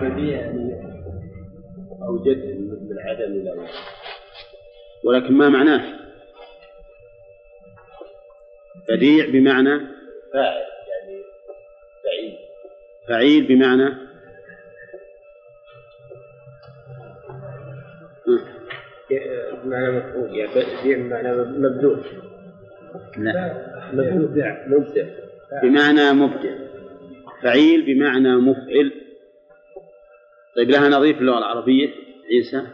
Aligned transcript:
بديع 0.00 0.38
يعني. 0.38 0.86
أوجد 2.02 2.36
من 2.90 2.98
عدم 2.98 3.32
إلى 3.32 3.50
وجود 3.50 3.68
ولكن 5.04 5.34
ما 5.34 5.48
معناه؟ 5.48 5.82
بديع 8.88 9.26
بمعنى 9.26 9.80
فاعل 10.32 10.66
يعني 10.88 11.22
بعيد 12.04 12.34
فعيل 13.08 13.46
بمعنى 13.46 14.06
بمعنى 19.64 19.90
مفعول 19.90 20.38
يعني 20.38 20.50
بديع 20.50 20.98
بمعنى 20.98 21.32
مبذول 21.32 22.04
لا. 23.18 23.54
مبدع 23.92 24.66
مبدع. 24.66 25.06
بمعنى 25.62 26.12
مبدع. 26.12 26.54
فعيل 27.42 27.86
بمعنى 27.86 28.36
مفعل. 28.36 29.05
طيب 30.56 30.70
لها 30.70 30.88
نظير 30.88 31.14
في 31.14 31.20
اللغة 31.20 31.38
العربية 31.38 31.94
عيسى. 32.30 32.66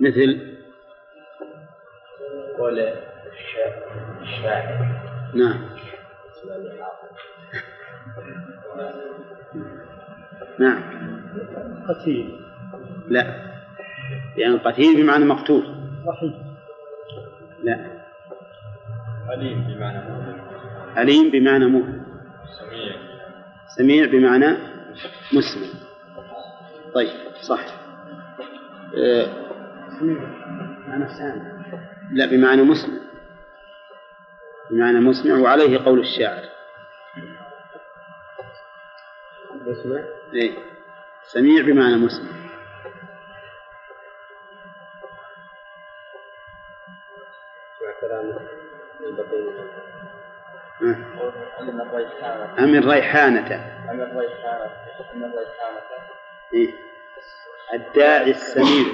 مثل. 0.00 0.54
قول 2.58 2.78
الشاعر. 4.20 4.86
نعم. 5.34 5.68
نعم. 10.58 10.82
قتيل. 11.88 12.40
لا. 13.08 13.54
يعني 14.36 14.56
قتيل 14.56 15.02
بمعنى 15.02 15.24
مقتول. 15.24 15.64
وحيد. 16.06 16.34
لا. 17.62 18.04
عليم 19.28 19.64
بمعنى 19.64 20.10
مؤمن 20.10 20.43
عليم 20.96 21.30
بمعنى 21.30 21.66
مؤمن 21.66 22.02
سميع 22.58 22.96
سميع 23.76 24.06
بمعنى 24.06 24.56
مسلم. 25.32 25.70
طيب 26.94 27.10
صح. 27.48 27.60
آه، 28.96 29.26
معنى 30.88 31.08
سامع 31.08 31.64
لا 32.12 32.26
بمعنى 32.26 32.62
مسلم. 32.62 33.00
بمعنى 34.70 35.00
مسمع 35.00 35.34
وعليه 35.34 35.84
قول 35.84 36.00
الشاعر. 36.00 36.42
مسمع 39.54 40.04
إيه؟ 40.34 40.52
سميع 41.32 41.62
بمعنى 41.62 41.96
مسمع 41.96 42.30
مع 47.82 47.92
كلامه. 48.00 48.40
ينبغي 50.80 50.96
آه. 51.20 51.60
أن 51.60 51.80
الريحانة 51.80 52.64
أم 52.64 52.74
الريحانة 52.74 53.40
أن 53.90 54.00
الريحانة 54.00 54.70
أن 55.14 55.24
الريحانة 55.24 55.80
إيه؟ 56.54 56.70
الداعي 57.74 58.30
السميع 58.30 58.86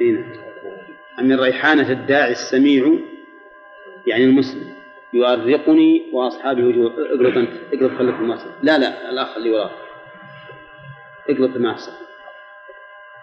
إيه؟ 0.00 0.12
نعم. 0.12 0.32
أم 1.18 1.32
الريحانة 1.32 1.90
الداعي 1.90 2.32
السميع 2.32 2.98
يعني 4.06 4.24
المسلم 4.24 4.74
يؤرقني 5.12 6.10
وأصحابي 6.12 6.64
وجوه 6.64 6.92
اقلط 6.92 7.36
أنت 7.36 7.50
اقلط 7.72 7.98
خليك 7.98 8.14
في 8.16 8.48
لا 8.62 8.78
لا 8.78 9.10
الأخ 9.10 9.36
اللي 9.36 9.50
وراك 9.50 9.70
اقلط 11.28 11.56
ما 11.56 11.70
أحسن 11.70 11.92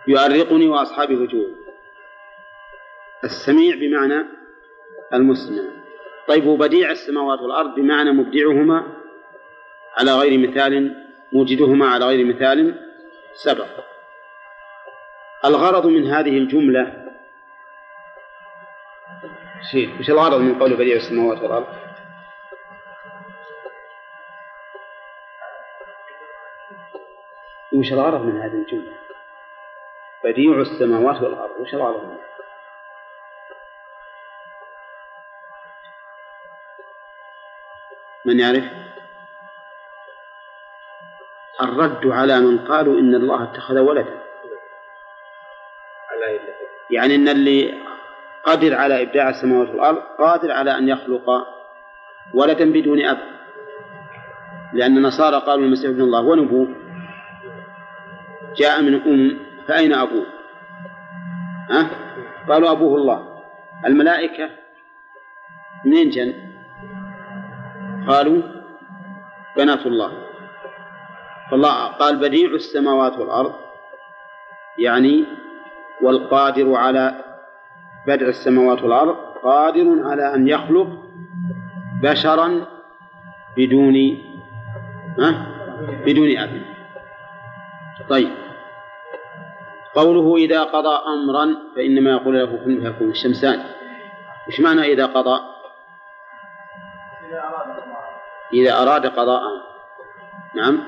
يؤرقني 0.08 0.68
وأصحابي 0.68 1.16
وجوه 1.16 1.56
السميع 3.24 3.76
بمعنى 3.76 4.26
المسمع 5.14 5.85
طيب 6.28 6.46
وبديع 6.48 6.92
السماوات 6.92 7.40
والأرض 7.40 7.76
بمعنى 7.76 8.12
مبدعهما 8.12 8.84
على 9.98 10.12
غير 10.12 10.50
مثال 10.50 11.06
موجدهما 11.34 11.88
على 11.88 12.06
غير 12.06 12.26
مثال 12.26 12.76
سبق. 13.34 13.68
الغرض 15.46 15.88
من 15.88 16.08
هذه 16.08 16.38
الجملة 16.38 17.06
شيء 19.72 20.00
وش 20.00 20.10
الغرض 20.10 20.40
من 20.40 20.60
قول 20.60 20.74
بديع 20.74 20.96
السماوات 20.96 21.42
والأرض؟ 21.42 21.68
وش 27.74 27.94
الغرض 27.94 28.22
من 28.22 28.42
هذه 28.42 28.54
الجملة؟ 28.54 28.94
بديع 30.24 30.62
السماوات 30.62 31.22
والأرض 31.22 31.60
وش 31.60 31.74
الغرض 31.74 32.04
منها؟ 32.04 32.35
من 38.26 38.40
يعرف 38.40 38.64
الرد 41.62 42.08
على 42.08 42.40
من 42.40 42.58
قالوا 42.58 43.00
إن 43.00 43.16
الله 43.16 43.44
اتخذ 43.44 43.80
ولدا 43.80 44.22
يعني 46.92 47.16
إن 47.16 47.28
اللي 47.28 47.74
قادر 48.44 48.76
على 48.76 49.02
إبداع 49.02 49.30
السماوات 49.30 49.70
والأرض 49.70 49.98
قادر 49.98 50.52
على 50.52 50.78
أن 50.78 50.90
يخلق 50.90 51.48
ولدا 52.34 52.72
بدون 52.72 53.06
أب 53.06 53.18
لأن 54.74 54.98
النصارى 54.98 55.40
قالوا 55.40 55.66
المسيح 55.66 55.90
ابن 55.90 56.02
الله 56.02 56.22
ونبوه 56.22 56.68
جاء 58.58 58.82
من 58.82 58.94
أم 58.94 59.40
فأين 59.68 59.94
أبوه؟ 59.94 60.26
ها؟ 61.70 61.90
قالوا 62.50 62.72
أبوه 62.72 62.96
الله 62.98 63.44
الملائكة 63.86 64.50
منين 65.86 66.10
جن؟ 66.10 66.45
قالوا 68.08 68.42
بنات 69.58 69.86
الله. 69.86 70.12
فالله 71.52 71.88
قال 71.88 72.16
بديع 72.18 72.50
السماوات 72.50 73.18
والأرض 73.18 73.54
يعني 74.78 75.26
والقادر 76.02 76.76
على 76.76 77.24
بدع 78.08 78.28
السماوات 78.28 78.84
والأرض 78.84 79.16
قادر 79.44 80.08
على 80.10 80.34
أن 80.36 80.48
يخلق 80.48 80.88
بشرا 82.02 82.66
بدون 83.58 84.18
ها؟ 85.20 85.46
بدون 86.06 86.38
أب 86.38 86.62
طيب. 88.10 88.30
قوله 89.96 90.36
إذا 90.36 90.64
قضى 90.64 90.98
أمرا 91.08 91.58
فإنما 91.76 92.12
يقول 92.12 92.40
له 92.40 92.46
كن 92.46 92.82
فيكون 92.82 93.10
الشمسان 93.10 93.64
وش 94.48 94.60
معنى 94.60 94.82
إذا 94.82 95.06
قضى؟ 95.06 95.40
إذا 97.30 97.40
أراد 97.40 97.95
قضاء 99.06 99.42
نعم. 100.56 100.80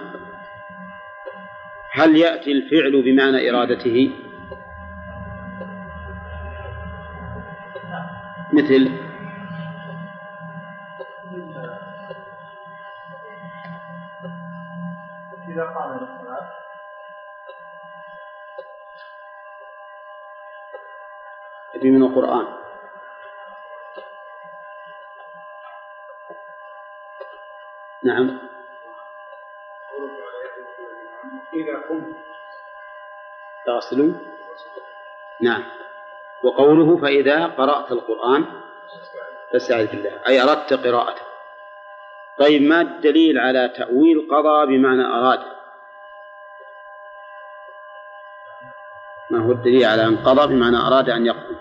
هل 1.91 2.17
يأتي 2.17 2.51
الفعل 2.51 3.01
بمعنى 3.01 3.49
إرادته؟ 3.49 4.11
مثل 8.53 8.91
إذا 15.49 15.63
قام 15.63 15.97
من 21.91 22.03
القرآن. 22.03 22.56
نعم. 28.07 28.37
إذا 31.53 31.75
قمت. 31.89 32.15
تغسلوا 33.65 34.13
نعم. 35.41 35.63
وقوله 36.43 36.97
فإذا 36.97 37.45
قرأت 37.45 37.91
القرآن 37.91 38.45
فاستعذ 39.53 39.87
بالله 39.87 40.19
أي 40.27 40.41
أردت 40.43 40.73
قراءته. 40.73 41.21
طيب 42.39 42.61
ما 42.61 42.81
الدليل 42.81 43.39
على 43.39 43.73
تأويل 43.77 44.27
قضى 44.31 44.77
بمعنى 44.77 45.05
أراد؟ 45.05 45.39
ما 49.29 49.45
هو 49.45 49.51
الدليل 49.51 49.85
على 49.85 50.05
أن 50.05 50.17
قضى 50.17 50.53
بمعنى 50.53 50.77
أراد 50.77 51.09
أن 51.09 51.25
يقضي؟ 51.25 51.57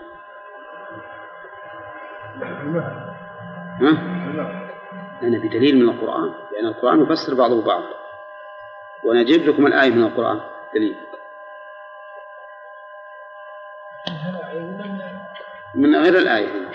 ها؟ 3.81 4.16
أنا 5.23 5.37
بدليل 5.37 5.75
من 5.75 5.89
القرآن 5.89 6.33
لأن 6.51 6.65
القرآن 6.65 7.03
يفسر 7.03 7.33
بعضه 7.33 7.61
بعضا 7.61 7.89
وأنا 9.03 9.21
أجيب 9.21 9.49
لكم 9.49 9.67
الآية 9.67 9.89
من 9.89 10.03
القرآن 10.03 10.41
دليل. 10.73 10.97
من 15.75 15.95
غير 15.95 16.17
الآية. 16.17 16.67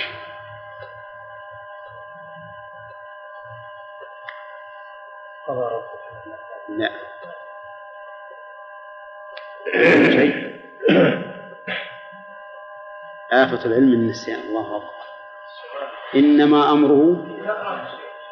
لا. 6.68 6.90
شيء. 10.10 10.52
آفة 13.32 13.64
العلم 13.64 13.92
النسيان 13.92 14.40
الله 14.40 14.76
أكبر. 14.76 14.92
إنما 16.14 16.72
أمره 16.72 17.26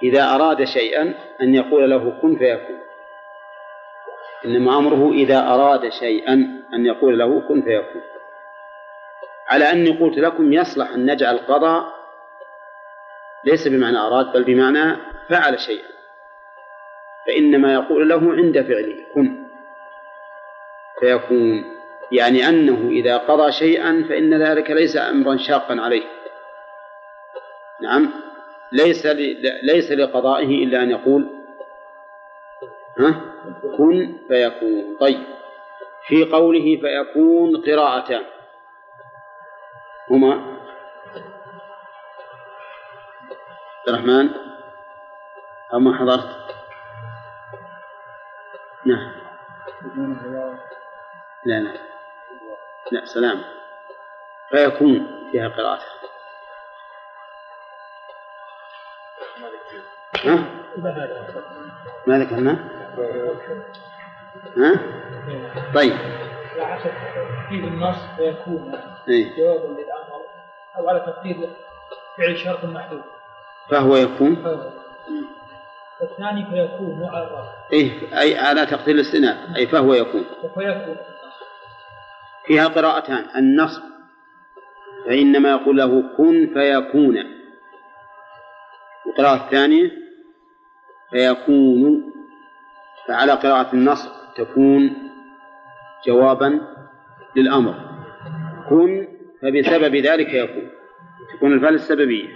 إذا 0.02 0.34
أراد 0.34 0.64
شيئا 0.64 1.14
أن 1.42 1.54
يقول 1.54 1.90
له 1.90 2.18
كن 2.22 2.36
فيكون. 2.36 2.80
إنما 4.44 4.78
أمره 4.78 5.12
إذا 5.12 5.38
أراد 5.38 5.88
شيئا 5.88 6.32
أن 6.74 6.86
يقول 6.86 7.18
له 7.18 7.40
كن 7.40 7.62
فيكون. 7.62 8.02
على 9.48 9.72
أني 9.72 9.90
قلت 9.90 10.18
لكم 10.18 10.52
يصلح 10.52 10.90
أن 10.90 11.12
نجعل 11.12 11.38
قضاء 11.38 11.84
ليس 13.44 13.68
بمعنى 13.68 13.98
أراد 13.98 14.32
بل 14.32 14.44
بمعنى 14.44 14.96
فعل 15.28 15.60
شيئا. 15.60 15.90
فإنما 17.26 17.74
يقول 17.74 18.08
له 18.08 18.32
عند 18.32 18.62
فعله 18.62 18.96
كن 19.14 19.46
فيكون. 21.00 21.64
يعني 22.12 22.48
أنه 22.48 22.88
إذا 22.90 23.16
قضى 23.16 23.52
شيئا 23.52 24.06
فإن 24.08 24.42
ذلك 24.42 24.70
ليس 24.70 24.96
أمرا 24.96 25.36
شاقا 25.36 25.80
عليه. 25.80 26.04
نعم. 27.80 28.29
ليس 28.72 29.06
ليس 29.62 29.92
لقضائه 29.92 30.64
إلا 30.64 30.82
أن 30.82 30.90
يقول 30.90 31.28
ها؟ 32.98 33.20
كن 33.76 34.18
فيكون. 34.28 34.96
طيب. 35.00 35.24
في 36.06 36.24
قوله 36.24 36.80
فيكون 36.80 37.62
قراءتان 37.62 38.22
هما؟ 40.10 40.32
عبد 43.80 43.88
الرحمن؟ 43.88 44.30
أو 45.72 45.78
ما 45.78 45.98
حضرت؟ 45.98 46.36
نعم. 48.86 49.12
لا 51.44 51.60
لا. 51.60 51.72
لا 52.92 53.04
سلام. 53.04 53.40
فيكون 54.50 55.28
فيها 55.32 55.48
قراءة. 55.48 55.80
ها؟ 60.24 60.44
ما 62.06 62.18
ذكرنا؟ 62.18 62.52
ها؟ 64.56 64.80
طيب. 65.74 65.96
في 67.48 67.54
النص 67.54 67.96
فيكون 68.16 68.72
إيه؟ 69.08 69.36
جوابا 69.36 69.66
للأمر 69.66 70.22
أو 70.78 70.88
على 70.88 71.00
تقدير 71.00 71.36
فعل 72.18 72.36
شرط 72.36 72.64
محدود. 72.64 73.02
فهو 73.70 73.96
يكون؟ 73.96 74.44
والثاني 76.00 76.44
فيكون 76.44 77.08
على 77.12 77.24
الرفع 77.24 77.52
إيه 77.72 78.20
أي 78.20 78.38
على 78.38 78.66
تقدير 78.66 78.94
الاستئناف 78.94 79.56
أي 79.56 79.66
فهو 79.66 79.94
يكون. 79.94 80.24
وفيكون 80.42 80.96
فيها 82.46 82.68
قراءتان. 82.68 83.24
النصب. 83.36 83.82
فإنما 85.06 85.50
يقول 85.50 85.76
له 85.76 86.02
كن 86.16 86.50
فيكون. 86.54 87.16
القراءة 89.06 89.44
الثانية. 89.44 89.99
فيكون 91.10 92.12
فعلى 93.08 93.32
قراءة 93.32 93.74
النصب 93.74 94.10
تكون 94.36 94.96
جوابا 96.06 96.60
للأمر. 97.36 97.74
كن 98.68 99.08
فبسبب 99.42 99.96
ذلك 99.96 100.34
يكون 100.34 100.70
تكون 101.36 101.52
الفعل 101.52 101.74
السببية. 101.74 102.28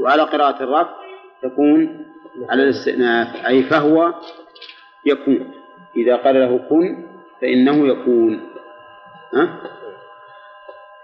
وعلى 0.00 0.22
قراءة 0.22 0.62
الرفع 0.62 0.94
تكون 1.42 2.06
على 2.50 2.62
الاستئناف 2.62 3.46
أي 3.46 3.62
فهو 3.62 4.14
يكون. 5.06 5.52
إذا 5.96 6.16
قال 6.16 6.34
له 6.34 6.58
كن 6.58 7.06
فإنه 7.40 7.86
يكون. 7.86 8.40
ها؟ 9.34 9.60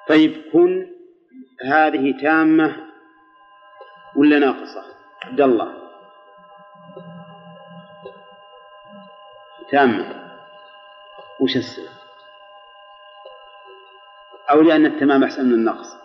طيب 0.09 0.33
كن 0.53 0.87
هذه 1.67 2.15
تامة 2.23 2.77
ولا 4.17 4.39
ناقصة؟ 4.39 4.83
عبد 5.25 5.41
الله. 5.41 5.80
تامة 9.71 10.31
وش 11.41 11.57
السبب؟ 11.57 11.89
أو 14.51 14.61
لأن 14.61 14.87
التمام 14.87 15.25
أحسن 15.25 15.47
من 15.47 15.53
النقص؟ 15.53 15.97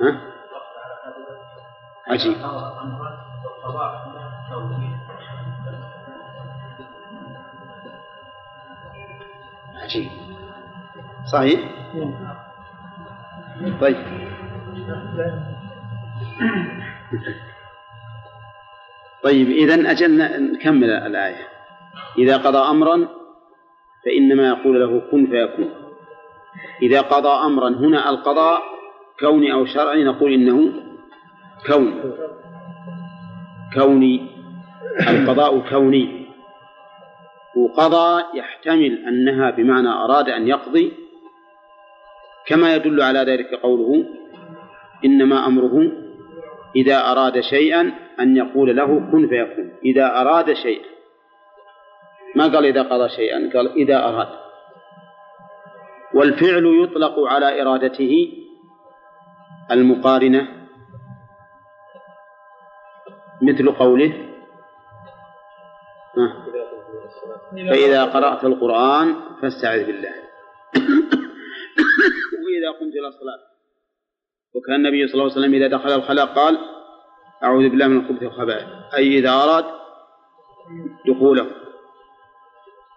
ها؟ 0.00 0.20
عجيب. 2.06 2.36
عجيب. 9.74 10.10
صحيح؟ 11.32 11.60
طيب. 13.80 13.96
طيب 19.22 19.50
إذا 19.50 19.90
أجل 19.90 20.18
نكمل 20.52 20.90
الآية. 20.90 21.48
إذا 22.18 22.36
قضى 22.36 22.58
أمرا 22.58 23.08
فإنما 24.04 24.48
يقول 24.48 24.80
له 24.80 25.02
كن 25.10 25.26
فيكون. 25.26 25.70
إذا 26.82 27.00
قضى 27.00 27.46
أمرا 27.46 27.68
هنا 27.68 28.10
القضاء 28.10 28.62
كوني 29.20 29.52
أو 29.52 29.64
شرعي 29.64 30.04
نقول 30.04 30.32
إنه 30.32 30.72
كوني. 31.66 31.92
كوني 33.74 34.26
القضاء 35.08 35.58
كوني. 35.70 36.26
وقضى 37.56 38.22
يحتمل 38.38 39.04
أنها 39.08 39.50
بمعنى 39.50 39.88
أراد 39.88 40.28
أن 40.28 40.48
يقضي. 40.48 40.92
كما 42.46 42.74
يدل 42.74 43.02
على 43.02 43.18
ذلك 43.18 43.54
قوله 43.54 44.04
إنما 45.04 45.46
أمره 45.46 45.92
إذا 46.76 47.12
أراد 47.12 47.40
شيئا 47.40 47.92
أن 48.20 48.36
يقول 48.36 48.76
له 48.76 48.86
كن 48.86 49.28
فيكون 49.28 49.72
إذا 49.84 50.20
أراد 50.20 50.52
شيئا. 50.52 50.90
ما 52.36 52.44
قال 52.44 52.64
إذا 52.64 52.82
قضى 52.82 53.08
شيئا 53.08 53.50
قال 53.54 53.72
إذا 53.72 53.96
أراد. 54.08 54.28
والفعل 56.14 56.82
يطلق 56.84 57.20
على 57.20 57.62
إرادته 57.62 58.32
المقارنة 59.70 60.48
مثل 63.42 63.72
قوله 63.72 64.12
فإذا 67.52 68.04
قرأت 68.04 68.44
القرآن 68.44 69.14
فاستعذ 69.42 69.86
بالله. 69.86 70.14
وإذا 72.44 72.70
قمت 72.80 72.94
إلى 72.94 73.08
الصلاة 73.08 73.50
وكان 74.54 74.74
النبي 74.74 75.06
صلى 75.06 75.14
الله 75.14 75.32
عليه 75.32 75.40
وسلم 75.40 75.54
إذا 75.54 75.66
دخل 75.66 75.88
الخلاء 75.88 76.26
قال 76.26 76.58
أعوذ 77.44 77.68
بالله 77.68 77.88
من 77.88 77.96
الخبث 77.96 78.22
والخبائث 78.22 78.66
أي 78.96 79.18
إذا 79.18 79.30
أراد 79.30 79.64
دخوله. 81.06 81.46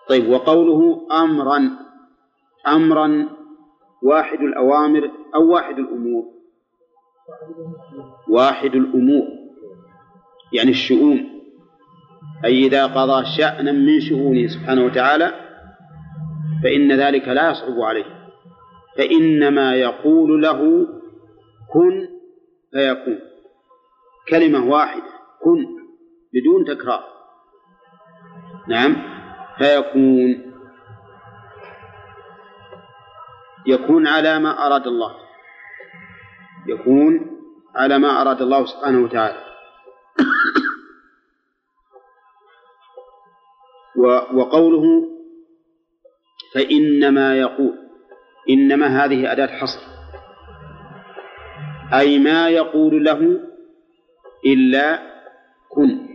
طيب 0.09 0.29
وقوله 0.29 1.07
أمرا 1.12 1.69
أمرا 2.67 3.29
واحد 4.03 4.39
الأوامر 4.39 5.12
أو 5.35 5.51
واحد 5.51 5.79
الأمور. 5.79 6.25
واحد 8.29 8.75
الأمور 8.75 9.27
يعني 10.53 10.69
الشؤون. 10.69 11.29
أي 12.45 12.65
إذا 12.65 12.85
قضى 12.85 13.25
شأنا 13.38 13.71
من 13.71 14.00
شؤونه 14.00 14.47
سبحانه 14.47 14.85
وتعالى 14.85 15.33
فإن 16.63 16.91
ذلك 16.91 17.27
لا 17.27 17.51
يصعب 17.51 17.79
عليه. 17.79 18.05
فإنما 18.97 19.75
يقول 19.75 20.41
له 20.41 20.88
كن 21.73 22.07
فيكون. 22.71 23.32
كلمة 24.29 24.69
واحدة. 24.71 25.13
كن 25.43 25.65
بدون 26.33 26.65
تكرار. 26.65 27.03
نعم. 28.67 28.95
فيكون. 29.57 30.53
يكون 33.67 34.07
على 34.07 34.39
ما 34.39 34.65
أراد 34.67 34.87
الله. 34.87 35.15
يكون 36.67 37.39
على 37.75 37.99
ما 37.99 38.21
أراد 38.21 38.41
الله 38.41 38.65
سبحانه 38.65 39.03
وتعالى. 39.03 39.43
وقوله 44.33 44.83
فإنما 46.55 47.37
يقول. 47.37 47.73
إنما 48.49 49.05
هذه 49.05 49.31
أداة 49.31 49.47
حصر. 49.47 49.81
أي 51.93 52.19
ما 52.19 52.49
يقول 52.49 53.03
له 53.03 53.52
إلا 54.45 55.13
كن. 55.69 56.07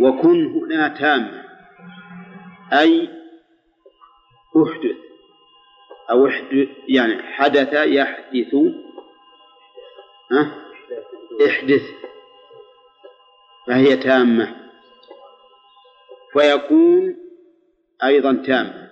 وكن 0.00 0.46
هنا 0.46 0.88
تامة 0.88 1.44
أي 2.72 3.08
أحدث. 4.56 4.96
أو 6.10 6.26
احدث 6.26 6.68
يعني 6.88 7.22
حدث 7.22 7.72
يحدث. 7.72 8.54
ها؟ 10.32 10.54
احدث. 11.46 11.82
فهي 13.66 13.96
تامة. 13.96 14.56
فيكون 16.32 17.16
أيضا 18.04 18.32
تام 18.46 18.88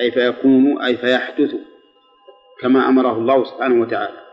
أي 0.00 0.10
فيكون 0.10 0.82
أي 0.82 0.96
فيحدث. 0.96 1.54
كما 2.60 2.88
أمره 2.88 3.12
الله 3.12 3.44
سبحانه 3.44 3.82
وتعالى. 3.82 4.23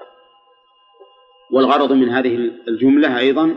والغرض 1.52 1.92
من 1.92 2.10
هذه 2.10 2.52
الجملة 2.68 3.20
أيضا 3.20 3.56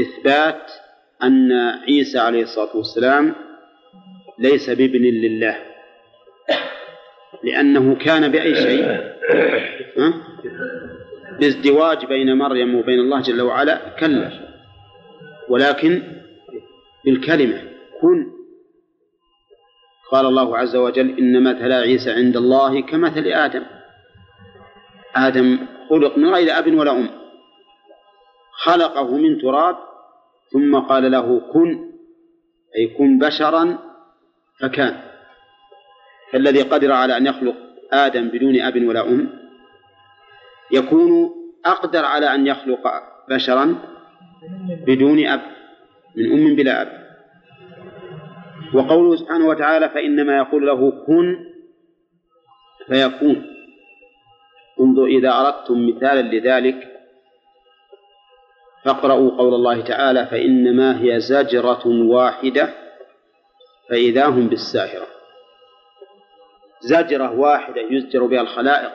إثبات 0.00 0.70
أن 1.22 1.52
عيسى 1.88 2.18
عليه 2.18 2.42
الصلاة 2.42 2.76
والسلام 2.76 3.34
ليس 4.38 4.70
بابن 4.70 5.02
لله 5.02 5.56
لأنه 7.44 7.94
كان 7.94 8.28
بأي 8.28 8.54
شيء؟ 8.54 9.12
بازدواج 11.40 12.06
بين 12.06 12.38
مريم 12.38 12.74
وبين 12.74 12.98
الله 12.98 13.20
جل 13.20 13.42
وعلا 13.42 13.96
كلا 14.00 14.30
ولكن 15.48 16.02
بالكلمة 17.04 17.62
كن. 18.00 18.32
قال 20.12 20.26
الله 20.26 20.58
عز 20.58 20.76
وجل 20.76 21.18
إن 21.18 21.42
مثل 21.42 21.72
عيسى 21.72 22.10
عند 22.10 22.36
الله 22.36 22.80
كمثل 22.82 23.26
آدم. 23.26 23.62
آدم 25.16 25.58
خلق 25.92 26.18
من 26.18 26.34
غير 26.34 26.58
أب 26.58 26.74
ولا 26.74 26.92
أم. 26.92 27.08
خلقه 28.52 29.16
من 29.16 29.38
تراب 29.38 29.76
ثم 30.52 30.78
قال 30.78 31.10
له 31.10 31.40
كن 31.52 31.92
أي 32.76 32.86
كن 32.86 33.18
بشرا 33.18 33.78
فكان. 34.60 35.00
فالذي 36.32 36.62
قدر 36.62 36.92
على 36.92 37.16
أن 37.16 37.26
يخلق 37.26 37.54
آدم 37.92 38.28
بدون 38.28 38.60
أب 38.60 38.86
ولا 38.88 39.02
أم 39.08 39.28
يكون 40.70 41.30
أقدر 41.66 42.04
على 42.04 42.34
أن 42.34 42.46
يخلق 42.46 42.80
بشرا 43.28 43.78
بدون 44.86 45.26
أب 45.26 45.42
من 46.16 46.32
أم 46.32 46.56
بلا 46.56 46.82
أب. 46.82 47.02
وقوله 48.74 49.16
سبحانه 49.16 49.46
وتعالى 49.48 49.88
فإنما 49.88 50.36
يقول 50.36 50.66
له 50.66 50.90
كن 51.06 51.36
فيكون. 52.86 53.51
انظر 54.82 55.04
إذا 55.04 55.30
أردتم 55.30 55.88
مثالا 55.88 56.36
لذلك 56.36 56.88
فاقرأوا 58.84 59.30
قول 59.30 59.54
الله 59.54 59.80
تعالى 59.80 60.26
فإنما 60.26 61.02
هي 61.02 61.20
زجرة 61.20 61.82
واحدة 61.86 62.74
فإذا 63.90 64.26
هم 64.26 64.48
بالساهرة. 64.48 65.06
زجرة 66.80 67.38
واحدة 67.38 67.80
يزجر 67.90 68.26
بها 68.26 68.40
الخلائق. 68.40 68.92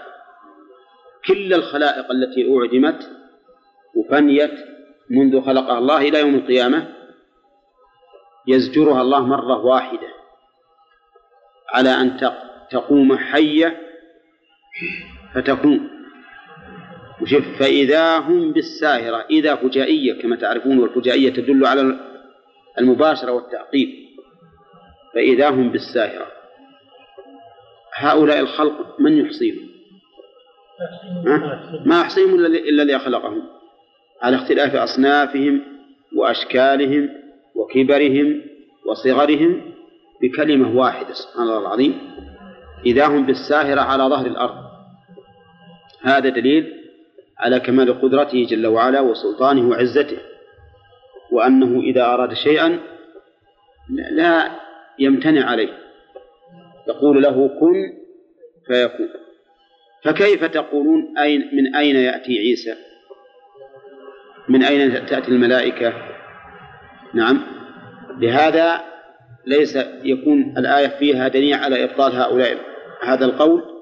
كل 1.27 1.53
الخلائق 1.53 2.11
التي 2.11 2.55
أعدمت 2.57 3.11
وفنيت 3.95 4.53
منذ 5.09 5.41
خلقها 5.41 5.77
الله 5.77 5.97
إلى 5.97 6.19
يوم 6.19 6.35
القيامة 6.35 6.87
يزجرها 8.47 9.01
الله 9.01 9.25
مرة 9.25 9.65
واحدة 9.65 10.07
على 11.73 11.89
أن 11.89 12.31
تقوم 12.71 13.17
حية 13.17 13.81
فتكون. 15.37 15.89
وشوف 17.21 17.43
فإذا 17.59 18.17
هم 18.17 18.51
بالساهرة 18.51 19.25
إذا 19.29 19.55
فجائية 19.55 20.21
كما 20.21 20.35
تعرفون 20.35 20.79
والفجائية 20.79 21.29
تدل 21.29 21.65
على 21.65 21.99
المباشرة 22.79 23.31
والتعقيب 23.31 23.89
فإذا 25.13 25.49
هم 25.49 25.71
بالساهرة. 25.71 26.27
هؤلاء 27.93 28.39
الخلق 28.39 28.99
من 28.99 29.17
يحصيهم؟ 29.17 29.67
ما 31.85 32.01
يحصيهم 32.01 32.35
إلا 32.45 32.83
اللي 32.83 32.99
خلقهم 32.99 33.43
على 34.21 34.35
اختلاف 34.35 34.75
أصنافهم 34.75 35.61
وأشكالهم 36.15 37.09
وكبرهم 37.55 38.41
وصغرهم 38.85 39.61
بكلمة 40.21 40.77
واحدة 40.77 41.13
سبحان 41.13 41.43
الله 41.43 41.59
العظيم. 41.59 41.99
إذا 42.85 43.07
هم 43.07 43.25
بالساهرة 43.25 43.81
على 43.81 44.03
ظهر 44.03 44.25
الأرض. 44.25 44.66
هذا 46.03 46.29
دليل 46.29 46.73
على 47.39 47.59
كمال 47.59 48.01
قدرته 48.01 48.45
جل 48.49 48.67
وعلا 48.67 48.99
وسلطانه 48.99 49.69
وعزته 49.69 50.17
وأنه 51.31 51.81
إذا 51.81 52.05
أراد 52.05 52.33
شيئا 52.33 52.79
لا 54.11 54.51
يمتنع 54.99 55.49
عليه. 55.49 55.69
يقول 56.87 57.23
له 57.23 57.47
كن 57.59 57.93
فيكون. 58.67 59.09
فكيف 60.03 60.45
تقولون 60.45 61.17
أين 61.17 61.49
من 61.53 61.75
أين 61.75 61.95
يأتي 61.95 62.39
عيسى؟ 62.39 62.75
من 64.49 64.63
أين 64.63 65.05
تأتي 65.05 65.27
الملائكة؟ 65.31 65.93
نعم. 67.13 67.41
لهذا 68.19 68.81
ليس 69.45 69.75
يكون 70.03 70.53
الآية 70.57 70.87
فيها 70.87 71.27
دليل 71.27 71.53
على 71.53 71.83
إبطال 71.83 72.15
هؤلاء. 72.15 72.57
هذا 73.03 73.25
القول 73.25 73.76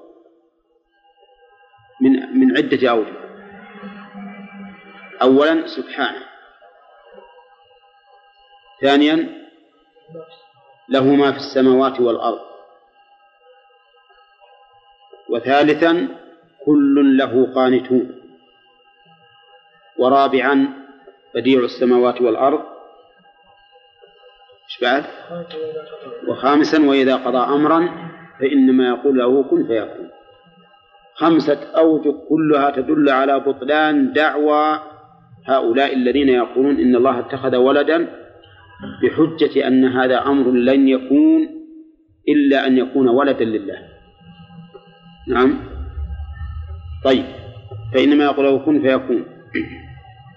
عدة 2.56 2.90
أوجه 2.90 3.26
أولا 5.22 5.66
سبحانه. 5.66 6.22
ثانيا 8.80 9.46
له 10.88 11.04
ما 11.04 11.32
في 11.32 11.38
السماوات 11.38 12.00
والأرض. 12.00 12.40
وثالثا 15.28 16.08
كل 16.66 17.16
له 17.18 17.54
قانتون. 17.54 18.22
ورابعا 19.98 20.86
بديع 21.34 21.60
السماوات 21.60 22.20
والأرض. 22.20 22.64
إيش 24.64 24.80
بعد؟ 24.82 25.04
وخامسا 26.28 26.88
وإذا 26.88 27.16
قضى 27.16 27.54
أمرا 27.54 28.10
فإنما 28.40 28.88
يقول 28.88 29.18
له 29.18 29.42
كن 29.42 29.66
فيكون. 29.66 30.05
خمسة 31.16 31.58
أوجه 31.76 32.14
كلها 32.28 32.70
تدل 32.70 33.08
على 33.10 33.40
بطلان 33.40 34.12
دعوى 34.12 34.80
هؤلاء 35.46 35.94
الذين 35.94 36.28
يقولون 36.28 36.80
إن 36.80 36.96
الله 36.96 37.18
اتخذ 37.18 37.56
ولدا 37.56 38.08
بحجة 39.02 39.68
أن 39.68 39.84
هذا 39.84 40.26
أمر 40.26 40.50
لن 40.50 40.88
يكون 40.88 41.48
إلا 42.28 42.66
أن 42.66 42.78
يكون 42.78 43.08
ولدا 43.08 43.44
لله. 43.44 43.78
نعم. 45.28 45.58
طيب. 47.04 47.24
فإنما 47.94 48.24
يقول 48.24 48.44
له 48.44 48.58
كن 48.58 48.82
فيكون. 48.82 49.26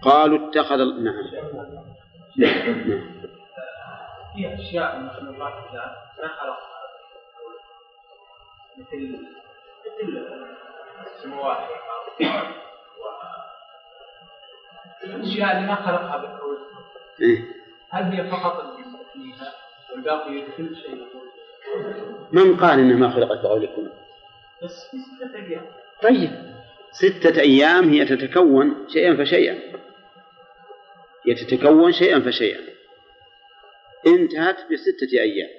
قالوا 0.02 0.50
اتخذ 0.50 0.78
نعم. 0.78 1.16
نعم. 2.38 3.02
في 4.36 4.54
أشياء 4.54 5.00
من 5.00 5.28
الله 5.28 5.50
ما 6.22 6.28
خلقها 6.28 6.80
مثل 8.78 9.20
مثل 9.86 10.26
السماوات 11.18 11.58
والأرض 12.20 12.54
الأشياء 15.04 15.58
اللي 15.58 15.68
ما 15.68 15.76
خلقها 15.76 16.18
بالكون 16.18 16.58
إيه؟ 17.22 17.46
هل 17.90 18.04
هي 18.04 18.32
فقط 18.32 18.78
فيها 19.14 19.54
والباقي 19.92 20.42
كل 20.58 20.76
شيء 20.76 21.08
من 22.32 22.58
قال 22.58 22.80
إنها 22.80 22.98
ما 22.98 23.10
خلقت 23.10 23.40
بقولكم؟ 23.40 23.90
بس 24.64 24.88
في 24.92 24.98
ستة 24.98 25.36
أيام. 25.36 25.66
طيب. 26.02 26.32
ستة 26.92 27.42
أيام 27.42 27.90
هي 27.90 28.06
تتكون 28.06 28.86
شيئا 28.90 29.16
فشيئا. 29.16 29.60
هي 31.28 31.34
تتكون 31.34 31.92
شيئا 31.92 32.20
فشيئا. 32.20 32.60
انتهت 34.08 34.56
بستة 34.56 35.20
أيام. 35.22 35.50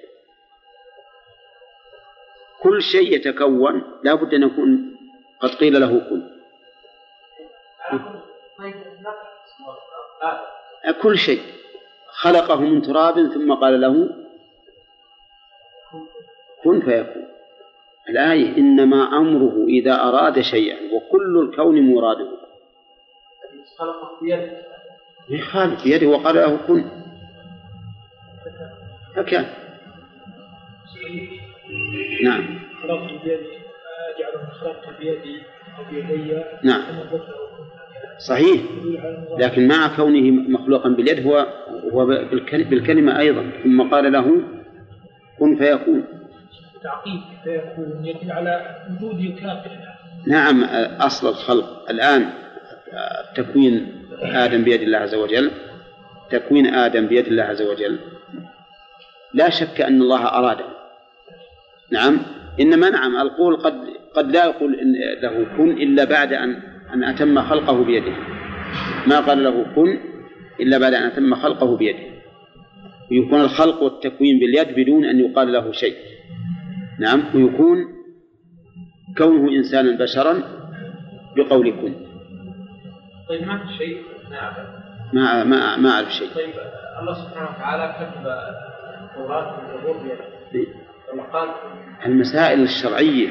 كل 2.59 2.81
شيء 2.81 3.15
يتكون 3.15 3.99
لا 4.03 4.13
بد 4.13 4.33
أن 4.33 4.43
يكون 4.43 4.90
قد 5.41 5.49
قيل 5.49 5.81
له 5.81 5.99
كن. 6.09 6.21
كل 11.01 11.17
شيء. 11.17 11.41
خلقه 12.07 12.59
من 12.59 12.81
تراب 12.81 13.27
ثم 13.27 13.53
قال 13.53 13.81
له 13.81 14.09
كن 16.63 16.81
فيكون. 16.81 17.27
الآية 18.09 18.57
إنما 18.57 19.17
أمره 19.17 19.65
إذا 19.67 19.95
أراد 19.95 20.41
شيئا 20.41 20.77
وكل 20.93 21.37
الكون 21.37 21.81
مراده. 21.81 22.31
خلقه 23.77 24.11
بيده 24.21 24.61
خالق 25.41 25.83
بيده 25.83 26.07
وقال 26.07 26.35
له 26.35 26.57
كن. 26.67 26.85
فكان. 29.15 29.45
نعم. 32.23 32.59
خلقت 32.83 33.23
بيدي 33.23 33.60
بيدي 34.99 35.41
بيدي 35.91 36.33
نعم. 36.63 36.81
صحيح. 38.27 38.61
لكن 39.37 39.67
مع 39.67 39.95
كونه 39.95 40.31
مخلوقا 40.31 40.89
باليد 40.89 41.27
هو 41.27 41.47
هو 41.93 42.05
بالكل- 42.05 42.63
بالكلمة 42.63 43.19
أيضا. 43.19 43.51
ثم 43.63 43.81
قال 43.89 44.11
له 44.11 44.41
كن 45.39 45.55
فيكون. 45.57 46.03
تعقيب 46.83 47.21
فيكون. 47.43 48.05
يدل 48.05 48.31
على 48.31 48.75
وجود 49.01 49.35
نعم 50.27 50.63
أصل 50.99 51.29
الخلق. 51.29 51.89
الآن 51.89 52.29
تكوين 53.35 54.03
آدم 54.21 54.63
بيد 54.63 54.81
الله 54.81 54.97
عز 54.97 55.15
وجل. 55.15 55.51
تكوين 56.31 56.65
آدم 56.75 57.07
بيد 57.07 57.27
الله 57.27 57.43
عز 57.43 57.61
وجل. 57.61 57.99
لا 59.33 59.49
شك 59.49 59.81
أن 59.81 60.01
الله 60.01 60.25
أراده 60.27 60.65
نعم 61.91 62.17
إنما 62.59 62.89
نعم 62.89 63.15
القول 63.21 63.55
قد 63.55 63.73
قد 64.15 64.31
لا 64.31 64.45
يقول 64.45 64.79
إن 64.79 64.93
له 65.21 65.57
كن 65.57 65.71
إلا 65.71 66.03
بعد 66.03 66.33
أن 66.33 66.59
أن 66.93 67.03
أتم 67.03 67.41
خلقه 67.41 67.83
بيده. 67.83 68.13
ما 69.07 69.19
قال 69.19 69.43
له 69.43 69.65
كن 69.75 69.99
إلا 70.59 70.77
بعد 70.77 70.93
أن 70.93 71.03
أتم 71.03 71.35
خلقه 71.35 71.77
بيده. 71.77 72.11
ويكون 73.11 73.41
الخلق 73.41 73.83
والتكوين 73.83 74.39
باليد 74.39 74.75
بدون 74.75 75.05
أن 75.05 75.19
يقال 75.19 75.51
له 75.51 75.71
شيء. 75.71 75.95
نعم 76.99 77.23
ويكون 77.35 77.77
كونه 79.17 79.51
إنسانا 79.51 79.97
بشرا 79.97 80.43
بقول 81.35 81.71
كن. 81.71 81.93
طيب 83.29 83.47
ما 83.47 83.57
في 83.57 83.77
شيء؟ 83.77 84.01
ما 85.13 85.43
ما 85.43 85.77
ما 85.77 85.89
أعرف 85.89 86.13
شيء. 86.13 86.27
طيب 86.35 86.53
الله 86.99 87.13
سبحانه 87.13 87.49
وتعالى 87.49 87.95
كتب 87.99 88.27
التوراة 89.03 89.59
والزبور 89.59 89.97
بيده. 90.53 90.81
قال؟ 91.33 91.49
المسائل 92.05 92.61
الشرعية 92.61 93.29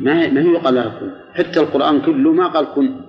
ما 0.00 0.28
ما 0.28 0.40
هي 0.40 0.52
يقال 0.52 0.74
لها 0.74 0.98
كن. 1.00 1.10
حتى 1.34 1.60
القرآن 1.60 2.00
كله 2.00 2.32
ما 2.32 2.46
قال 2.46 2.66
كن. 2.74 3.00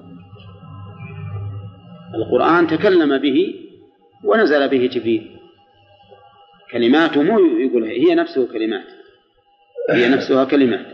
القرآن 2.15 2.67
تكلم 2.67 3.17
به 3.17 3.55
ونزل 4.23 4.69
به 4.69 4.87
جبريل. 4.87 5.39
كلماته 6.71 7.21
مو 7.23 7.39
يقول 7.39 7.83
هي 7.83 8.15
نفسه 8.15 8.47
كلمات. 8.47 8.87
هي 9.89 10.09
نفسها 10.09 10.45
كلمات. 10.45 10.85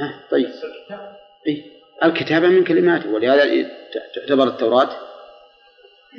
ها 0.00 0.24
طيب. 0.30 0.48
إيه؟ 1.46 1.62
الكتابة 2.04 2.48
من 2.48 2.64
كلماته 2.64 3.10
ولهذا 3.10 3.70
تعتبر 4.14 4.44
التوراة 4.44 4.90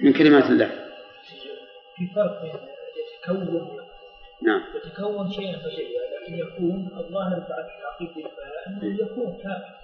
من 0.03 0.13
كلمات 0.13 0.50
الله. 0.50 0.72
في 1.96 2.08
فرق 2.15 2.41
بين 2.41 2.51
يتكون 3.36 3.79
نعم. 4.41 4.62
يتكون 4.75 5.31
شيئا 5.31 5.58
فشيئا 5.58 6.01
لكن 6.22 6.38
يكون 6.38 6.89
الظاهر 6.98 7.39
بعد 7.50 7.65
العقيدة 7.79 8.29
أنه 8.67 9.01
يكون 9.01 9.38
كامل 9.43 9.79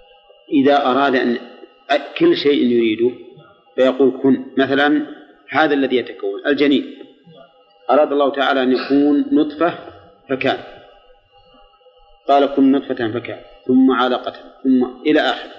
إذا 0.52 0.86
أراد 0.86 1.14
أن 1.16 1.38
كل 2.18 2.36
شيء 2.36 2.62
يريده 2.64 3.10
فيقول 3.74 4.20
كن. 4.22 4.46
مثلا 4.58 5.06
هذا 5.48 5.74
الذي 5.74 5.96
يتكون 5.96 6.46
الجنين. 6.46 6.98
أراد 7.90 8.12
الله 8.12 8.32
تعالى 8.32 8.62
أن 8.62 8.72
يكون 8.72 9.24
نطفة 9.32 9.78
فكان. 10.28 10.58
قال 12.28 12.46
كن 12.46 12.72
نطفة 12.72 13.12
فكان. 13.12 13.40
ثم 13.66 13.90
علقة 13.90 14.32
ثم 14.64 14.84
إلى 15.06 15.20
آخره 15.20 15.52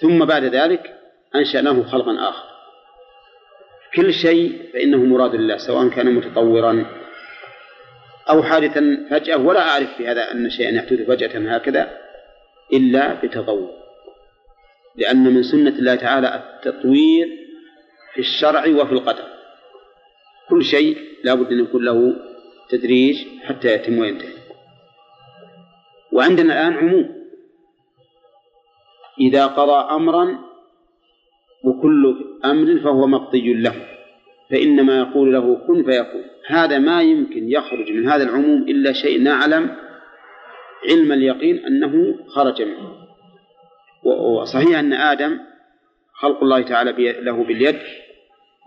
ثم 0.00 0.24
بعد 0.24 0.44
ذلك 0.44 0.94
أنشأناه 1.34 1.82
خلقا 1.82 2.28
آخر. 2.28 2.56
كل 3.94 4.12
شيء 4.12 4.70
فإنه 4.72 4.98
مراد 4.98 5.34
الله 5.34 5.56
سواء 5.56 5.88
كان 5.88 6.14
متطورا 6.14 6.86
أو 8.30 8.42
حادثا 8.42 9.06
فجأة 9.10 9.36
ولا 9.36 9.60
أعرف 9.60 9.96
في 9.96 10.08
هذا 10.08 10.32
أن 10.32 10.50
شيئا 10.50 10.70
يحدث 10.70 11.00
فجأة 11.06 11.56
هكذا 11.56 11.98
إلا 12.72 13.14
بتطور 13.14 13.86
لأن 14.96 15.34
من 15.34 15.42
سنة 15.42 15.78
الله 15.78 15.94
تعالى 15.94 16.34
التطوير 16.34 17.46
في 18.14 18.20
الشرع 18.20 18.66
وفي 18.66 18.92
القدر. 18.92 19.24
كل 20.48 20.64
شيء 20.64 20.98
لا 21.24 21.34
بد 21.34 21.52
أن 21.52 21.60
يكون 21.60 21.84
له 21.84 22.16
تدريج 22.68 23.16
حتى 23.42 23.68
يتم 23.68 23.98
وينتهي. 23.98 24.32
وعندنا 26.12 26.52
الآن 26.52 26.72
عموم. 26.72 27.16
إذا 29.20 29.46
قضى 29.46 29.94
أمرا 29.94 30.38
وكل 31.64 32.24
أمر 32.44 32.80
فهو 32.80 33.06
مقضي 33.06 33.54
له. 33.54 33.95
فإنما 34.50 34.98
يقول 34.98 35.32
له 35.32 35.54
كن 35.66 35.84
فيكون. 35.84 36.22
هذا 36.46 36.78
ما 36.78 37.02
يمكن 37.02 37.50
يخرج 37.50 37.92
من 37.92 38.08
هذا 38.08 38.24
العموم 38.24 38.62
إلا 38.62 38.92
شيء 38.92 39.22
نعلم 39.22 39.70
علم 40.90 41.12
اليقين 41.12 41.66
أنه 41.66 42.14
خرج 42.28 42.62
منه. 42.62 42.92
وصحيح 44.04 44.78
أن 44.78 44.92
آدم 44.92 45.38
خلق 46.12 46.42
الله 46.42 46.62
تعالى 46.62 47.12
له 47.12 47.44
باليد. 47.44 47.76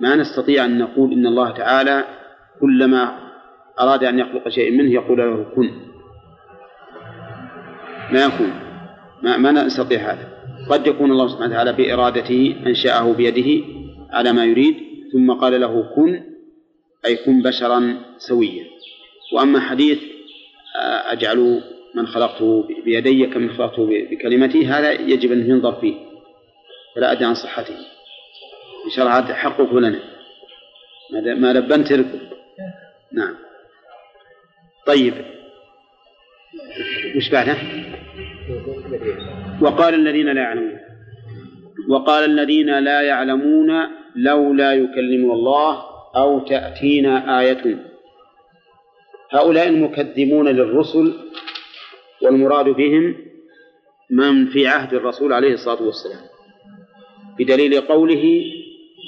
ما 0.02 0.16
نستطيع 0.16 0.66
أن 0.66 0.78
نقول 0.78 1.14
إن 1.14 1.28
الله 1.28 1.52
تعالى 1.52 2.04
كلما 2.62 3.30
أراد 3.80 4.04
أن 4.04 4.20
يخلق 4.20 4.50
شيء 4.50 4.72
منه 4.72 4.94
يقول 4.94 5.18
له 5.18 5.46
كن. 5.56 5.70
ما 8.12 8.24
يكون. 8.24 8.54
ما, 9.24 9.38
ما 9.38 9.52
نستطيع 9.52 10.00
هذا. 10.00 10.28
قد 10.70 10.88
يكون 10.88 11.12
الله 11.12 11.28
سبحانه 11.28 11.52
وتعالى 11.52 11.74
بإرادته 11.74 12.56
أنشأه 12.66 13.14
بيده 13.14 13.66
على 14.12 14.34
ما 14.34 14.46
يريد. 14.46 14.89
ثم 15.14 15.32
قال 15.32 15.62
له 15.62 15.94
كن 15.96 16.24
أي 17.06 17.16
كن 17.16 17.42
بشرا 17.42 18.02
سويا. 18.18 18.66
وأما 19.34 19.60
حديث 19.60 20.00
آه، 20.76 21.12
أجعل 21.12 21.62
من 21.96 22.08
خلقته 22.08 22.68
بيدي 22.86 23.26
كمن 23.26 23.50
خلقته 23.50 23.86
بكلمتي 24.12 24.66
هذا 24.66 24.92
يجب 24.92 25.32
أن 25.32 25.50
ينظر 25.50 25.76
فيه. 25.82 25.96
فلا 26.96 27.12
أدري 27.12 27.26
عن 27.26 27.34
صحته. 27.34 27.76
إن 28.86 28.90
شاء 28.96 29.06
الله 29.06 29.16
عاد 29.16 29.32
حققه 29.32 29.80
لنا. 29.80 30.00
ما 31.36 31.54
لبنت 31.54 31.92
لكم. 31.92 32.20
نعم. 33.14 33.36
طيب. 34.86 35.14
وش 37.16 37.30
بعده؟ 37.30 37.58
وقال 39.62 39.94
الذين 39.94 40.26
لا 40.26 40.42
يعلمون. 40.42 40.80
وقال 41.90 42.26
الذين 42.26 42.80
لا 42.80 43.02
يعلمون 43.02 43.99
لولا 44.24 44.74
يكلمنا 44.74 45.34
الله 45.34 45.84
أو 46.16 46.40
تأتينا 46.40 47.40
آية. 47.40 47.86
هؤلاء 49.32 49.68
المكذبون 49.68 50.48
للرسل 50.48 51.14
والمراد 52.22 52.66
بهم 52.66 53.16
من 54.10 54.46
في 54.46 54.68
عهد 54.68 54.94
الرسول 54.94 55.34
عليه 55.34 55.54
الصلاة 55.54 55.84
والسلام 55.84 56.22
بدليل 57.40 57.82
قوله 57.82 58.44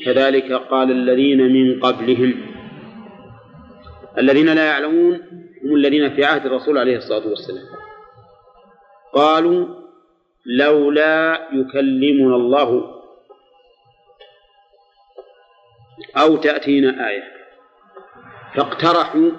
كذلك 0.05 0.51
قال 0.51 0.91
الذين 0.91 1.53
من 1.53 1.79
قبلهم 1.79 2.33
الذين 4.17 4.53
لا 4.53 4.65
يعلمون 4.65 5.19
هم 5.63 5.75
الذين 5.75 6.09
في 6.09 6.25
عهد 6.25 6.45
الرسول 6.45 6.77
عليه 6.77 6.97
الصلاة 6.97 7.27
والسلام. 7.27 7.63
قالوا 9.13 9.65
لولا 10.45 11.47
يكلمنا 11.53 12.35
الله 12.35 13.00
أو 16.17 16.37
تأتينا 16.37 17.09
آية. 17.09 17.23
فاقترحوا 18.55 19.31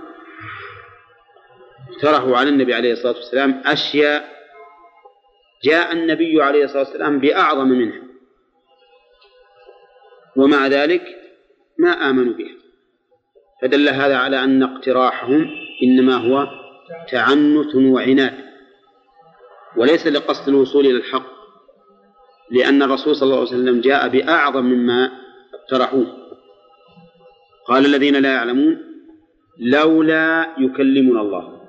اقترحوا 1.91 2.37
على 2.37 2.49
النبي 2.49 2.75
عليه 2.75 2.93
الصلاة 2.93 3.15
والسلام 3.15 3.63
أشياء 3.67 4.33
جاء 5.65 5.93
النبي 5.93 6.43
عليه 6.43 6.65
الصلاة 6.65 6.83
والسلام 6.83 7.19
بأعظم 7.19 7.69
منها. 7.69 8.03
ومع 10.37 10.67
ذلك 10.67 11.03
ما 11.79 11.91
آمنوا 11.91 12.35
بها. 12.35 12.55
فدل 13.63 13.89
هذا 13.89 14.17
على 14.17 14.45
أن 14.45 14.63
اقتراحهم 14.63 15.51
إنما 15.83 16.15
هو 16.15 16.49
تعنت 17.11 17.75
وعناد. 17.75 18.35
وليس 19.77 20.07
لقصد 20.07 20.49
الوصول 20.49 20.87
إلى 20.87 20.97
الحق 20.97 21.33
لأن 22.51 22.83
الرسول 22.83 23.17
صلى 23.17 23.27
الله 23.27 23.39
عليه 23.39 23.49
وسلم 23.49 23.81
جاء 23.81 24.09
بأعظم 24.09 24.65
مما 24.65 25.11
اقترحوه. 25.55 26.22
قال 27.69 27.87
الذين 27.87 28.17
لا 28.17 28.33
يعلمون 28.33 28.79
لولا 29.59 30.47
يكلمنا 30.59 31.21
الله. 31.21 31.63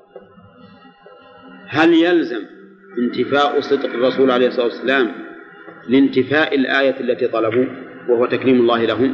هل 1.67 1.93
يلزم 1.93 2.41
انتفاء 2.97 3.60
صدق 3.60 3.89
الرسول 3.89 4.32
عليه 4.32 4.47
الصلاة 4.47 4.65
والسلام 4.65 5.12
لانتفاء 5.89 6.56
الآية 6.56 6.99
التي 6.99 7.27
طلبوا 7.27 7.65
وهو 8.10 8.25
تكريم 8.25 8.62
الله 8.62 8.86
لهم؟ 8.86 9.13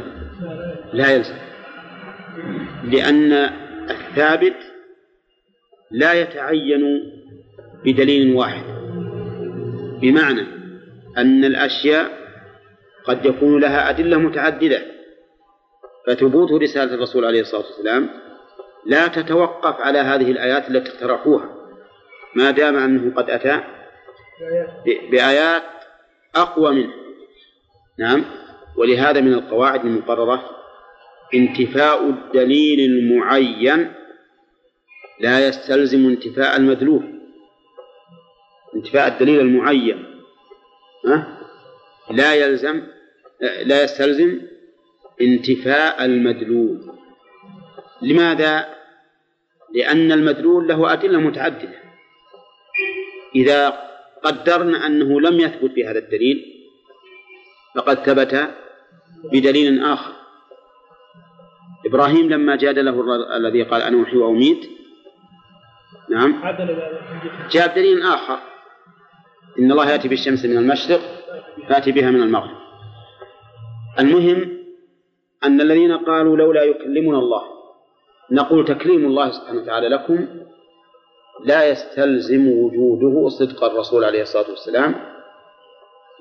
لا 0.92 1.10
يلزم. 1.10 1.34
لأن 2.84 3.32
الثابت 3.90 4.56
لا 5.90 6.12
يتعين 6.12 7.12
بدليل 7.84 8.34
واحد. 8.34 8.64
بمعنى 10.02 10.42
أن 11.18 11.44
الأشياء 11.44 12.10
قد 13.04 13.26
يكون 13.26 13.60
لها 13.60 13.90
أدلة 13.90 14.18
متعددة. 14.18 14.82
فثبوت 16.10 16.52
رسالة 16.52 16.94
الرسول 16.94 17.24
عليه 17.24 17.40
الصلاة 17.40 17.66
والسلام 17.66 18.10
لا 18.86 19.06
تتوقف 19.06 19.80
على 19.80 19.98
هذه 19.98 20.30
الآيات 20.30 20.70
التي 20.70 20.90
اقترحوها. 20.90 21.48
ما 22.34 22.50
دام 22.50 22.76
أنه 22.76 23.14
قد 23.14 23.30
أتى 23.30 23.60
بآيات 25.10 25.62
أقوى 26.36 26.74
منه. 26.74 26.92
نعم. 27.98 28.24
ولهذا 28.76 29.20
من 29.20 29.32
القواعد 29.34 29.84
المقررة 29.84 30.50
انتفاء 31.34 32.08
الدليل 32.08 32.80
المعين 32.80 33.92
لا 35.20 35.48
يستلزم 35.48 36.06
انتفاء 36.06 36.56
المدلول. 36.56 37.20
انتفاء 38.74 39.08
الدليل 39.08 39.40
المعين 39.40 40.20
ها؟ 41.06 41.38
لا 42.10 42.34
يلزم 42.34 42.82
لا 43.64 43.82
يستلزم 43.84 44.40
انتفاء 45.20 46.04
المدلول. 46.04 46.92
لماذا؟ 48.02 48.80
لأن 49.74 50.12
المدلول 50.12 50.68
له 50.68 50.92
أدلة 50.92 51.18
متعددة. 51.18 51.78
إذا 53.34 53.68
قدرنا 54.24 54.86
أنه 54.86 55.20
لم 55.20 55.40
يثبت 55.40 55.70
بهذا 55.70 55.98
الدليل 55.98 56.44
فقد 57.74 57.96
ثبت 57.96 58.50
بدليل 59.32 59.84
آخر. 59.84 60.12
إبراهيم 61.86 62.28
لما 62.28 62.56
جادله 62.56 63.16
الذي 63.36 63.62
قال 63.62 63.82
أنا 63.82 64.02
أحيي 64.02 64.18
وأميت 64.18 64.70
نعم 66.10 66.42
جاء 67.50 67.68
بدليل 67.68 68.02
آخر. 68.02 68.38
إن 69.58 69.72
الله 69.72 69.90
يأتي 69.90 70.08
بالشمس 70.08 70.44
من 70.44 70.56
المشرق 70.56 71.00
فأتي 71.68 71.92
بها 71.92 72.10
من 72.10 72.22
المغرب. 72.22 72.56
المهم 73.98 74.59
أن 75.44 75.60
الذين 75.60 75.96
قالوا 75.96 76.36
لولا 76.36 76.62
يكلمنا 76.62 77.18
الله 77.18 77.42
نقول 78.30 78.64
تكليم 78.64 79.04
الله 79.06 79.30
سبحانه 79.30 79.60
وتعالى 79.60 79.88
لكم 79.88 80.26
لا 81.44 81.68
يستلزم 81.68 82.48
وجوده 82.48 83.28
صدق 83.28 83.64
الرسول 83.64 84.04
عليه 84.04 84.22
الصلاة 84.22 84.50
والسلام 84.50 84.94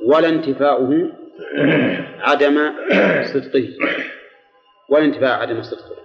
ولا 0.05 0.29
انتفاؤه 0.29 1.11
عدم 2.19 2.71
صدقه 3.33 3.67
ولا 4.89 5.05
انتفاء 5.05 5.39
عدم 5.39 5.61
صدقه. 5.61 5.95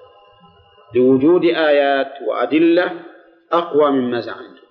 لوجود 0.94 1.44
آيات 1.44 2.12
وأدلة 2.26 2.92
أقوى 3.52 3.90
مما 3.90 4.20
زعمتم. 4.20 4.64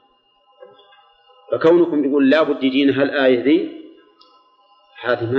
فكونكم 1.51 2.10
تقول 2.10 2.29
لا 2.29 2.43
بد 2.43 2.63
يجينا 2.63 3.01
هالآية 3.01 3.43
ذي 3.43 3.82
هذه 5.01 5.32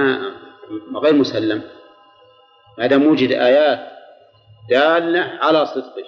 ما 0.90 1.00
غير 1.00 1.14
مسلم. 1.14 1.62
ما 2.78 2.86
دام 2.86 3.06
وجد 3.06 3.32
آيات 3.32 3.94
دالة 4.70 5.30
على 5.42 5.66
صدقه. 5.66 6.04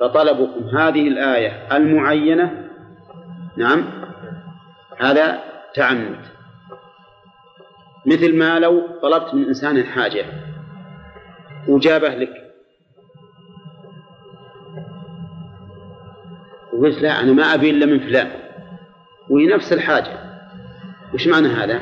فطلبكم 0.00 0.76
هذه 0.76 1.08
الآية 1.08 1.76
المعينة. 1.76 2.68
نعم. 3.56 3.84
هذا 4.98 5.42
تعنت. 5.74 6.20
مثل 8.06 8.38
ما 8.38 8.58
لو 8.58 8.82
طلبت 9.02 9.34
من 9.34 9.44
إنسان 9.44 9.84
حاجة 9.84 10.24
وجابه 11.68 12.08
لك. 12.08 12.52
وقلت 16.72 17.02
لا 17.02 17.20
أنا 17.20 17.32
ما 17.32 17.54
أبي 17.54 17.70
إلا 17.70 17.86
من 17.86 17.98
فلان. 17.98 18.30
وهي 19.30 19.46
نفس 19.46 19.72
الحاجة. 19.72 20.18
وش 21.14 21.26
معنى 21.26 21.48
هذا؟ 21.48 21.80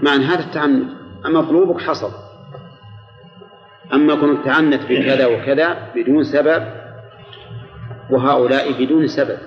معنى 0.00 0.24
هذا 0.24 0.44
التعنت. 0.44 1.00
مطلوبك 1.24 1.80
حصل. 1.80 2.29
أما 3.94 4.14
كنت 4.14 4.44
تعنت 4.44 4.82
بكذا 4.82 5.26
وكذا 5.26 5.92
بدون 5.94 6.24
سبب 6.24 6.62
وهؤلاء 8.10 8.72
بدون 8.72 9.06
سبب. 9.06 9.38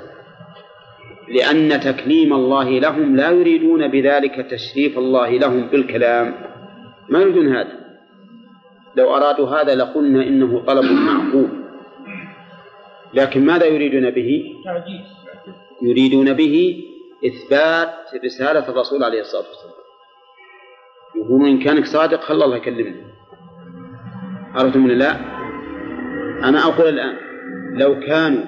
لأن 1.28 1.80
تكليم 1.80 2.34
الله 2.34 2.80
لهم 2.80 3.16
لا 3.16 3.30
يريدون 3.30 3.88
بذلك 3.88 4.48
تشريف 4.52 4.98
الله 4.98 5.30
لهم 5.30 5.68
بالكلام. 5.68 6.36
ما 7.10 7.20
يريدون 7.20 7.56
هذا؟ 7.56 7.84
لو 8.96 9.16
أرادوا 9.16 9.50
هذا 9.50 9.76
لقلنا 9.76 10.24
إنه 10.24 10.64
طلب 10.68 10.92
معقول. 10.92 11.50
لكن 13.14 13.46
ماذا 13.46 13.66
يريدون 13.66 14.10
به؟ 14.12 14.44
يريدون 15.82 16.34
به 16.34 16.84
إثبات 17.26 18.24
رسالة 18.26 18.70
الرسول 18.70 19.04
عليه 19.04 19.22
الصلاة 19.22 19.44
والسلام. 19.48 19.74
يقولون 21.16 21.50
إن 21.50 21.60
كانك 21.60 21.86
صادق 21.86 22.22
خلى 22.22 22.46
الله 22.46 22.58
يكلمني 22.58 23.04
عرفتم 24.56 24.88
لا؟ 24.88 25.16
أنا 26.44 26.64
أقول 26.64 26.88
الآن 26.88 27.18
لو 27.74 28.00
كانوا 28.00 28.44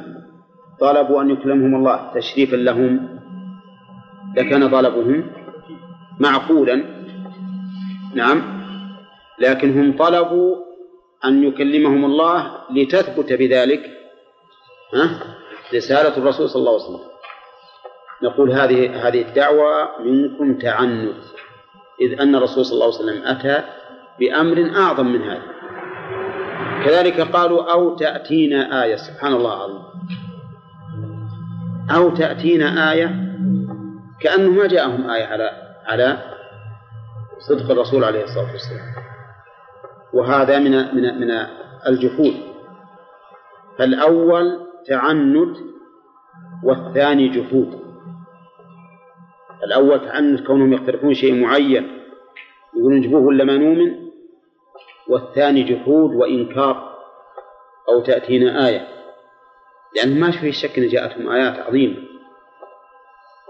طلبوا 0.80 1.22
أن 1.22 1.30
يكلمهم 1.30 1.76
الله 1.76 2.12
تشريفا 2.16 2.56
لهم 2.56 3.20
لكان 4.38 4.70
طلبهم 4.70 5.32
معقولا 6.20 6.84
نعم 8.16 8.42
لكن 9.40 9.80
هم 9.80 9.98
طلبوا 9.98 10.56
أن 11.26 11.44
يكلمهم 11.44 12.06
الله 12.06 12.52
لتثبت 12.72 13.34
بذلك 13.34 13.90
ها؟ 14.94 15.36
رسالة 15.76 16.18
الرسول 16.18 16.50
صلى 16.50 16.60
الله 16.60 16.74
عليه 16.74 16.84
وسلم. 16.84 17.10
نقول 18.24 18.52
هذه 18.52 19.08
هذه 19.08 19.22
الدعوة 19.22 20.02
منكم 20.02 20.58
تعنت 20.58 21.16
إذ 22.02 22.22
أن 22.22 22.36
الرسول 22.36 22.66
صلى 22.66 22.74
الله 22.74 22.86
عليه 22.86 22.96
وسلم 22.96 23.24
أتى 23.28 23.64
بأمر 24.20 24.78
أعظم 24.78 25.08
من 25.08 25.22
هذا. 25.22 25.55
كذلك 26.86 27.22
قالوا 27.22 27.72
أو 27.74 27.96
تأتينا 27.96 28.84
آية 28.84 28.96
سبحان 28.96 29.34
الله 29.34 29.56
العظيم. 29.56 29.82
أو 31.96 32.10
تأتينا 32.10 32.92
آية 32.92 33.06
كأنه 34.22 34.52
ما 34.52 34.68
جاءهم 34.68 35.10
آية 35.10 35.26
على 35.26 35.50
على 35.86 36.18
صدق 37.40 37.72
الرسول 37.72 38.04
عليه 38.04 38.24
الصلاة 38.24 38.52
والسلام. 38.52 38.94
وهذا 40.14 40.60
من 40.60 40.72
من 40.72 41.20
من 41.20 41.32
الجحود. 41.88 42.34
فالأول 43.78 44.60
تعنت 44.88 45.58
والثاني 46.64 47.30
جحود. 47.30 47.80
الأول 49.64 50.06
تعنت 50.06 50.48
كونهم 50.48 50.74
يقترفون 50.74 51.14
شيء 51.14 51.42
معين 51.42 51.88
يقولون 52.78 53.02
جبوه 53.02 53.22
ولا 53.22 53.44
ما 53.44 53.58
نؤمن؟ 53.58 54.05
والثاني 55.10 55.64
جحود 55.64 56.16
وإنكار 56.16 56.96
أو 57.90 58.02
تأتينا 58.02 58.68
آية. 58.68 58.88
لأن 59.96 60.20
ما 60.20 60.32
في 60.32 60.52
شك 60.52 60.78
أن 60.80 60.88
جاءتهم 60.88 61.30
آيات 61.30 61.60
عظيمة. 61.60 61.98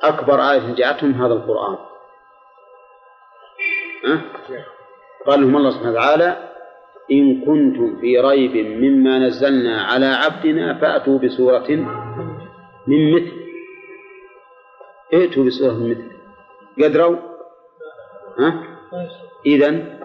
أكبر 0.03 0.51
آية 0.51 0.75
جاءتهم 0.75 1.11
هذا 1.11 1.33
القرآن. 1.33 1.77
أه؟ 4.05 4.21
قال 5.27 5.41
لهم 5.41 5.57
الله 5.57 5.69
سبحانه 5.69 5.91
وتعالى 5.91 6.51
إن 7.11 7.45
كنتم 7.45 7.97
في 8.01 8.19
ريب 8.19 8.55
مما 8.67 9.19
نزلنا 9.19 9.81
على 9.81 10.05
عبدنا 10.05 10.79
فأتوا 10.81 11.19
بسورة 11.19 11.67
من 12.87 13.15
مثل. 13.15 13.31
ائتوا 15.13 15.43
بسورة 15.43 15.73
من 15.73 15.89
مثل. 15.89 16.11
قدروا؟ 16.83 17.17
ها؟ 18.39 18.63
إذن 19.45 20.04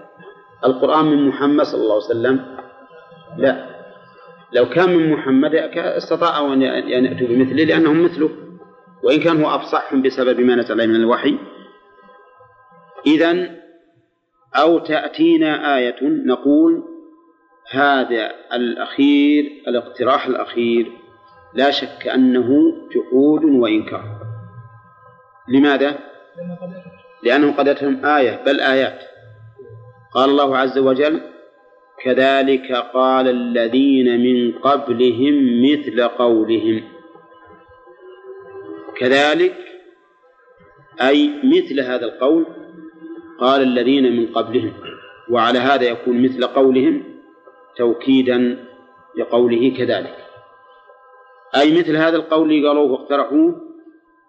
القرآن 0.64 1.05
من 1.05 1.29
محمد 1.29 1.64
صلى 1.64 1.83
الله 1.83 1.94
عليه 1.94 2.05
وسلم؟ 2.05 2.57
لا. 3.37 3.66
لو 4.53 4.68
كان 4.68 4.96
من 4.96 5.12
محمد 5.12 5.55
استطاعوا 5.77 6.55
أن 6.55 6.62
يأتوا 6.62 7.27
بمثله 7.27 7.64
لأنهم 7.64 8.05
مثله. 8.05 8.31
وإن 9.03 9.20
كان 9.20 9.42
هو 9.42 9.55
أفصحهم 9.55 10.03
بسبب 10.03 10.40
ما 10.40 10.55
نزل 10.55 10.88
من 10.88 10.96
الوحي. 10.96 11.38
إذا 13.07 13.61
أو 14.57 14.79
تأتينا 14.79 15.77
آية 15.77 16.03
نقول 16.03 16.83
هذا 17.70 18.31
الأخير 18.53 19.44
الاقتراح 19.68 20.27
الأخير 20.27 20.92
لا 21.55 21.70
شك 21.70 22.09
أنه 22.09 22.49
جحود 22.94 23.44
وإنكار. 23.44 24.05
لماذا؟ 25.49 25.99
لأنه 27.23 27.53
قد 27.53 27.68
آية 28.05 28.44
بل 28.46 28.61
آيات. 28.61 29.10
قال 30.14 30.31
الله 30.31 30.57
عز 30.57 30.79
وجل 30.79 31.20
كذلك 32.05 32.73
قال 32.73 33.29
الذين 33.29 34.20
من 34.20 34.59
قبلهم 34.59 35.62
مثل 35.62 36.09
قولهم. 36.09 36.83
كذلك 38.96 39.57
أي 41.01 41.31
مثل 41.44 41.81
هذا 41.81 42.05
القول 42.07 42.46
قال 43.40 43.62
الذين 43.62 44.16
من 44.16 44.33
قبلهم 44.33 44.73
وعلى 45.31 45.59
هذا 45.59 45.85
يكون 45.85 46.23
مثل 46.23 46.46
قولهم 46.46 47.05
توكيدا 47.77 48.66
لقوله 49.18 49.75
كذلك. 49.79 50.16
أي 51.57 51.79
مثل 51.79 51.96
هذا 51.96 52.16
القول 52.16 52.66
قالوه 52.66 52.92
واقترحوه 52.92 53.61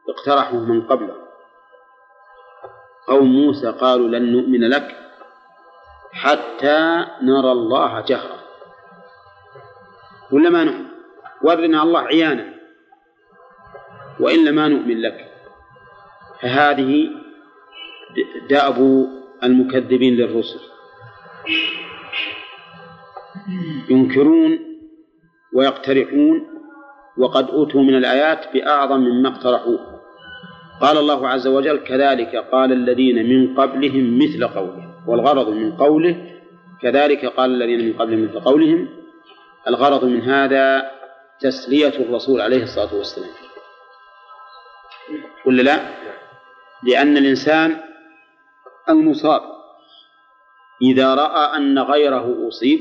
اقترحوه 0.10 0.66
من 0.66 0.82
قبله. 0.82 1.16
قوم 3.08 3.28
موسى 3.28 3.72
قالوا 3.72 4.08
لن 4.08 4.32
نؤمن 4.32 4.70
لك. 4.70 5.11
حتى 6.12 7.06
نرى 7.24 7.52
الله 7.52 8.02
جهرا. 8.02 8.40
ولا 10.32 10.50
ما 10.50 10.64
نؤمن؟ 10.64 10.86
ورنا 11.44 11.84
الله 11.84 12.00
عيانا. 12.00 12.54
وإلا 14.20 14.52
ما 14.52 14.68
نؤمن 14.68 15.02
لك 15.02 15.32
فهذه 16.42 17.10
دأب 18.50 19.08
المكذبين 19.44 20.16
للرسل. 20.16 20.60
ينكرون 23.90 24.60
ويقترحون 25.54 26.48
وقد 27.18 27.50
أوتوا 27.50 27.82
من 27.82 27.96
الآيات 27.96 28.54
بأعظم 28.54 29.00
مما 29.00 29.30
اقترحوه. 29.30 30.02
قال 30.82 30.98
الله 30.98 31.30
عز 31.30 31.48
وجل 31.48 31.78
كذلك 31.78 32.36
قال 32.36 32.72
الذين 32.72 33.30
من 33.30 33.56
قبلهم 33.56 34.18
مثل 34.18 34.48
قولهم. 34.48 34.91
والغرض 35.08 35.50
من 35.50 35.72
قوله 35.78 36.32
كذلك 36.82 37.26
قال 37.26 37.52
الذين 37.52 37.88
من 37.88 37.94
قبلهم 38.00 38.24
مثل 38.24 38.40
قولهم 38.40 38.90
الغرض 39.68 40.06
من 40.06 40.22
هذا 40.22 40.92
تسلية 41.40 41.88
الرسول 42.00 42.42
عليه 42.42 42.64
الصلاة 42.64 42.96
والسلام 42.96 43.30
ولا 45.46 45.62
لا؟ 45.62 45.80
لأن 46.84 47.18
الإنسان 47.18 47.80
المصاب 48.90 49.42
إذا 50.82 51.16
رأى 51.16 51.58
أن 51.58 51.80
غيره 51.80 52.48
أصيب 52.48 52.80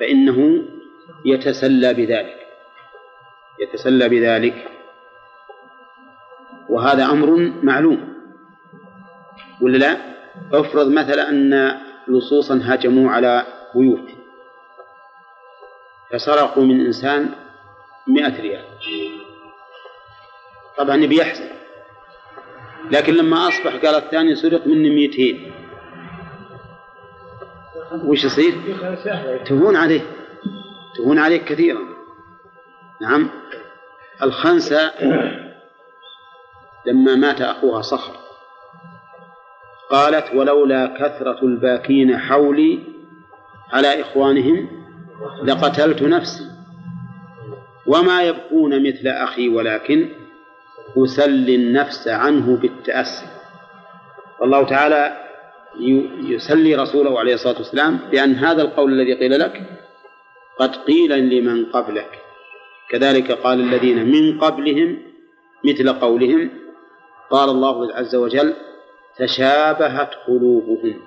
فإنه 0.00 0.64
يتسلى 1.24 1.94
بذلك 1.94 2.46
يتسلى 3.60 4.08
بذلك 4.08 4.68
وهذا 6.68 7.04
أمر 7.04 7.52
معلوم 7.62 8.16
ولا 9.62 9.78
لا؟ 9.78 10.15
افرض 10.52 10.88
مثلا 10.88 11.28
أن 11.28 11.80
لصوصا 12.08 12.60
هاجموا 12.64 13.10
على 13.10 13.46
بيوت 13.74 14.08
فسرقوا 16.10 16.64
من 16.64 16.86
إنسان 16.86 17.30
مئة 18.06 18.40
ريال. 18.40 18.64
طبعا 20.78 20.96
بيحزن 20.96 21.48
لكن 22.90 23.14
لما 23.14 23.48
أصبح 23.48 23.74
قال 23.74 23.94
الثاني 23.94 24.34
سرق 24.34 24.66
مني 24.66 24.90
مئتين. 24.90 25.52
وش 28.04 28.24
يصير؟ 28.24 28.54
تهون 29.46 29.76
عليه. 29.76 30.00
تهون 30.96 31.18
عليه 31.18 31.36
كثيرا. 31.36 31.80
نعم. 33.00 33.30
الخنسة 34.22 34.92
لما 36.86 37.14
مات 37.14 37.40
أخوها 37.40 37.82
صخر. 37.82 38.25
قالت 39.90 40.34
ولولا 40.34 40.86
كثرة 40.86 41.38
الباكين 41.42 42.18
حولي 42.18 42.78
على 43.72 44.00
إخوانهم 44.00 44.68
لقتلت 45.44 46.02
نفسي. 46.02 46.44
وما 47.86 48.22
يبقون 48.22 48.88
مثل 48.88 49.08
أخي 49.08 49.48
ولكن 49.48 50.08
أسلي 50.96 51.54
النفس 51.54 52.08
عنه 52.08 52.56
بالتأسي. 52.56 53.26
والله 54.40 54.64
تعالى 54.64 55.16
يسلي 56.20 56.74
رسوله 56.74 57.18
عليه 57.18 57.34
الصلاة 57.34 57.56
والسلام 57.56 57.98
بأن 58.10 58.34
هذا 58.34 58.62
القول 58.62 58.92
الذي 58.92 59.14
قيل 59.14 59.40
لك 59.40 59.62
قد 60.58 60.76
قيل 60.76 61.18
لمن 61.18 61.66
قبلك. 61.66 62.18
كذلك 62.90 63.32
قال 63.32 63.60
الذين 63.60 64.06
من 64.06 64.38
قبلهم 64.38 64.98
مثل 65.64 65.92
قولهم. 65.92 66.50
قال 67.30 67.48
الله 67.48 67.94
عز 67.94 68.14
وجل 68.14 68.54
تشابهت 69.18 70.10
قلوبهم. 70.26 71.02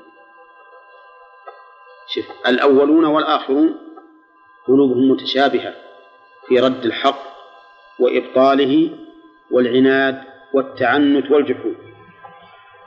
شوف 2.13 2.26
الأولون 2.48 3.06
والآخرون 3.06 3.76
قلوبهم 4.67 5.12
متشابهة 5.12 5.74
في 6.48 6.60
رد 6.60 6.86
الحق 6.86 7.19
وإبطاله 8.00 8.89
والعناد 9.52 10.24
والتعنت 10.54 11.32
والجحود. 11.32 11.76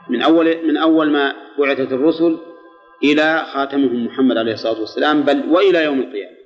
من 0.09 0.21
أول 0.21 0.67
من 0.67 0.77
أول 0.77 1.11
ما 1.11 1.35
بعثت 1.59 1.91
الرسل 1.91 2.37
إلى 3.03 3.45
خاتمهم 3.53 4.05
محمد 4.05 4.37
عليه 4.37 4.53
الصلاة 4.53 4.79
والسلام 4.79 5.21
بل 5.21 5.49
وإلى 5.49 5.83
يوم 5.83 5.99
القيامة. 5.99 6.37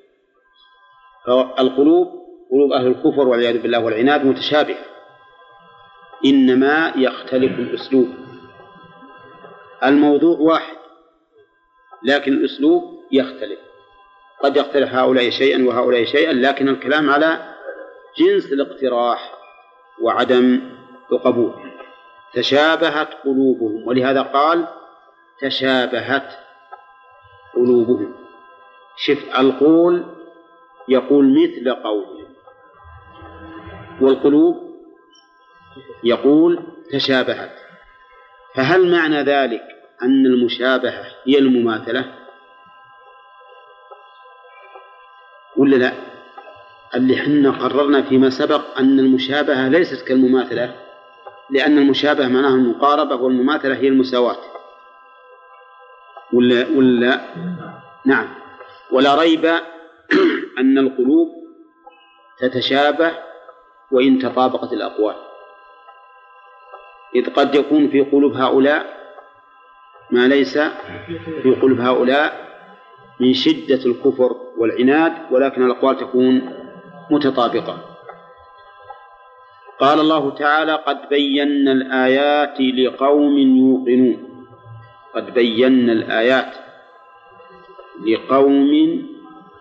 فالقلوب 1.26 2.08
قلوب 2.52 2.72
أهل 2.72 2.88
الكفر 2.88 3.28
والعياذ 3.28 3.62
بالله 3.62 3.80
والعناد 3.80 4.26
متشابهة. 4.26 4.86
إنما 6.26 6.94
يختلف 6.96 7.60
الأسلوب. 7.60 8.27
الموضوع 9.84 10.38
واحد 10.40 10.78
لكن 12.04 12.34
الأسلوب 12.34 13.04
يختلف. 13.12 13.60
قد 14.44 14.58
يختلف 14.58 14.94
هؤلاء 14.94 15.30
شيئا 15.30 15.68
وهؤلاء 15.68 16.06
شيئا 16.06 16.34
لكن 16.34 16.70
الكلام 16.70 17.10
على 17.10 17.54
جنس 18.18 18.46
الاقتراح 18.46 19.34
وعدم 20.02 20.62
القبول. 21.12 21.54
تشابهت 22.34 23.14
قلوبهم 23.24 23.88
ولهذا 23.88 24.22
قال 24.22 24.68
تشابهت 25.42 26.38
قلوبهم. 27.56 28.16
شف 28.98 29.40
القول 29.40 30.06
يقول 30.90 31.42
مثل 31.44 31.74
قولهم 31.74 32.28
والقلوب 34.02 34.76
يقول 36.04 36.64
تشابهت. 36.92 37.67
فهل 38.58 38.92
معنى 38.92 39.22
ذلك 39.22 39.64
أن 40.02 40.26
المشابهة 40.26 41.06
هي 41.26 41.40
المماثلة؟ 41.40 42.14
ولا 45.58 45.76
لا؟ 45.76 45.94
اللي 46.96 47.18
حنا 47.18 47.52
قررنا 47.52 48.02
فيما 48.02 48.30
سبق 48.30 48.78
أن 48.80 49.00
المشابهة 49.00 49.68
ليست 49.68 50.08
كالمماثلة 50.08 50.76
لأن 51.50 51.78
المشابهة 51.78 52.28
معناها 52.28 52.56
المقاربة 52.56 53.16
والمماثلة 53.16 53.76
هي 53.76 53.88
المساواة. 53.88 54.38
ولا 56.34 56.68
ولا؟ 56.76 57.22
نعم. 58.06 58.28
ولا 58.92 59.16
ريب 59.16 59.46
أن 60.60 60.78
القلوب 60.78 61.30
تتشابه 62.40 63.12
وإن 63.92 64.20
تطابقت 64.20 64.74
الأقوال. 64.74 65.27
إذ 67.16 67.30
قد 67.30 67.56
يكون 67.56 67.90
في 67.90 68.02
قلوب 68.02 68.34
هؤلاء 68.34 68.98
ما 70.12 70.28
ليس 70.28 70.58
في 71.44 71.56
قلوب 71.62 71.80
هؤلاء 71.80 72.48
من 73.20 73.34
شدة 73.34 73.86
الكفر 73.86 74.36
والعناد 74.58 75.14
ولكن 75.32 75.66
الأقوال 75.66 75.98
تكون 75.98 76.54
متطابقة. 77.12 77.78
قال 79.80 80.00
الله 80.00 80.36
تعالى 80.36 80.74
قد 80.74 81.10
بينا 81.10 81.72
الآيات 81.72 82.62
لقوم 82.62 83.38
يوقنون. 83.38 84.48
قد 85.16 85.34
بينا 85.34 85.94
الآيات 85.94 86.54
لقوم 88.08 88.74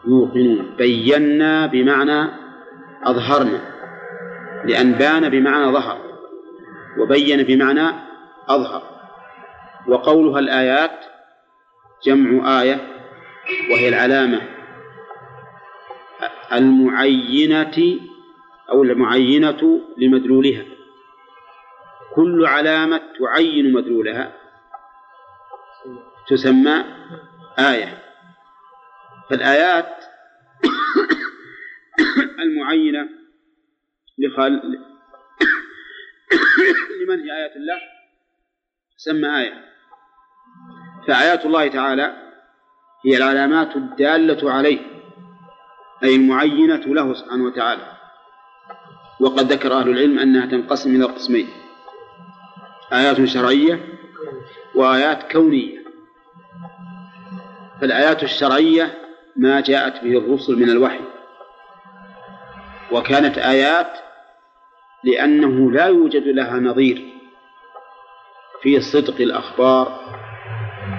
يوقنون. 0.06 0.74
بينا 0.78 1.66
بمعنى 1.66 2.30
أظهرنا. 3.04 3.61
لأن 4.64 4.92
بان 4.92 5.28
بمعنى 5.28 5.72
ظهر. 5.72 6.05
وبين 6.98 7.42
بمعنى 7.42 7.88
أظهر. 8.48 8.82
وقولها 9.88 10.38
الآيات 10.38 11.04
جمع 12.06 12.61
آية 12.62 12.88
وهي 13.70 13.88
العلامة 13.88 14.40
المعينة 16.52 17.98
أو 18.70 18.82
المعينة 18.82 19.80
لمدلولها. 19.98 20.64
كل 22.14 22.46
علامة 22.46 23.00
تعين 23.18 23.72
مدلولها. 23.72 24.32
تسمى 26.28 26.85
آية. 27.59 28.02
فالآيات 29.30 30.04
المعينة 32.44 33.09
لمن 37.00 37.20
هي 37.20 37.36
آيات 37.36 37.56
الله 37.56 37.80
تسمى 38.98 39.38
آية. 39.38 39.64
فآيات 41.08 41.46
الله 41.46 41.68
تعالى 41.68 42.16
هي 43.06 43.16
العلامات 43.16 43.76
الدالة 43.76 44.52
عليه 44.52 44.80
أي 46.04 46.16
المعينة 46.16 46.76
له 46.76 47.14
سبحانه 47.14 47.44
وتعالى. 47.44 47.92
وقد 49.20 49.52
ذكر 49.52 49.72
أهل 49.72 49.88
العلم 49.88 50.18
أنها 50.18 50.46
تنقسم 50.46 50.96
إلى 50.96 51.04
قسمين 51.04 51.48
آيات 52.92 53.24
شرعية 53.24 53.98
وآيات 54.74 55.32
كونية. 55.32 55.86
فالآيات 57.80 58.22
الشرعية 58.22 58.98
ما 59.36 59.60
جاءت 59.60 60.04
به 60.04 60.18
الرسل 60.18 60.56
من 60.56 60.70
الوحي 60.70 61.00
وكانت 62.92 63.38
آيات 63.38 64.05
لأنه 65.06 65.72
لا 65.72 65.86
يوجد 65.86 66.22
لها 66.28 66.60
نظير 66.60 67.12
في 68.62 68.80
صدق 68.80 69.20
الأخبار 69.20 70.00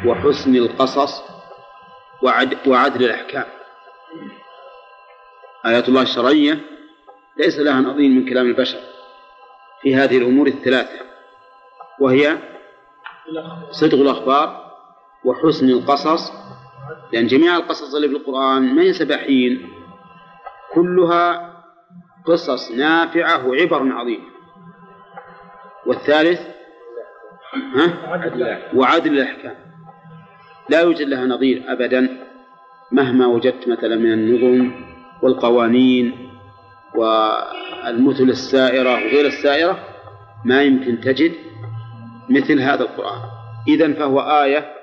وحسن 0.05 0.55
القصص 0.55 1.23
وعدل 2.67 3.05
الأحكام. 3.05 3.45
آيات 5.65 5.89
الله 5.89 6.01
الشرعية 6.01 6.59
ليس 7.37 7.59
لها 7.59 7.81
نظير 7.81 8.09
من 8.09 8.29
كلام 8.29 8.45
البشر 8.45 8.79
في 9.81 9.95
هذه 9.95 10.17
الأمور 10.17 10.47
الثلاثة 10.47 10.99
وهي 11.99 12.37
صدق 13.71 13.97
الأخبار 13.97 14.71
وحسن 15.25 15.69
القصص 15.69 16.31
لأن 17.13 17.27
جميع 17.27 17.55
القصص 17.55 17.95
اللي 17.95 18.07
في 18.07 18.15
القرآن 18.15 18.75
ما 18.75 18.81
هي 18.81 18.93
سباحين 18.93 19.69
كلها 20.73 21.56
قصص 22.27 22.71
نافعة 22.71 23.47
وعبر 23.47 23.91
عظيمة 23.91 24.23
والثالث؟ 25.85 26.41
ها؟ 27.75 27.93
وعدل 28.75 29.13
الأحكام. 29.13 29.55
لا 30.69 30.81
يوجد 30.81 31.07
لها 31.07 31.25
نظير 31.25 31.63
أبدا 31.67 32.27
مهما 32.91 33.27
وجدت 33.27 33.67
مثلا 33.67 33.95
من 33.95 34.13
النظم 34.13 34.71
والقوانين 35.21 36.29
المثل 37.87 38.23
السائرة 38.23 38.89
وغير 38.89 39.25
السائرة 39.25 39.79
ما 40.45 40.63
يمكن 40.63 41.01
تجد 41.01 41.31
مثل 42.29 42.61
هذا 42.61 42.81
القرآن. 42.81 43.21
إذا 43.67 43.93
فهو 43.93 44.19
آية 44.19 44.73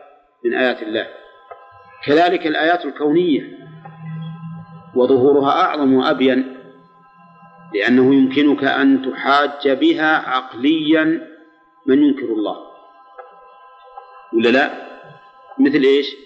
من 0.45 0.55
آيات 0.55 0.83
الله. 0.83 1.07
كذلك 2.07 2.47
الآيات 2.47 2.85
الكونية 2.85 3.59
وظهورها 4.95 5.51
أعظم 5.51 5.95
وأبين 5.95 6.54
لأنه 7.75 8.15
يمكنك 8.15 8.65
أن 8.65 9.11
تحاج 9.11 9.69
بها 9.69 10.29
عقليا 10.29 11.29
من 11.87 12.03
ينكر 12.03 12.25
الله. 12.25 12.57
ولا 14.33 14.49
لا؟ 14.49 14.71
مثل 15.59 15.83
إيش؟ 15.83 16.17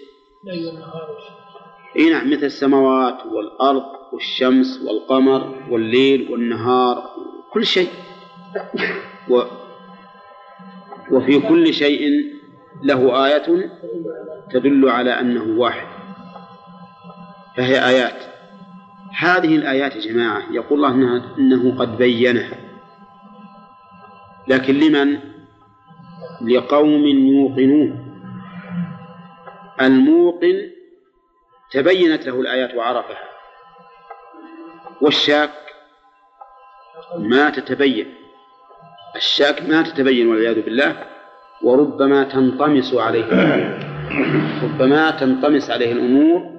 إي 1.97 2.09
نعم 2.09 2.31
مثل 2.31 2.45
السماوات 2.45 3.25
والأرض 3.25 3.83
والشمس 4.13 4.81
والقمر 4.85 5.55
والليل 5.69 6.31
والنهار 6.31 7.09
كل 7.53 7.65
شيء. 7.65 7.89
و 9.29 9.41
وفي 11.11 11.39
كل 11.39 11.73
شيء 11.73 12.33
له 12.83 13.25
آية 13.25 13.69
تدل 14.53 14.89
على 14.89 15.19
أنه 15.19 15.59
واحد. 15.59 15.87
فهي 17.57 17.87
آيات. 17.87 18.28
هذه 19.17 19.55
الآيات 19.55 19.95
يا 19.95 20.01
جماعة 20.01 20.43
يقول 20.51 20.85
الله 20.85 20.91
إنها 20.91 21.37
إنه 21.37 21.79
قد 21.79 21.97
بينها. 21.97 22.57
لكن 24.47 24.73
لمن؟ 24.73 25.19
لقوم 26.41 27.05
يوقنون. 27.05 28.05
الموقن 29.81 30.69
تبينت 31.71 32.25
له 32.25 32.41
الآيات 32.41 32.75
وعرفها. 32.75 33.29
والشاك 35.01 35.51
ما 37.17 37.49
تتبين. 37.49 38.13
الشاك 39.15 39.61
ما 39.69 39.81
تتبين 39.81 40.27
والعياذ 40.27 40.61
بالله 40.61 41.03
وربما 41.61 42.23
تنطمس 42.23 42.93
عليه 42.93 43.25
ربما 44.63 45.11
تنطمس 45.11 45.69
عليه 45.69 45.91
الأمور 45.91 46.58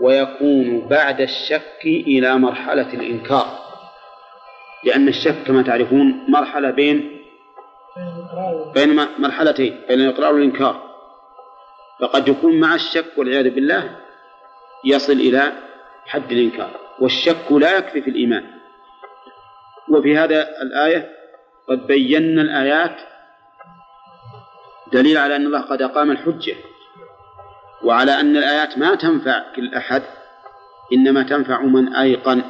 ويكون 0.00 0.88
بعد 0.88 1.20
الشك 1.20 1.84
إلى 1.84 2.38
مرحلة 2.38 2.94
الإنكار. 2.94 3.58
لأن 4.84 5.08
الشك 5.08 5.36
كما 5.46 5.62
تعرفون 5.62 6.24
مرحلة 6.28 6.70
بين 6.70 7.22
بين 8.74 8.96
مرحلتين 9.18 9.80
بين 9.88 10.00
الإقرار 10.00 10.34
والإنكار. 10.34 10.82
فقد 12.00 12.28
يكون 12.28 12.60
مع 12.60 12.74
الشك 12.74 13.12
والعياذ 13.16 13.50
بالله 13.50 13.96
يصل 14.84 15.12
إلى 15.12 15.52
حد 16.06 16.32
الإنكار. 16.32 16.70
والشك 17.00 17.52
لا 17.52 17.76
يكفي 17.76 18.02
في 18.02 18.10
الإيمان. 18.10 18.44
وفي 19.88 20.18
هذا 20.18 20.62
الآية 20.62 21.16
قد 21.68 21.86
بينا 21.86 22.42
الآيات 22.42 22.96
دليل 24.92 25.18
على 25.18 25.36
أن 25.36 25.46
الله 25.46 25.60
قد 25.60 25.82
أقام 25.82 26.10
الحجة. 26.10 26.54
وعلى 27.86 28.20
أن 28.20 28.36
الآيات 28.36 28.78
ما 28.78 28.94
تنفع 28.94 29.52
كل 29.56 29.74
أحد 29.74 30.02
إنما 30.92 31.22
تنفع 31.22 31.62
من 31.62 31.94
أيقن 31.94 32.42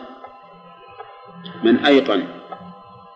من 1.64 1.76
أيقن. 1.84 2.24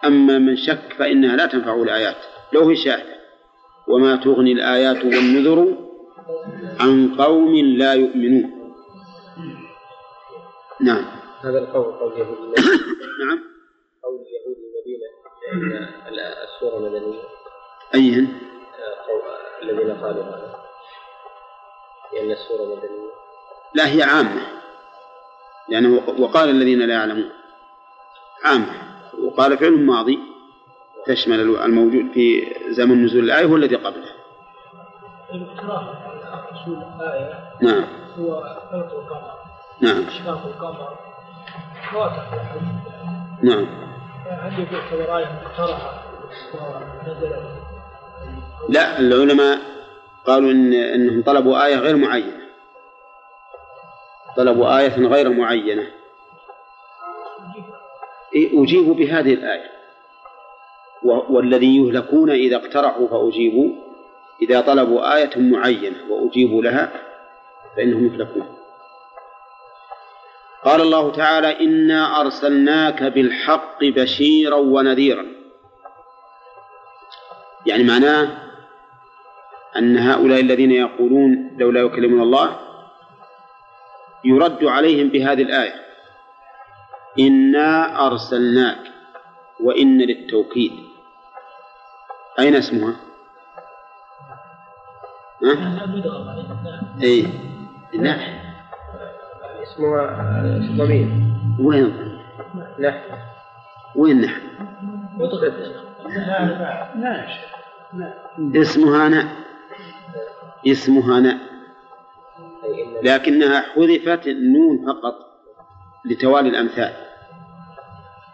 أما 0.05 0.39
من 0.39 0.57
شك 0.57 0.93
فإنها 0.99 1.37
لا 1.37 1.47
تنفع 1.47 1.75
الآيات 1.75 2.17
لو 2.53 2.69
هي 2.69 2.77
شاهدة. 2.77 3.21
وما 3.89 4.17
تغني 4.17 4.53
الآيات 4.53 5.05
والنذر 5.05 5.77
عن 6.81 7.15
قوم 7.19 7.55
لا 7.57 7.95
يؤمنون. 7.95 8.75
نعم. 10.81 11.05
هذا 11.45 11.59
القول 11.59 11.85
قول 11.85 12.13
يهود 12.13 12.39
نعم. 13.25 13.41
قول 14.03 14.21
يهود 14.21 14.57
المدينة 14.67 15.07
السورة 16.45 16.79
مدنية. 16.79 17.23
أيهن؟ 17.95 18.29
قول 19.07 19.23
الذين 19.63 19.97
قالوا 19.97 20.23
هذا. 20.25 20.60
لأن 22.13 22.31
السورة 22.31 22.65
مدنية. 22.65 23.11
لا 23.75 23.87
هي 23.89 24.03
عامة. 24.03 24.41
لأنه 25.69 26.03
وقال 26.19 26.49
الذين 26.49 26.79
لا 26.79 26.95
يعلمون. 26.95 27.31
عامة. 28.45 28.73
وقال 29.23 29.59
فعل 29.59 29.87
ماضي. 29.87 30.19
تشمل 31.07 31.41
الموجود 31.41 32.13
في 32.15 32.55
زمن 32.69 33.05
نزول 33.05 33.25
الآية 33.25 33.47
والذي 33.47 33.77
قبله. 33.77 34.11
الاقتراح 35.35 35.83
اصول 36.53 36.77
الايه 36.77 37.55
نعم. 37.63 37.85
هو 38.19 38.41
خلق 38.71 38.95
القمر. 38.95 39.33
نعم. 39.81 40.07
اشراق 40.07 40.47
القمر. 40.47 40.99
واضح 41.95 42.31
نعم. 43.43 43.67
هل 44.27 44.67
يعتبر 44.73 45.19
إيه 45.19 45.43
مقترحة. 45.45 46.03
ونزلت. 46.55 47.43
لا 48.69 48.99
العلماء 48.99 49.59
قالوا 50.27 50.51
إن 50.51 50.73
إنهم 50.73 51.23
طلبوا 51.23 51.67
آية 51.67 51.77
غير 51.77 51.97
معينة. 51.97 52.41
طلبوا 54.37 54.79
آية 54.79 55.07
غير 55.07 55.29
معينة. 55.29 55.87
إيه، 58.35 58.63
أجيبوا 58.63 58.95
بهذه 58.95 59.35
الآية. 59.35 59.71
والذي 61.03 61.77
يهلكون 61.77 62.31
إذا 62.31 62.57
اقترحوا 62.57 63.09
فأجيبوا. 63.09 63.71
إذا 64.43 64.61
طلبوا 64.61 65.17
آية 65.17 65.31
معينة 65.37 65.97
وأجيبوا 66.09 66.63
لها 66.63 66.93
فإنهم 67.77 68.07
يهلكون. 68.07 68.57
قال 70.65 70.81
الله 70.81 71.13
تعالى 71.13 71.61
إنا 71.61 72.21
أرسلناك 72.21 73.03
بالحق 73.03 73.85
بشيرا 73.85 74.57
ونذيرا. 74.57 75.27
يعني 77.67 77.85
معناه 77.85 78.50
أن 79.77 79.99
هؤلاء 79.99 80.41
الذين 80.41 80.71
يقولون 80.71 81.57
لولا 81.59 81.81
يكلمنا 81.81 82.23
الله 82.23 82.57
يرد 84.25 84.65
عليهم 84.65 85.09
بهذه 85.09 85.43
الآية. 85.43 85.75
إنا 87.19 88.07
أرسلناك 88.07 88.79
وإن 89.61 89.99
للتوكيد. 89.99 90.73
أين 92.39 92.55
اسمها؟ 92.55 92.97
ها؟ 95.45 95.87
إيه. 97.03 97.27
نحن. 97.95 98.39
اسمها 99.63 100.49
ضمير. 100.77 101.09
وين؟ 101.61 102.19
نحن. 102.81 103.01
وين 103.97 104.21
نحن؟ 104.21 104.41
ماشي 106.95 107.41
اسمها 108.57 109.09
ناء 109.09 109.50
اسمها 110.67 111.21
ناء. 111.21 111.39
لكنها 113.03 113.61
حذفت 113.61 114.27
النون 114.27 114.87
فقط 114.87 115.15
لتوالي 116.05 116.49
الأمثال. 116.49 116.93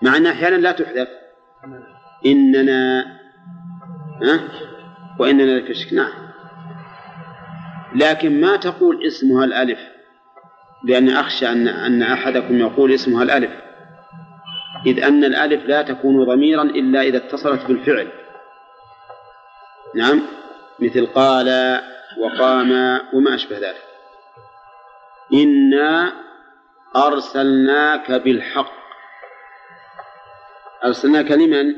مع 0.02 0.16
أنها 0.16 0.32
أحيانا 0.32 0.56
لا 0.56 0.72
تحذف. 0.72 1.08
إننا 2.26 3.06
ها؟ 4.22 4.40
وإننا 5.18 5.42
لفي 5.42 5.74
شك. 5.74 5.92
نعم. 5.92 6.12
لكن 7.94 8.40
ما 8.40 8.56
تقول 8.56 9.06
اسمها 9.06 9.44
الألف؟ 9.44 9.78
لأن 10.84 11.08
أخشى 11.08 11.48
أن 11.48 11.68
أن 11.68 12.02
أحدكم 12.02 12.58
يقول 12.58 12.92
اسمها 12.92 13.22
الألف. 13.22 13.50
إذ 14.86 15.04
أن 15.04 15.24
الألف 15.24 15.66
لا 15.66 15.82
تكون 15.82 16.24
ضميرا 16.24 16.62
إلا 16.62 17.00
إذا 17.00 17.16
اتصلت 17.16 17.66
بالفعل. 17.66 18.08
نعم؟ 19.94 20.22
مثل 20.80 21.06
قال 21.06 21.80
وقام 22.18 23.00
وما 23.12 23.34
أشبه 23.34 23.58
ذلك. 23.58 23.82
إنا 25.34 26.12
أرسلناك 26.96 28.12
بالحق. 28.12 28.72
أرسلناك 30.84 31.30
لمن؟ 31.30 31.74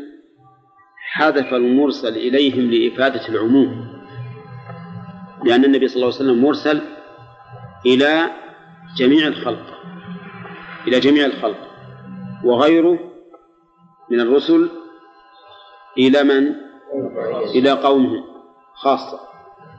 حذف 0.96 1.55
المرسل 1.55 2.16
إليهم 2.16 2.70
لإفادة 2.70 3.28
العموم. 3.28 3.99
لأن 5.44 5.64
النبي 5.64 5.88
صلى 5.88 5.96
الله 5.96 6.14
عليه 6.14 6.24
وسلم 6.24 6.44
مرسل 6.44 6.80
إلى 7.86 8.30
جميع 8.96 9.26
الخلق 9.26 9.66
إلى 10.86 11.01
جميع 11.01 11.26
الخلق. 11.26 11.68
وغيره 12.44 12.99
من 14.11 14.20
الرسل 14.20 14.70
إلى 15.99 16.22
من؟ 16.22 16.55
إلى 17.55 17.70
قومه 17.70 18.28
خاصة. 18.79 19.20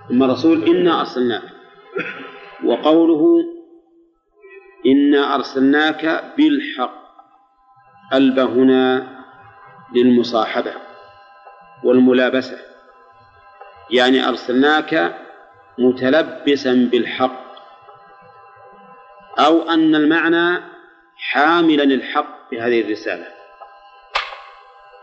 ثم 0.09 0.23
رسول 0.23 0.63
إنا 0.63 0.99
أرسلناك. 0.99 1.43
وقوله 2.65 3.45
إنا 4.85 5.35
أرسلناك 5.35 6.33
بالحق. 6.37 6.99
ألب 8.13 8.39
هنا 8.39 9.07
للمصاحبة 9.95 10.73
والملابسة. 11.83 12.57
يعني 13.91 14.27
أرسلناك 14.29 15.15
متلبسا 15.77 16.89
بالحق. 16.91 17.49
أو 19.39 19.69
أن 19.69 19.95
المعنى 19.95 20.63
حاملا 21.17 21.83
الحق 21.83 22.49
في 22.49 22.61
هذه 22.61 22.81
الرسالة. 22.81 23.27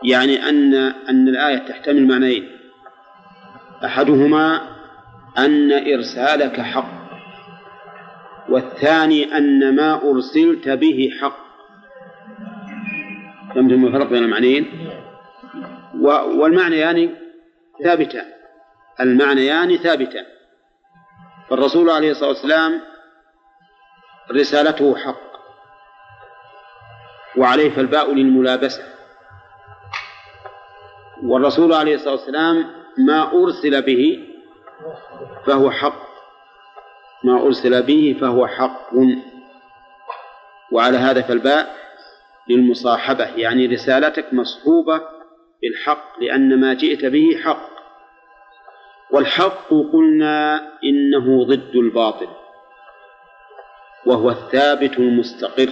يعني 0.03 0.49
أن 0.49 0.73
أن 1.09 1.27
الآية 1.27 1.57
تحتمل 1.57 2.07
معنيين. 2.07 2.56
أحدهما 3.85 4.61
أن 5.37 5.71
إرسالك 5.71 6.61
حق 6.61 6.97
والثاني 8.49 9.37
أن 9.37 9.75
ما 9.75 10.01
أرسلت 10.11 10.69
به 10.69 11.09
حق. 11.21 11.47
فهمتم 13.55 13.85
الفرق 13.85 14.09
بين 14.09 14.23
المعنيين؟ 14.23 14.89
والمعنيان 16.39 17.15
ثابتان 17.83 18.25
المعنيان 18.99 19.77
ثابتان. 19.77 20.25
فالرسول 21.49 21.89
عليه 21.89 22.11
الصلاة 22.11 22.29
والسلام 22.29 22.81
رسالته 24.31 24.95
حق 24.95 25.27
وعليه 27.37 27.69
فالباء 27.69 28.13
للملابسة. 28.13 28.83
والرسول 31.23 31.73
عليه 31.73 31.95
الصلاة 31.95 32.11
والسلام 32.11 32.76
ما 32.97 33.31
أرسل 33.33 33.81
به 33.81 34.27
فهو 35.45 35.71
حق. 35.71 36.07
ما 37.23 37.43
أرسل 37.43 37.83
به 37.83 38.17
فهو 38.21 38.47
حق. 38.47 38.91
وعلى 40.71 40.97
هذا 40.97 41.21
فالباء 41.21 41.75
للمصاحبة 42.49 43.35
يعني 43.35 43.65
رسالتك 43.65 44.33
مصحوبة 44.33 45.01
بالحق 45.61 46.19
لأن 46.21 46.59
ما 46.59 46.73
جئت 46.73 47.05
به 47.05 47.41
حق. 47.43 47.69
والحق 49.11 49.69
قلنا 49.93 50.67
إنه 50.83 51.45
ضد 51.45 51.75
الباطل 51.75 52.27
وهو 54.05 54.29
الثابت 54.29 54.99
المستقر. 54.99 55.69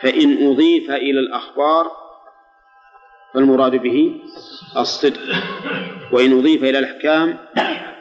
فإن 0.00 0.46
أضيف 0.46 0.90
إلى 0.90 1.20
الأخبار 1.20 1.97
فالمراد 3.34 3.76
به 3.76 4.20
الصدق. 4.76 5.20
وإن 6.12 6.38
أضيف 6.38 6.64
إلى 6.64 6.78
الأحكام 6.78 7.38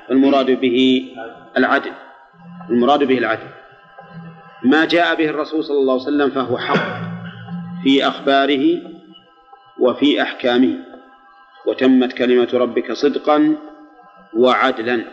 فالمراد 0.07 0.51
به 0.51 1.09
العدل. 1.57 1.91
المراد 2.69 3.03
به 3.03 3.17
العدل. 3.17 3.47
ما 4.63 4.85
جاء 4.85 5.15
به 5.15 5.29
الرسول 5.29 5.63
صلى 5.63 5.77
الله 5.77 5.93
عليه 5.93 6.03
وسلم 6.03 6.29
فهو 6.29 6.57
حق 6.57 7.01
في 7.83 8.07
أخباره 8.07 8.81
وفي 9.79 10.21
أحكامه. 10.21 10.75
وتمت 11.65 12.13
كلمة 12.13 12.49
ربك 12.53 12.91
صدقا 12.91 13.55
وعدلا. 14.33 15.05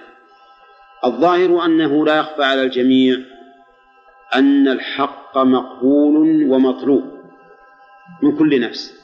الظاهر 1.05 1.65
أنه 1.65 2.07
لا 2.07 2.17
يخفى 2.17 2.45
على 2.45 2.63
الجميع 2.63 3.19
أن 4.35 4.69
الحق 4.69 5.39
مقبول 5.39 6.47
ومطلوب 6.51 7.05
من 8.23 8.37
كل 8.37 8.61
نفس. 8.61 9.04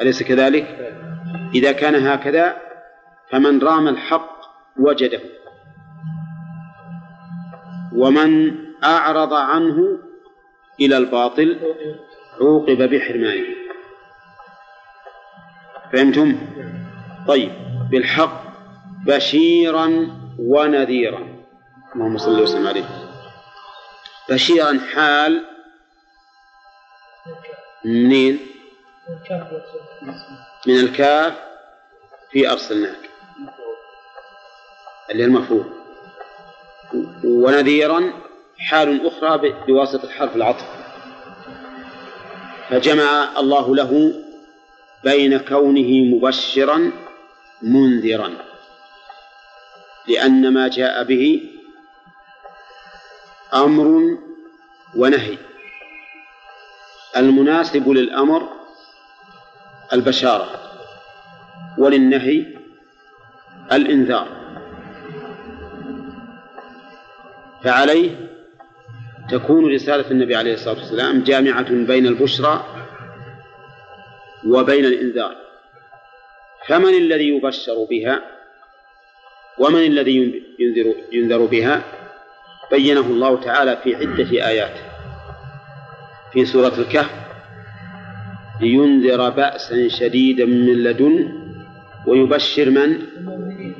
أليس 0.00 0.22
كذلك؟ 0.22 0.94
إذا 1.54 1.72
كان 1.72 2.06
هكذا 2.06 2.56
فمن 3.30 3.58
رام 3.62 3.88
الحق 3.88 4.40
وجده 4.78 5.20
ومن 7.96 8.54
أعرض 8.84 9.34
عنه 9.34 9.98
إلى 10.80 10.96
الباطل 10.96 11.58
عوقب 12.40 12.82
بحرمانه 12.82 13.46
فهمتم؟ 15.92 16.38
طيب 17.28 17.52
بالحق 17.90 18.42
بشيرا 19.06 20.08
ونذيرا 20.38 21.44
اللهم 21.94 22.18
صل 22.18 22.42
وسلم 22.42 22.66
عليه 22.66 22.84
بشيرا 24.30 24.78
حال 24.94 25.44
منين؟ 27.84 28.51
من 30.66 30.80
الكاف 30.80 31.34
في 32.30 32.50
أرسلناك 32.50 33.10
اللي 35.10 35.24
المفروض 35.24 35.66
ونذيرا 37.24 38.12
حال 38.58 39.06
أخرى 39.06 39.52
بواسطة 39.66 40.10
حرف 40.10 40.36
العطف. 40.36 40.66
فجمع 42.68 43.38
الله 43.38 43.76
له 43.76 44.22
بين 45.04 45.38
كونه 45.38 46.16
مبشرا 46.16 46.92
منذرا. 47.62 48.30
لأن 50.08 50.54
ما 50.54 50.68
جاء 50.68 51.04
به 51.04 51.50
أمر 53.54 54.18
ونهي. 54.96 55.38
المناسب 57.16 57.88
للأمر 57.88 58.61
البشارة 59.92 60.50
وللنهي 61.78 62.46
الإنذار. 63.72 64.28
فعليه 67.64 68.10
تكون 69.30 69.74
رسالة 69.74 70.10
النبي 70.10 70.36
عليه 70.36 70.54
الصلاة 70.54 70.74
والسلام 70.74 71.22
جامعة 71.22 71.70
بين 71.70 72.06
البشرى 72.06 72.64
وبين 74.46 74.84
الإنذار. 74.84 75.36
فمن 76.66 76.94
الذي 76.94 77.28
يبشر 77.28 77.84
بها 77.90 78.22
ومن 79.58 79.86
الذي 79.86 80.44
ينذر, 80.58 80.94
ينذر 81.12 81.46
بها؟ 81.46 81.82
بينه 82.70 83.00
الله 83.00 83.40
تعالى 83.40 83.78
في 83.84 83.94
عدة 83.94 84.46
آيات. 84.46 84.78
في 86.32 86.44
سورة 86.44 86.72
الكهف 86.78 87.21
لينذر 88.62 89.30
بأسا 89.30 89.88
شديدا 89.88 90.44
من 90.46 90.82
لدن 90.82 91.32
ويبشر 92.06 92.70
من؟ 92.70 92.98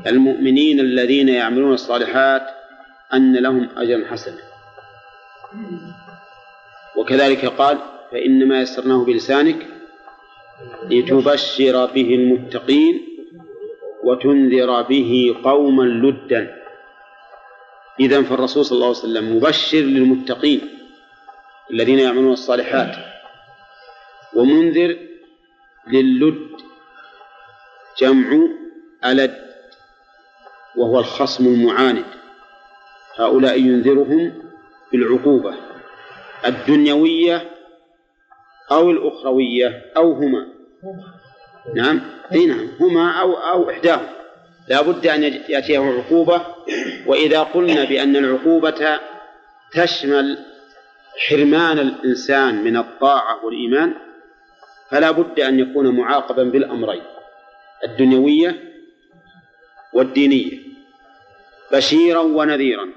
المؤمنين 0.07 0.81
الذين 0.81 1.29
يعملون 1.29 1.73
الصالحات 1.73 2.43
أن 3.15 3.37
لهم 3.37 3.69
أجرا 3.77 4.07
حسنا. 4.11 4.43
وكذلك 6.97 7.45
قال 7.47 7.79
فإنما 8.13 8.61
يسرناه 8.61 9.05
بلسانك 9.05 9.67
لتبشر 10.91 11.87
به 11.87 12.15
المتقين 12.15 12.95
وتنذر 14.05 14.83
به 14.83 15.35
قوما 15.45 15.83
لدا. 15.83 16.55
إذا 18.01 18.23
فالرسول 18.23 18.65
صلى 18.65 18.77
الله 18.77 18.87
عليه 18.87 18.99
وسلم 18.99 19.37
مبشر 19.37 19.79
للمتقين 19.79 20.61
الذين 21.71 21.99
يعملون 21.99 22.33
الصالحات. 22.33 23.12
ومنذر 24.35 24.99
للد 25.87 26.51
جمع 27.99 28.49
ألد 29.05 29.35
وهو 30.77 30.99
الخصم 30.99 31.47
المعاند. 31.47 32.05
هؤلاء 33.17 33.61
ينذرهم 33.61 34.33
بالعقوبة 34.93 35.55
الدنيوية 36.47 37.51
أو 38.71 38.91
الأخروية 38.91 39.93
أو 39.97 40.13
هما. 40.13 40.47
نعم 41.75 42.01
أي 42.33 42.47
نعم 42.47 42.69
هما 42.81 43.11
أو 43.21 43.33
أو 43.33 43.71
إحداهما. 43.71 44.13
لا 44.69 44.83
بد 44.83 45.07
أن 45.07 45.23
يأتيه 45.23 45.79
عقوبة 45.79 46.47
وإذا 47.07 47.43
قلنا 47.43 47.85
بأن 47.85 48.17
العقوبة 48.17 49.01
تشمل 49.73 50.39
حرمان 51.29 51.79
الإنسان 51.79 52.65
من 52.65 52.77
الطاعة 52.77 53.45
والإيمان 53.45 53.95
فلا 54.93 55.11
بد 55.11 55.41
أن 55.41 55.59
يكون 55.61 55.97
معاقبا 55.97 56.43
بالأمرين 56.43 57.03
الدنيوية 57.85 58.73
والدينية 59.93 60.59
بشيرا 61.73 62.21
ونذيرا. 62.21 62.89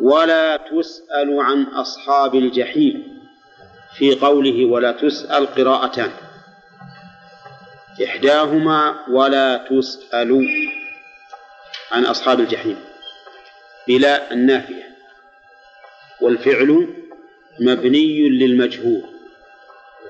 ولا 0.00 0.56
تسأل 0.56 1.40
عن 1.40 1.62
أصحاب 1.62 2.34
الجحيم 2.34 3.18
في 3.98 4.14
قوله 4.14 4.64
ولا 4.64 4.92
تسأل 4.92 5.46
قراءتان. 5.46 6.10
إحداهما 8.04 9.04
ولا 9.10 9.56
تسأل 9.56 10.48
عن 11.92 12.04
أصحاب 12.04 12.40
الجحيم 12.40 12.76
بلا 13.88 14.32
النافية. 14.32 14.96
والفعل 16.20 16.88
مبني 17.60 18.28
للمجهول. 18.28 19.17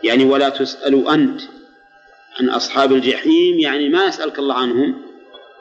يعني 0.05 0.25
ولا 0.25 0.49
تسأل 0.49 1.09
أنت 1.09 1.41
عن 2.41 2.49
أصحاب 2.49 2.93
الجحيم 2.93 3.59
يعني 3.61 3.89
ما 3.89 4.05
يسألك 4.05 4.39
الله 4.39 4.55
عنهم 4.55 5.03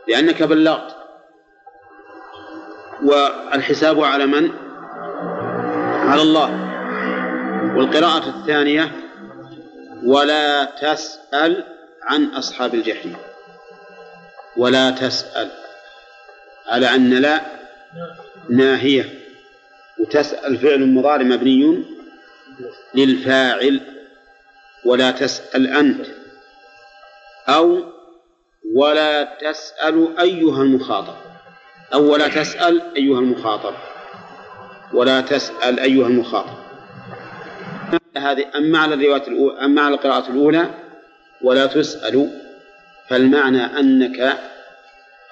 لأنك 0.07 0.43
بلغت 0.43 0.95
والحساب 3.03 4.03
على 4.03 4.25
من؟ 4.25 4.51
على 6.07 6.21
الله. 6.21 6.67
والقراءة 7.75 8.29
الثانية 8.29 8.91
ولا 10.03 10.63
تسأل 10.63 11.63
عن 12.03 12.25
أصحاب 12.25 12.73
الجحيم. 12.73 13.15
ولا 14.57 14.89
تسأل. 14.89 15.51
على 16.67 16.95
أن 16.95 17.09
لا 17.09 17.41
ناهية. 18.49 19.19
وتسأل 19.99 20.57
فعل 20.57 20.93
مضارع 20.93 21.23
مبني 21.23 21.83
للفاعل. 22.95 23.96
ولا 24.87 25.11
تسأل 25.11 25.67
أنت 25.67 26.05
أو 27.49 27.83
ولا 28.75 29.23
تسأل 29.23 30.17
أيها 30.19 30.63
المخاطب 30.63 31.15
أو 31.93 32.11
ولا 32.11 32.27
تسأل 32.27 32.81
أيها 32.95 33.19
المخاطب 33.19 33.73
ولا 34.93 35.21
تسأل 35.21 35.79
أيها 35.79 36.07
المخاطب. 36.07 36.57
هذه 38.17 38.45
أما 38.55 38.79
على 38.79 38.93
الرواية 38.93 39.27
الأولى 39.27 39.65
أما 39.65 39.81
على 39.81 39.95
القراءة 39.95 40.29
الأولى 40.29 40.69
ولا 41.41 41.65
تسأل 41.65 42.41
فالمعنى 43.09 43.65
أنك 43.79 44.37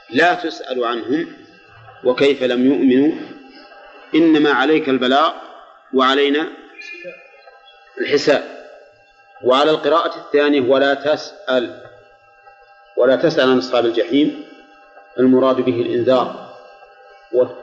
لا 0.10 0.34
تسأل 0.34 0.84
عنهم 0.84 1.28
وكيف 2.04 2.44
لم 2.44 2.66
يؤمنوا 2.66 3.12
إنما 4.16 4.52
عليك 4.52 4.90
البلاغ 4.90 5.34
وعلينا 5.94 6.48
الحساب. 8.02 8.65
وعلى 9.46 9.72
القراءة 9.72 10.16
الثانية 10.18 10.62
ولا 10.62 10.94
تسأل 10.94 11.82
ولا 12.98 13.16
تسأل 13.16 13.50
عن 13.50 13.58
أصحاب 13.58 13.86
الجحيم 13.86 14.46
المراد 15.20 15.56
به 15.56 15.82
الإنذار 15.82 16.54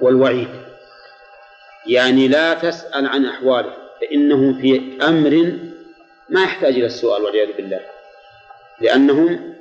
والوعيد. 0.01 0.49
يعني 1.87 2.29
لا 2.29 2.55
تسأل 2.55 3.07
عن 3.07 3.27
أحواله 3.27 3.73
فإنهم 4.01 4.61
في 4.61 4.99
أمر 5.03 5.59
ما 6.29 6.43
يحتاج 6.43 6.75
إلى 6.75 6.87
السؤال 6.87 7.23
والعياذ 7.23 7.57
بالله 7.57 7.81
لأنهم 8.81 9.55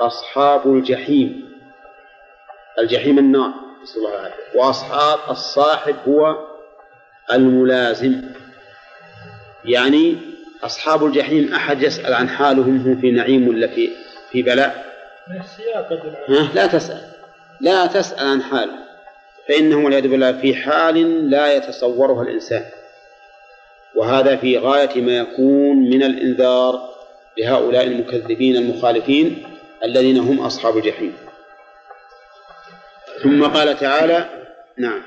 أصحاب 0.00 0.66
الجحيم 0.66 1.56
الجحيم 2.78 3.18
النار 3.18 3.52
نسأل 3.82 3.98
الله 3.98 4.10
العافية. 4.10 4.58
وأصحاب 4.58 5.18
الصاحب 5.30 5.96
هو 6.08 6.46
الملازم. 7.32 8.22
يعني 9.64 10.16
أصحاب 10.62 11.04
الجحيم 11.04 11.54
أحد 11.54 11.82
يسأل 11.82 12.14
عن 12.14 12.28
حالهم؟ 12.28 12.76
هم 12.76 13.00
في 13.00 13.10
نعيم 13.10 13.48
ولا 13.48 13.66
في 13.66 13.90
في 14.30 14.42
بلاء؟ 14.42 14.84
ها؟ 16.28 16.50
لا 16.54 16.66
تسأل. 16.66 17.00
لا 17.60 17.86
تسأل 17.86 18.26
عن 18.26 18.42
حال. 18.42 18.70
فإنهم 19.48 19.84
والعياذ 19.84 20.08
بالله 20.08 20.32
في 20.32 20.54
حال 20.54 21.30
لا 21.30 21.56
يتصورها 21.56 22.22
الإنسان. 22.22 22.64
وهذا 23.94 24.36
في 24.36 24.58
غاية 24.58 25.02
ما 25.02 25.18
يكون 25.18 25.76
من 25.76 26.02
الإنذار 26.02 26.90
لهؤلاء 27.38 27.84
المكذبين 27.84 28.56
المخالفين 28.56 29.46
الذين 29.84 30.18
هم 30.18 30.40
أصحاب 30.40 30.76
الجحيم. 30.76 31.12
ثم 33.22 33.44
قال 33.44 33.78
تعالى 33.78 34.28
نعم. 34.78 35.02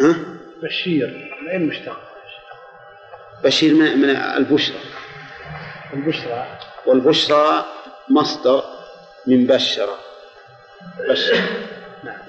ها؟ 0.00 0.16
بشير. 0.62 1.30
من 1.42 1.48
أين 1.48 1.66
مشتق؟ 1.66 2.09
بشير 3.44 3.74
من, 3.74 3.98
من 3.98 4.10
البشرى. 4.10 4.76
البشرى. 5.92 6.46
والبشرى 6.86 7.64
مصدر 8.08 8.64
من 9.26 9.46
بشر 9.46 9.88
بشر 11.10 11.40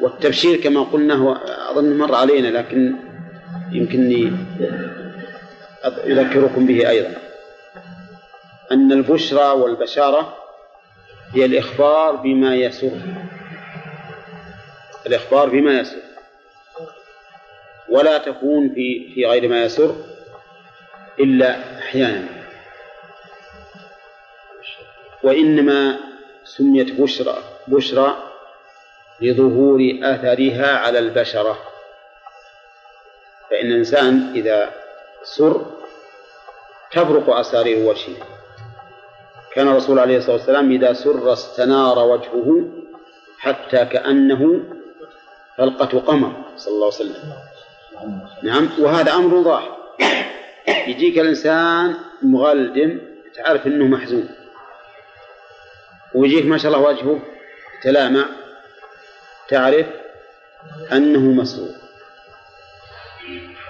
والتبشير 0.01 0.61
كما 0.61 0.83
قلنا 0.83 1.13
هو 1.13 1.33
أظن 1.71 1.97
مر 1.97 2.15
علينا 2.15 2.47
لكن 2.47 2.95
يمكنني 3.71 4.31
أذكركم 5.85 6.65
به 6.65 6.89
أيضا. 6.89 7.15
أن 8.71 8.91
البشرى 8.91 9.49
والبشارة 9.51 10.37
هي 11.33 11.45
الإخبار 11.45 12.15
بما 12.15 12.55
يسر 12.55 12.91
الإخبار 15.05 15.49
بما 15.49 15.79
يسر 15.79 15.97
ولا 17.89 18.17
تكون 18.17 18.69
في 18.69 19.11
في 19.13 19.25
غير 19.25 19.49
ما 19.49 19.63
يسر 19.63 19.95
إلا 21.19 21.79
أحيانا. 21.79 22.27
وإنما 25.23 25.99
سميت 26.43 27.01
بشرى 27.01 27.43
بشرى 27.67 28.17
لظهور 29.21 29.79
أثرها 30.03 30.77
على 30.77 30.99
البشرة. 30.99 31.57
فإن 33.49 33.65
الإنسان 33.65 34.31
إذا 34.35 34.69
سر 35.23 35.65
تبرق 36.91 37.29
أسارير 37.29 37.89
وجهه. 37.89 38.15
كان 39.53 39.67
الرسول 39.67 39.99
عليه 39.99 40.17
الصلاة 40.17 40.35
والسلام 40.35 40.71
إذا 40.71 40.93
سر 40.93 41.33
استنار 41.33 41.99
وجهه 41.99 42.67
حتى 43.39 43.85
كأنه 43.85 44.63
فلقة 45.57 45.99
قمر 45.99 46.33
صلى 46.57 46.73
الله 46.73 46.85
عليه 46.85 46.95
وسلم. 46.95 47.33
نعم 48.43 48.69
وهذا 48.79 49.13
أمر 49.13 49.43
ظاهر. 49.43 49.80
يجيك 50.87 51.19
الإنسان 51.19 51.95
مغلدم 52.21 52.99
تعرف 53.35 53.67
أنه 53.67 53.85
محزون. 53.85 54.29
ويجيك 56.15 56.45
ما 56.45 56.57
شاء 56.57 56.71
الله 56.71 56.87
وجهه 56.87 57.19
تلامع 57.83 58.25
تعرف 59.49 59.85
أنه 60.93 61.19
مسرور. 61.19 61.69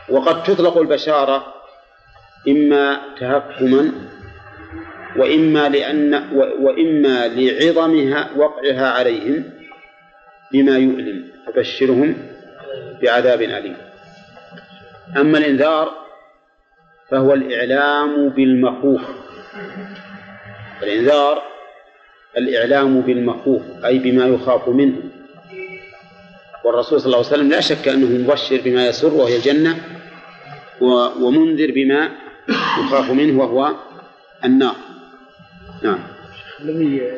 وقد 0.09 0.43
تطلق 0.43 0.77
البشارة 0.77 1.53
إما 2.47 3.01
تهكما 3.19 3.91
وإما 5.17 5.69
لأن 5.69 6.29
وإما 6.61 7.27
لعظمها 7.27 8.29
وقعها 8.37 8.89
عليهم 8.89 9.43
بما 10.51 10.77
يؤلم 10.77 11.31
فبشرهم 11.47 12.17
بعذاب 13.01 13.41
أليم. 13.41 13.77
أما 15.17 15.37
الإنذار 15.37 16.00
فهو 17.11 17.33
الإعلام 17.33 18.29
بالمخوف. 18.29 19.01
الإنذار 20.83 21.43
الإعلام 22.37 23.01
بالمخوف 23.01 23.61
أي 23.85 23.99
بما 23.99 24.27
يخاف 24.27 24.69
منه. 24.69 24.97
والرسول 26.65 27.01
صلى 27.01 27.05
الله 27.05 27.17
عليه 27.17 27.27
وسلم 27.27 27.49
لا 27.49 27.61
شك 27.61 27.87
أنه 27.87 28.07
مبشر 28.07 28.61
بما 28.65 28.87
يسر 28.87 29.13
وهي 29.13 29.35
الجنة 29.35 29.77
ومنذر 31.21 31.71
بما 31.71 32.11
يخاف 32.79 33.11
منه 33.11 33.39
وهو 33.39 33.71
النار. 34.45 34.75
نعم. 35.83 35.99
الذي 36.59 37.11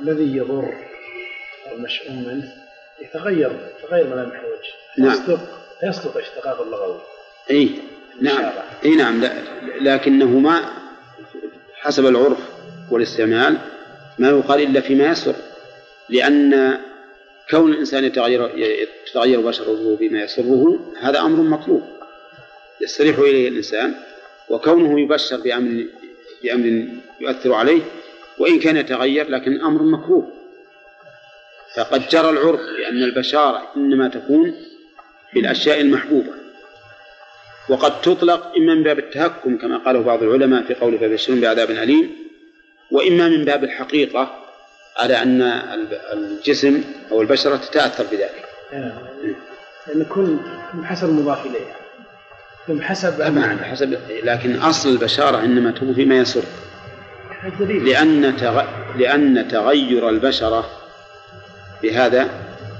الذي 0.00 0.36
يضر 0.36 0.74
المشؤوم 1.72 2.28
منه 2.28 2.52
يتغير 3.02 3.50
تغير 3.82 4.06
ملامح 4.06 4.40
الوجه. 4.40 4.72
نعم. 4.98 5.08
يصدق 5.08 5.40
يصدق 5.84 6.16
اشتقاق 6.16 6.62
اللغوي. 6.62 7.00
اي 7.50 7.70
نعم. 8.20 8.52
إي 8.84 8.96
نعم 8.96 9.20
لا 9.20 9.32
لكنه 9.80 10.38
ما 10.38 10.60
حسب 11.74 12.06
العرف 12.06 12.38
والاستعمال 12.90 13.58
ما 14.18 14.28
يقال 14.28 14.62
إلا 14.62 14.80
فيما 14.80 15.06
يسر 15.10 15.34
لأن 16.08 16.78
كون 17.50 17.72
الإنسان 17.72 18.04
يتغير 18.04 18.50
يتغير 19.06 19.40
بشره 19.40 19.96
بما 20.00 20.22
يسره 20.22 20.80
هذا 21.00 21.20
أمر 21.20 21.42
مطلوب 21.42 21.82
يستريح 22.80 23.18
إليه 23.18 23.48
الإنسان 23.48 23.94
وكونه 24.50 25.00
يبشر 25.00 25.40
بأمر 25.40 25.86
بأمر 26.42 26.88
يؤثر 27.20 27.52
عليه 27.52 27.82
وإن 28.38 28.58
كان 28.58 28.76
يتغير 28.76 29.30
لكن 29.30 29.60
أمر 29.60 29.82
مكروه. 29.82 30.32
فقد 31.76 32.08
جرى 32.08 32.30
العرف 32.30 32.60
لأن 32.60 33.02
البشارة 33.02 33.72
إنما 33.76 34.08
تكون 34.08 34.54
بالأشياء 35.34 35.80
المحبوبة. 35.80 36.39
وقد 37.70 38.00
تطلق 38.00 38.52
إما 38.56 38.74
من 38.74 38.82
باب 38.82 38.98
التهكم 38.98 39.56
كما 39.56 39.78
قاله 39.78 40.00
بعض 40.00 40.22
العلماء 40.22 40.62
في 40.62 40.74
قول 40.74 40.98
فبشرون 40.98 41.40
بعذاب 41.40 41.70
أليم 41.70 42.10
وإما 42.90 43.28
من 43.28 43.44
باب 43.44 43.64
الحقيقة 43.64 44.36
على 44.96 45.22
أن 45.22 45.42
الجسم 46.12 46.84
أو 47.12 47.22
البشرة 47.22 47.56
تتأثر 47.56 48.04
بذلك. 48.12 48.44
نعم 48.72 48.92
لأن 49.86 50.04
كل 50.04 50.36
حسب 50.84 51.08
المضاف 51.08 51.46
إليه 51.46 51.76
كل 52.66 52.82
حسب 52.82 53.12
طبعا 53.12 53.58
حسب 53.62 53.98
لكن 54.24 54.56
أصل 54.56 54.88
البشارة 54.88 55.44
إنما 55.44 55.70
تكون 55.70 55.94
فيما 55.94 56.18
يسر. 56.18 56.42
لأن 57.58 58.36
تغ... 58.36 58.64
لأن 58.96 59.48
تغير 59.48 60.08
البشرة 60.08 60.70
بهذا 61.82 62.28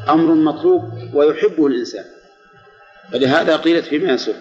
أمر 0.09 0.35
مطلوب 0.35 0.93
ويحبه 1.15 1.67
الإنسان. 1.67 2.05
فلهذا 3.13 3.57
قيلت 3.57 3.85
فيما 3.85 4.13
يسر. 4.13 4.35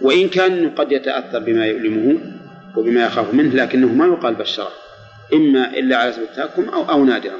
وإن 0.00 0.28
كان 0.28 0.70
قد 0.70 0.92
يتأثر 0.92 1.38
بما 1.38 1.66
يؤلمه 1.66 2.20
وبما 2.76 3.06
يخاف 3.06 3.34
منه 3.34 3.54
لكنه 3.54 3.86
ما 3.86 4.06
يقال 4.06 4.34
بشرة 4.34 4.72
إما 5.34 5.70
إلا 5.70 5.96
على 5.96 6.12
سبيل 6.12 6.28
التهكم 6.28 6.68
أو 6.68 6.90
أو 6.90 7.04
نادرا. 7.04 7.36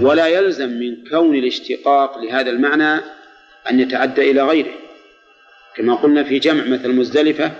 ولا 0.00 0.26
يلزم 0.26 0.68
من 0.68 1.08
كون 1.10 1.34
الاشتقاق 1.34 2.18
لهذا 2.18 2.50
المعنى 2.50 3.00
أن 3.70 3.80
يتعدى 3.80 4.30
إلى 4.30 4.42
غيره. 4.42 4.72
كما 5.76 5.94
قلنا 5.94 6.24
في 6.24 6.38
جمع 6.38 6.64
مثل 6.64 6.92
مزدلفة 6.92 7.52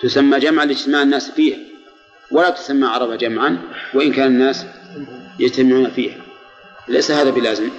تسمى 0.00 0.38
جمعا 0.38 0.64
لاجتماع 0.64 1.02
الناس 1.02 1.30
فيها 1.30 1.58
ولا 2.30 2.50
تسمى 2.50 2.86
عرفة 2.86 3.16
جمعا 3.16 3.58
وإن 3.94 4.12
كان 4.12 4.26
الناس 4.26 4.66
يجتمعون 5.38 5.90
فيها. 5.90 6.16
ليس 6.88 7.10
هذا 7.10 7.30
بلازم. 7.30 7.70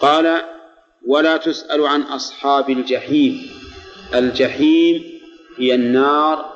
قال 0.00 0.42
ولا 1.06 1.36
تسأل 1.36 1.86
عن 1.86 2.02
أصحاب 2.02 2.70
الجحيم. 2.70 3.50
الجحيم 4.14 5.20
هي 5.58 5.74
النار 5.74 6.52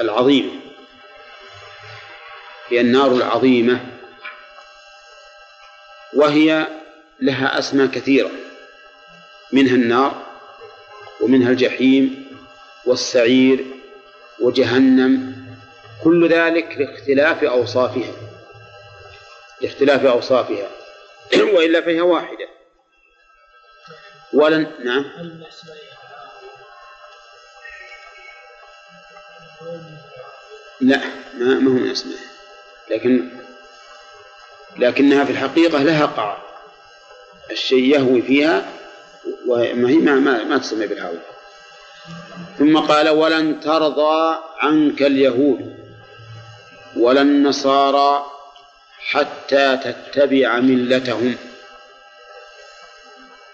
العظيمة. 0.00 0.52
هي 2.68 2.80
النار 2.80 3.12
العظيمة. 3.12 3.80
وهي 6.14 6.66
لها 7.20 7.58
أسماء 7.58 7.86
كثيرة. 7.86 8.30
منها 9.52 9.74
النار 9.74 10.26
ومنها 11.20 11.50
الجحيم 11.50 12.26
والسعير 12.86 13.64
وجهنم. 14.40 15.44
كل 16.04 16.28
ذلك 16.28 16.76
لاختلاف 16.78 17.44
أوصافها. 17.44 18.12
لاختلاف 19.60 20.04
أوصافها. 20.04 20.68
وإلا 21.54 21.80
فهي 21.80 22.00
واحدة. 22.00 22.43
ولن 24.34 24.66
نعم. 24.84 25.04
لا 30.80 31.00
ما 31.38 31.54
ما 31.54 31.70
هو 31.70 31.74
من 31.74 31.90
أسمائها 31.90 32.20
لكن 32.90 33.28
لكنها 34.76 35.24
في 35.24 35.32
الحقيقة 35.32 35.82
لها 35.82 36.06
قاع. 36.06 36.44
الشيء 37.50 37.94
يهوي 37.94 38.22
فيها 38.22 38.66
وما 39.46 39.88
هي 39.88 39.94
ما, 39.94 40.14
ما, 40.14 40.44
ما 40.44 40.58
تسمى 40.58 40.86
بالهوى 40.86 41.18
ثم 42.58 42.78
قال 42.78 43.08
ولن 43.08 43.60
ترضى 43.60 44.38
عنك 44.58 45.02
اليهود 45.02 45.76
ولا 46.96 47.22
النصارى 47.22 48.26
حتى 48.98 49.76
تتبع 49.76 50.60
ملتهم. 50.60 51.36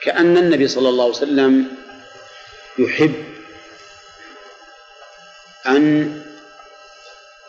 كأن 0.02 0.36
النبي 0.36 0.68
صلى 0.68 0.88
الله 0.88 1.04
عليه 1.04 1.14
وسلم 1.14 1.76
يحب 2.78 3.24
أن 5.66 6.22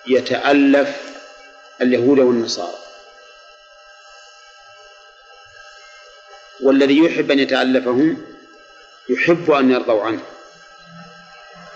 يتألف 0.08 0.98
اليهود 1.82 2.20
والنصارى. 2.20 2.78
والذي 6.64 6.98
يحب 6.98 7.32
أن 7.32 7.40
يتألفهم 7.40 8.26
يحب 9.10 9.52
أن 9.52 9.72
يرضوا 9.72 10.04
عنه. 10.04 10.22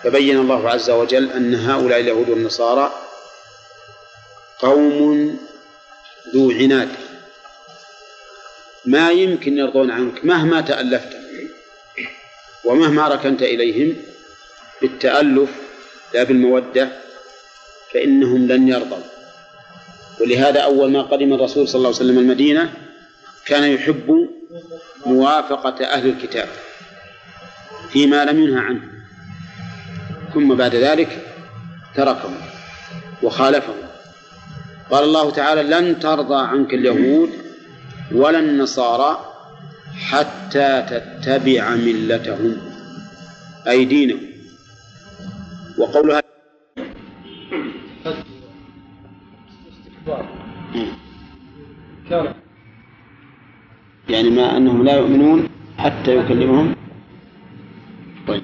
فبين 0.04 0.40
الله 0.40 0.70
عز 0.70 0.90
وجل 0.90 1.32
أن 1.32 1.56
هؤلاء 1.56 2.00
اليهود 2.00 2.30
والنصارى 2.30 3.02
قوم 4.60 5.40
ذو 6.34 6.52
عناد. 6.52 7.05
ما 8.86 9.12
يمكن 9.12 9.58
يرضون 9.58 9.92
عنك 9.92 10.26
مهما 10.26 10.62
تألفت. 10.62 11.18
ومهما 12.66 13.08
ركنت 13.08 13.42
إليهم 13.42 13.96
بالتألف 14.82 15.50
لا 16.14 16.24
بالمودة 16.24 16.90
فإنهم 17.94 18.48
لن 18.48 18.68
يرضوا. 18.68 19.04
ولهذا 20.22 20.60
أول 20.60 20.92
ما 20.92 21.02
قدم 21.02 21.34
الرسول 21.34 21.68
صلى 21.68 21.76
الله 21.76 21.88
عليه 21.88 21.98
وسلم 21.98 22.20
المدينة 22.20 22.74
كان 23.46 23.64
يحب 23.64 24.30
موافقة 25.06 25.86
أهل 25.86 26.10
الكتاب 26.10 26.50
فيما 27.90 28.26
لم 28.26 28.44
ينهى 28.44 28.60
عنه. 28.60 28.82
ثم 30.34 30.56
بعد 30.56 30.76
ذلك 30.76 31.28
تركهم 31.96 32.38
وخالفهم. 33.24 33.78
قال 34.92 35.04
الله 35.04 35.32
تعالى 35.32 35.64
لن 35.64 36.00
ترضى 36.00 36.48
عنك 36.48 36.74
اليهود 36.74 37.45
ولا 38.12 38.40
النصارى 38.40 39.18
حتى 39.96 40.82
تتبع 40.90 41.76
ملتهم 41.76 42.58
أي 43.68 43.86
دينهم. 43.86 44.20
وقولها 45.78 46.22
يعني 54.10 54.30
ما 54.30 54.58
أنهم 54.58 54.84
لا 54.84 54.98
يؤمنون 54.98 55.48
حتى 55.78 56.18
يكلمهم. 56.18 56.76
طيب. 58.28 58.44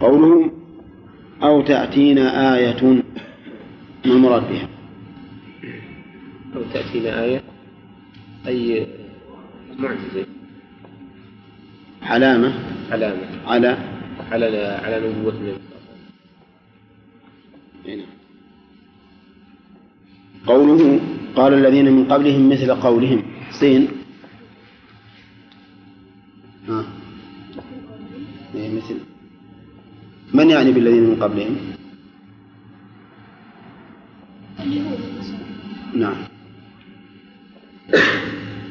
قوله 0.00 0.50
أو 1.42 1.62
تأتينا 1.62 2.54
آية 2.56 3.02
ما 4.04 4.12
المراد 4.12 4.42
بها 4.48 4.68
أو 6.56 6.62
تأتينا 6.72 7.24
آية 7.24 7.42
أي 8.46 8.86
معجزة؟ 9.78 10.26
علامة. 12.02 12.54
علامة. 12.90 13.26
على. 13.46 13.78
على 14.32 14.46
على 14.84 15.08
نبوة 15.08 15.32
النبي. 15.32 15.58
هنا. 17.86 18.04
قوله 20.46 21.00
قال 21.36 21.54
الذين 21.54 21.92
من 21.92 22.04
قبلهم 22.04 22.48
مثل 22.48 22.74
قولهم. 22.74 23.22
صين 23.50 23.88
ها. 26.68 26.84
إيه 28.54 28.76
مثل. 28.76 28.96
من 30.34 30.50
يعني 30.50 30.72
بالذين 30.72 31.02
من 31.02 31.16
قبلهم؟ 31.22 31.75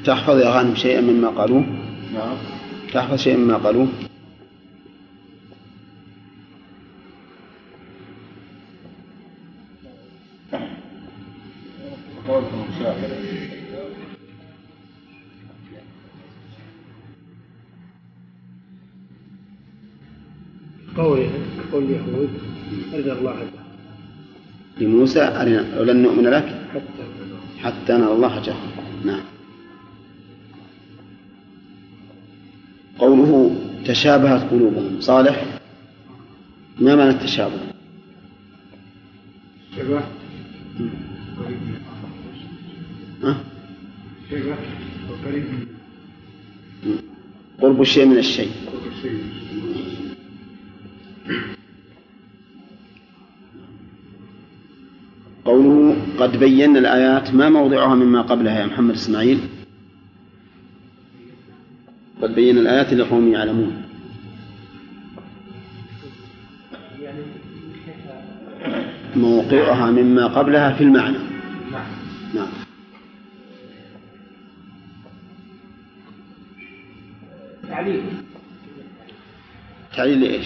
تحفظ 0.05 0.37
يا 0.37 0.49
غانم 0.49 0.75
شيئا 0.75 1.01
مما 1.01 1.27
قالوه؟ 1.27 1.65
نعم. 2.13 2.37
تحفظ 2.93 3.19
شيئا 3.19 3.37
مما 3.37 3.57
قالوه؟ 3.57 3.87
قول 20.97 21.27
قول 21.71 21.83
اليهود 21.83 22.29
الله 22.93 23.31
حتى 23.31 23.65
لموسى 24.81 25.23
أرنا 25.23 25.79
ولن 25.79 26.03
نؤمن 26.03 26.27
لك؟ 26.27 26.45
حتى 26.73 27.03
حتى 27.63 27.93
نرى 27.93 28.11
الله 28.13 28.39
جهرا 28.39 28.84
تشابهت 33.85 34.49
قلوبهم. 34.51 35.01
صالح؟ 35.01 35.45
ما 36.79 36.95
معنى 36.95 37.09
التشابه؟ 37.09 37.59
شبه؟ 39.77 40.01
ها؟ 43.23 43.37
شبه؟ 44.31 44.55
وقريب 45.09 45.45
قرب 47.61 47.81
الشيء 47.81 48.05
من 48.05 48.17
الشيء. 48.17 48.51
قوله 55.45 55.95
قد 56.19 56.37
بينا 56.37 56.79
الآيات 56.79 57.33
ما 57.33 57.49
موضعها 57.49 57.95
مما 57.95 58.21
قبلها 58.21 58.59
يا 58.59 58.65
محمد 58.65 58.93
إسماعيل؟ 58.93 59.39
قد 62.35 62.41
بينا 62.41 62.61
الآيات 62.61 62.93
لقوم 62.93 63.31
يعلمون. 63.31 63.83
موقعها 69.15 69.91
مما 69.91 70.27
قبلها 70.27 70.73
في 70.73 70.83
المعنى. 70.83 71.17
نعم. 72.33 72.47
تعليل. 77.69 78.03
تعليل 79.95 80.21
لإيش؟ 80.21 80.45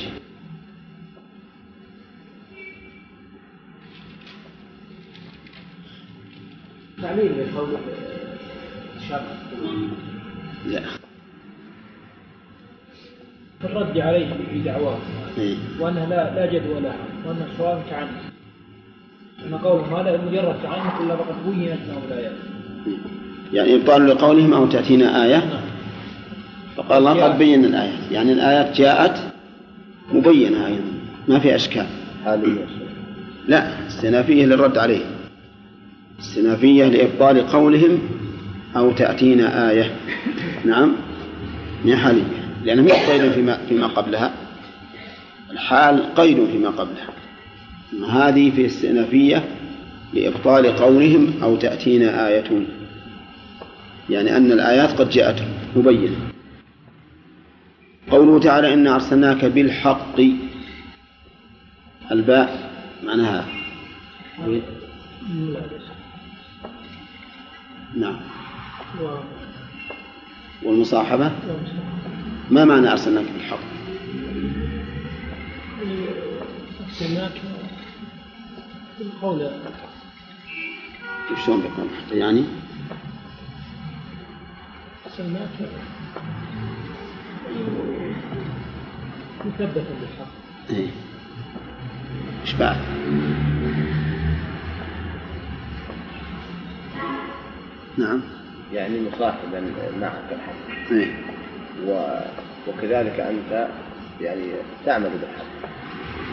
تعليل 7.01 7.31
لقول 7.53 7.77
شاب 9.09 9.25
لا. 10.65 10.98
الرد 13.71 13.97
عليه 13.97 14.27
في 14.51 14.59
دعواه 14.59 14.97
إيه. 15.37 15.55
وأنها 15.79 16.05
لا 16.05 16.35
لا 16.35 16.45
جدوى 16.45 16.79
لها 16.79 16.95
وأن 17.25 17.37
الصواب 17.51 17.81
تعنت 17.89 18.09
ان 19.47 19.57
قولهم 19.57 19.95
هذا 19.95 20.21
مجرد 20.31 20.55
تعنت 20.63 21.01
إلا 21.01 21.15
فقد 21.15 21.35
بينت 21.45 21.79
لهم 21.89 22.01
الآيات. 22.07 22.31
يعني 23.53 23.75
إبطال 23.75 24.07
لقولهم 24.07 24.53
أو 24.53 24.65
تأتينا 24.65 25.25
آية 25.25 25.37
نعم. 25.37 25.61
فقال 26.77 26.97
الله 26.97 27.23
قد 27.23 27.37
بينا 27.37 27.67
الآيات 27.67 28.11
يعني 28.11 28.33
الآيات 28.33 28.77
جاءت 28.77 29.19
مبينة 30.13 30.65
أيضا 30.65 30.83
ما 31.27 31.39
في 31.39 31.55
أشكال. 31.55 31.85
لا 33.47 33.87
استنافية 33.87 34.45
للرد 34.45 34.77
عليه. 34.77 35.01
استنافية 36.19 36.85
لإبطال 36.85 37.47
قولهم 37.47 37.99
أو 38.75 38.91
تأتينا 38.91 39.69
آية. 39.69 39.91
نعم. 40.65 40.91
من 41.85 41.95
حالية 41.95 42.38
لأنه 42.63 42.83
هي 42.83 42.91
قيد 42.91 43.31
فيما, 43.31 43.57
فيما 43.69 43.87
قبلها. 43.87 44.33
الحال 45.51 46.15
قيد 46.15 46.45
فيما 46.45 46.69
قبلها. 46.69 47.09
هذه 48.09 48.51
في 48.51 48.65
استئنافية 48.65 49.43
لإبطال 50.13 50.75
قولهم 50.75 51.33
أو 51.43 51.55
تأتينا 51.55 52.27
آية. 52.27 52.65
يعني 54.09 54.37
أن 54.37 54.51
الآيات 54.51 54.89
قد 55.01 55.09
جاءت 55.09 55.43
مبينة. 55.75 56.15
قوله 58.11 58.39
تعالى 58.39 58.73
إنا 58.73 58.95
أرسلناك 58.95 59.45
بالحق. 59.45 60.21
الباء 62.11 62.69
معناها 63.03 63.45
نعم. 67.95 68.15
والمصاحبة؟ 70.63 71.31
ما 72.49 72.65
معنى 72.65 72.91
أرسلناك 72.91 73.25
بالحق؟ 73.33 73.59
أرسلناك 76.89 77.31
قول 79.21 79.49
شلون 81.45 81.61
بيكون 81.61 81.89
يعني؟ 82.11 82.45
أرسلناك 85.05 85.49
مثبتا 89.45 89.83
بالحق. 90.01 90.31
إيه. 90.69 90.89
إيش 92.41 92.53
بعد؟ 92.53 92.77
نعم. 97.97 98.21
يعني 98.73 99.09
مصاحبا 99.09 99.61
معك 99.99 100.23
الحق. 100.31 100.91
إيه. 100.91 101.38
وكذلك 102.67 103.19
أنت 103.19 103.67
يعني 104.21 104.43
تعمل 104.85 105.09
بالحق. 105.09 105.71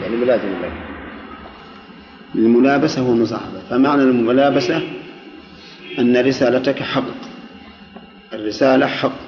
يعني 0.01 0.15
ملازم 0.15 0.49
لك. 0.63 0.71
الملابسة 2.35 3.09
والمصاحبة 3.09 3.59
فمعنى 3.69 4.01
الملابسة 4.01 4.81
أن 5.99 6.17
رسالتك 6.17 6.83
حق. 6.83 7.03
الرسالة 8.33 8.87
حق. 8.87 9.19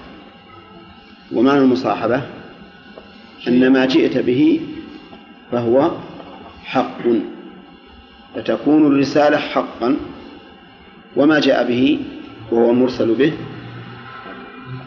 ومعنى 1.32 1.60
المصاحبة 1.60 2.22
أن 3.48 3.74
ما 3.74 3.86
جئت 3.86 4.18
به 4.18 4.62
فهو 5.52 5.92
حق. 6.64 7.02
فتكون 8.36 8.88
الرسالة 8.88 9.38
حقا 9.38 9.98
وما 11.16 11.40
جاء 11.40 11.68
به 11.68 12.00
وهو 12.52 12.72
المرسل 12.72 13.16
به 13.16 13.34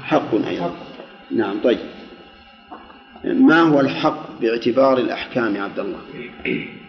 حق 0.03 0.35
أيضا. 0.49 0.75
نعم 1.33 1.61
طيب. 1.63 1.79
ما 3.25 3.61
هو 3.61 3.81
الحق 3.81 4.41
باعتبار 4.41 4.99
الأحكام 4.99 5.57
يا 5.57 5.63
عبد 5.63 5.79
الله؟ 5.79 5.99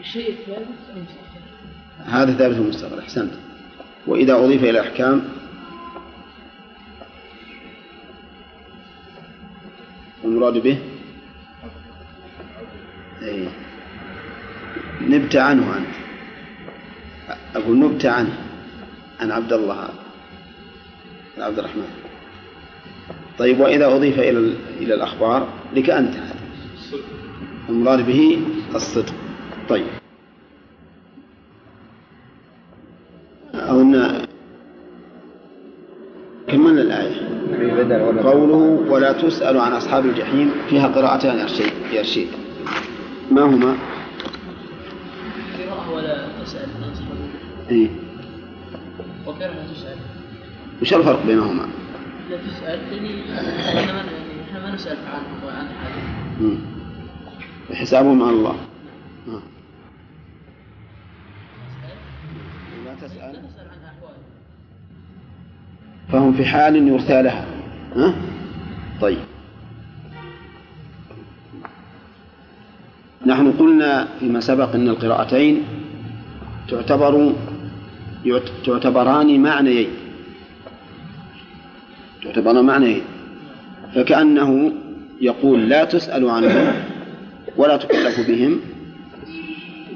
شيء 0.03 0.35
ثابت 0.45 1.07
هذا 2.05 2.33
ثابت 2.33 2.55
المستقبل 2.55 2.99
أحسنت. 2.99 3.33
وإذا 4.07 4.35
أضيف 4.35 4.63
إلى 4.63 4.69
الأحكام؟ 4.69 5.23
المراد 10.23 10.57
به؟ 10.57 10.77
أي 13.21 13.47
نبت 15.01 15.35
عنه 15.35 15.77
أنت. 15.77 15.95
أقول 17.55 17.79
نبت 17.79 18.05
عنه 18.05 18.37
عن 19.19 19.31
عبد 19.31 19.53
الله 19.53 19.89
عبد 21.37 21.59
الرحمن. 21.59 22.03
طيب 23.39 23.59
وإذا 23.59 23.95
أضيف 23.95 24.19
إلى 24.19 24.53
إلى 24.79 24.93
الأخبار 24.93 25.47
لك 25.75 25.89
أنت. 25.89 26.13
المراد 27.69 28.05
به 28.05 28.39
الصدق. 28.75 29.13
طيب. 29.69 29.86
أظن 33.53 34.21
كملنا 36.47 36.81
الآية. 36.81 37.34
قوله 38.23 38.91
ولا 38.91 39.11
تسأل 39.11 39.57
عن 39.57 39.71
أصحاب 39.71 40.05
الجحيم 40.05 40.51
فيها 40.69 40.88
قراءتان 40.88 41.38
يا 41.93 42.01
رشيد 42.01 42.27
ما 43.31 43.41
هما؟ 43.41 43.75
قراءة 45.59 45.91
ولا 45.95 46.27
تسأل 46.43 46.69
عن 46.84 46.91
أصحاب 46.91 47.17
إيه؟ 47.71 47.88
وقراءة 49.25 49.53
تسأل؟ 49.73 49.97
وش 50.81 50.93
الفرق 50.93 51.25
بينهما؟ 51.25 51.67
لا 52.30 52.38
تسأل 52.38 52.80
يعني 52.93 53.32
إحنا 53.80 53.93
ما 53.93 53.99
يعني 53.99 54.41
إحنا 54.49 54.59
ما 54.59 54.76
نسأل 54.76 54.97
عنهم 55.07 55.43
وعن 55.45 55.67
حالهم 55.67 56.41
مم. 56.41 56.57
حسابهم 57.76 58.24
على 58.24 58.32
الله. 58.32 58.55
آه. 59.28 59.41
لا 62.86 62.89
لا 62.89 62.95
تسأل 63.07 63.30
نسأل 63.30 63.67
عن 63.69 63.80
أحوالهم 63.86 64.24
فهم 66.11 66.34
في 66.34 66.45
حال 66.45 66.88
يرثى 66.88 67.21
لها. 67.21 67.45
ها؟ 67.95 68.15
طيب. 69.01 69.19
نحن 73.26 73.51
قلنا 73.51 74.07
فيما 74.19 74.39
سبق 74.39 74.76
أن 74.76 74.89
القراءتين 74.89 75.63
تعتبر 76.69 77.34
تعتبران 78.65 79.39
معنيين. 79.43 79.89
تعتبران 82.24 82.65
معنيين 82.65 83.01
فكأنه 83.95 84.71
يقول 85.21 85.69
لا 85.69 85.84
تسأل 85.84 86.30
عنهم 86.30 86.74
ولا 87.57 87.78
تكلف 87.78 88.28
بهم 88.28 88.59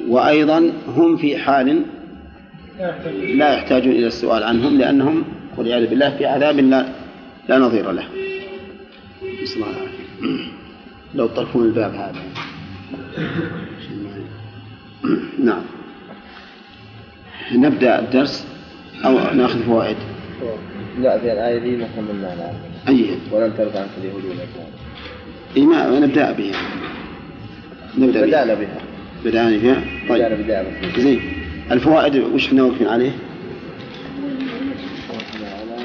وأيضا 0.07 0.71
هم 0.87 1.17
في 1.17 1.37
حال 1.37 1.81
لا 2.79 2.89
يحتاج 2.89 3.13
لا 3.15 3.53
يحتاجون 3.53 3.91
إلى 3.91 4.07
السؤال 4.07 4.43
عنهم 4.43 4.77
لأنهم 4.77 5.23
والعياذ 5.57 5.89
بالله 5.89 6.17
في 6.17 6.25
عذاب 6.25 6.59
لا 6.59 6.85
لا 7.49 7.57
نظير 7.57 7.91
له. 7.91 8.03
نسأل 9.43 9.55
الله 9.55 9.67
العافية. 9.69 10.51
لو 11.15 11.27
طرفون 11.27 11.65
الباب 11.65 11.93
هذا. 11.93 12.21
نعم. 15.43 15.61
نبدأ 17.55 17.99
الدرس 17.99 18.47
أو 19.05 19.13
نأخذ 19.13 19.63
فوائد؟ 19.63 19.97
لا 21.01 21.19
في 21.19 21.31
الآية 21.31 21.59
دي 21.59 21.77
ما 21.77 21.87
كملنا 21.95 22.33
الآن 22.33 22.53
أي. 22.87 23.05
ولن 23.31 23.53
ترضى 23.57 23.77
عنك 23.77 23.89
اليهود 24.01 24.25
ولا 24.25 24.43
إيه 25.57 25.65
ما 25.65 25.99
نبدأ 25.99 26.31
بها. 26.31 26.57
نبدأ 27.97 28.25
بها. 28.55 28.81
بدأنا 29.25 29.57
بها. 29.57 29.81
بدأنا 30.09 30.35
بدأنا 30.35 30.69
طيب 30.81 30.99
زين. 30.99 31.21
الفوائد 31.71 32.15
وش 32.15 32.47
إحنا 32.47 32.63
واقفين 32.63 32.87
عليه؟ 32.87 33.11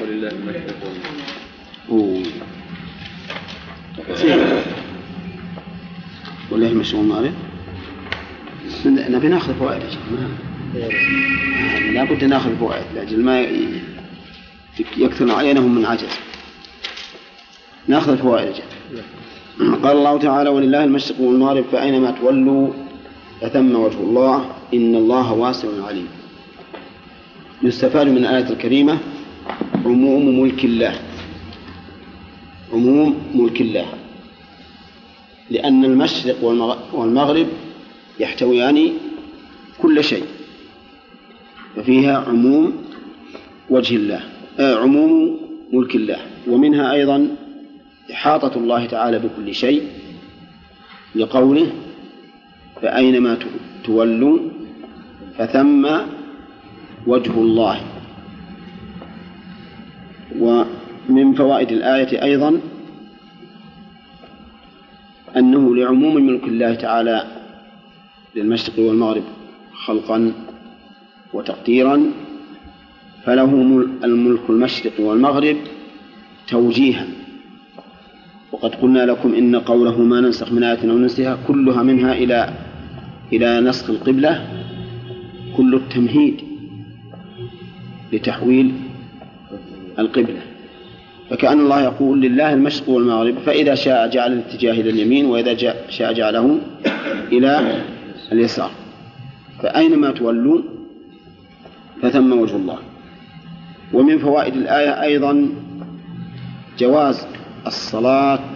ولله 0.01 0.27
المشرق 0.31 0.75
أوه. 1.89 2.23
زين. 4.15 4.39
ولا 6.51 6.67
هي 6.67 6.73
مشغول 6.73 7.03
المغرب؟ 7.03 7.33
من- 8.85 9.11
نبي 9.11 9.27
ناخذ 9.27 9.53
فوائد 9.53 9.81
يا 9.83 9.89
شيخ. 9.89 9.99
ما- 10.11 11.91
لا 11.93 12.03
بد 12.03 12.23
ناخذ 12.23 12.55
فوائد. 12.59 12.83
لأجل 12.95 13.19
ما 13.23 13.41
ي- 13.41 13.67
يكثر 14.97 15.31
عينهم 15.31 15.75
من 15.75 15.85
عجز. 15.85 16.09
ناخذ 17.87 18.11
الفوائد. 18.11 18.53
قال 19.59 19.97
الله 19.97 20.19
تعالى 20.19 20.49
ولله 20.49 20.83
المشرق 20.83 21.21
والمغرب 21.21 21.65
فأينما 21.71 22.11
تولوا 22.11 22.73
فثم 23.41 23.75
وجه 23.75 23.97
الله 23.99 24.55
إن 24.73 24.95
الله 24.95 25.33
واسع 25.33 25.67
عليم. 25.87 26.07
يستفاد 27.63 28.07
من 28.07 28.17
الآية 28.17 28.49
الكريمة 28.49 28.97
عموم 29.85 30.39
ملك 30.39 30.65
الله. 30.65 30.99
عموم 32.73 33.31
ملك 33.35 33.61
الله. 33.61 33.85
لأن 35.49 35.85
المشرق 35.85 36.35
والمغ- 36.41 36.95
والمغرب 36.95 37.47
يحتويان 38.19 38.93
كل 39.81 40.03
شيء 40.03 40.23
ففيها 41.75 42.17
عموم 42.17 42.83
وجه 43.69 43.95
الله. 43.95 44.32
عموم 44.59 45.39
ملك 45.73 45.95
الله. 45.95 46.17
ومنها 46.47 46.91
أيضا 46.93 47.27
إحاطة 48.11 48.57
الله 48.57 48.85
تعالى 48.85 49.19
بكل 49.19 49.55
شيء 49.55 49.87
لقوله 51.15 51.71
فأينما 52.81 53.37
تولوا 53.83 54.39
فثم 55.37 55.87
وجه 57.07 57.31
الله. 57.31 57.81
ومن 60.39 61.33
فوائد 61.33 61.71
الآية 61.71 62.23
أيضا 62.23 62.59
أنه 65.37 65.75
لعموم 65.75 66.15
ملك 66.15 66.43
الله 66.43 66.75
تعالى 66.75 67.27
للمشرق 68.35 68.79
والمغرب 68.79 69.23
خلقا 69.85 70.33
وتقديرا 71.33 72.11
فله 73.25 73.45
مل- 73.45 73.87
الملك 74.03 74.39
المشرق 74.49 74.99
والمغرب 74.99 75.57
توجيها. 76.47 77.07
وقد 78.51 78.75
قلنا 78.75 79.05
لكم 79.05 79.33
إن 79.35 79.55
قوله 79.55 80.01
ما 80.01 80.21
ننسخ 80.21 80.51
من 80.51 80.63
آية 80.63 80.91
أو 80.91 80.97
ننسها 80.97 81.37
كلها 81.47 81.83
منها 81.83 82.13
إلى 82.13 82.49
إلى 83.33 83.59
نسخ 83.61 83.89
القبلة 83.89 84.47
كل 85.57 85.75
التمهيد 85.75 86.41
لتحويل 88.13 88.71
القبلة. 89.99 90.41
فكأن 91.29 91.59
الله 91.59 91.81
يقول 91.81 92.21
لله 92.21 92.53
المشرق 92.53 92.89
والمغرب 92.89 93.35
فإذا 93.45 93.75
شاء 93.75 94.09
جعل 94.09 94.33
الاتجاه 94.33 94.71
إلى 94.73 94.89
اليمين 94.89 95.25
وإذا 95.25 95.73
شاء 95.89 96.13
جعله 96.13 96.59
إلى 97.31 97.81
اليسار. 98.31 98.71
فأينما 99.61 100.11
تولوا 100.11 100.61
فثم 102.01 102.33
وجه 102.39 102.55
الله. 102.55 102.77
ومن 103.93 104.19
فوائد 104.19 104.55
الآية 104.55 105.01
أيضا 105.01 105.49
جواز 106.79 107.27
الصلاة 107.67 108.55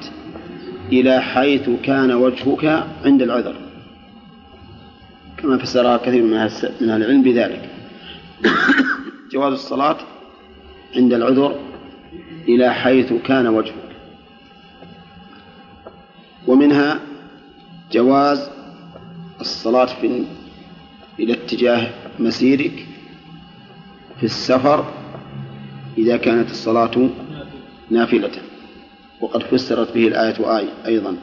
إلى 0.91 1.21
حيث 1.21 1.69
كان 1.83 2.11
وجهك 2.11 2.85
عند 3.05 3.21
العذر 3.21 3.55
كما 5.37 5.57
فسرها 5.57 5.97
كثير 5.97 6.23
من 6.23 6.33
أهل 6.33 7.03
العلم 7.03 7.21
بذلك. 7.21 7.69
جواز 9.31 9.53
الصلاة 9.53 9.97
عند 10.95 11.13
العذر 11.13 11.59
إلى 12.47 12.73
حيث 12.73 13.13
كان 13.13 13.47
وجهك. 13.47 13.73
ومنها 16.47 16.99
جواز 17.91 18.49
الصلاة 19.41 19.85
في 19.85 20.23
إلى 21.19 21.33
اتجاه 21.33 21.89
مسيرك 22.19 22.85
في 24.19 24.23
السفر 24.23 24.96
إذا 25.97 26.17
كانت 26.17 26.51
الصلاة 26.51 27.09
نافلة. 27.89 28.31
وقد 29.21 29.43
فسرت 29.43 29.93
به 29.93 30.07
الآية 30.07 30.57
آي 30.57 30.67
أيضا. 30.85 31.17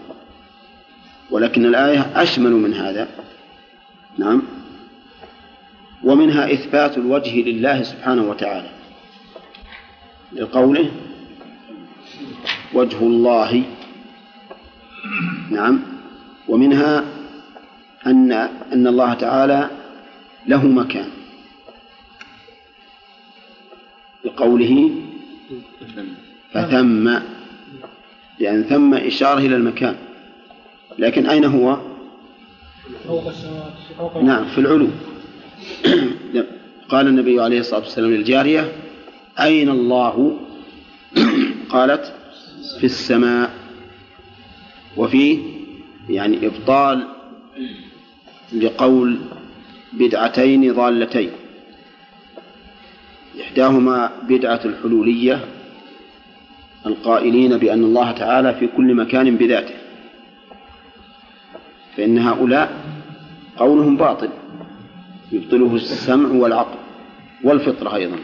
ولكن 1.31 1.67
الآية 1.67 2.01
أشمل 2.23 2.51
من 2.51 2.75
هذا. 2.75 3.09
نعم. 4.19 4.43
ومنها 6.05 6.53
إثبات 6.53 6.99
الوجه 6.99 7.43
لله 7.43 7.83
سبحانه 7.83 8.31
وتعالى. 8.31 8.71
لقوله 10.33 10.91
وجه 12.75 12.99
الله. 12.99 13.63
نعم. 15.51 15.81
ومنها 16.49 17.05
أن 18.07 18.33
أن 18.73 18.87
الله 18.87 19.15
تعالى 19.15 19.71
له 20.47 20.67
مكان. 20.67 21.24
لقوله 24.25 24.91
فثم 26.53 27.19
لأن 28.41 28.63
ثم 28.63 28.95
إشارة 28.95 29.39
إلى 29.39 29.57
المكان 29.57 29.97
لكن 30.99 31.27
أين 31.27 31.45
هو؟ 31.45 31.79
فوق 33.07 33.29
السماوات 33.29 34.25
نعم 34.25 34.45
في 34.45 34.59
العلو 34.59 34.89
قال 36.89 37.09
النبي 37.09 37.41
عليه 37.41 37.61
الصلاة 37.61 37.81
والسلام 37.81 38.11
للجارية 38.11 38.73
أين 39.41 39.69
الله؟ 39.69 40.39
قالت 41.69 42.13
في 42.79 42.85
السماء 42.85 43.51
وفيه 44.97 45.39
يعني 46.09 46.47
إبطال 46.47 47.09
لقول 48.53 49.19
بدعتين 49.93 50.73
ضالتين 50.73 51.31
إحداهما 53.41 54.11
بدعة 54.29 54.61
الحلولية 54.65 55.45
القائلين 56.87 57.57
بأن 57.59 57.85
الله 57.85 58.13
تعالى 58.13 58.55
في 58.55 58.67
كل 58.67 58.95
مكان 58.95 59.37
بذاته. 59.37 59.75
فإن 61.97 62.19
هؤلاء 62.19 62.73
قولهم 63.57 63.97
باطل 63.97 64.29
يبطله 65.33 65.75
السمع 65.75 66.29
والعقل 66.29 66.79
والفطرة 67.45 67.95
أيضا. 67.95 68.17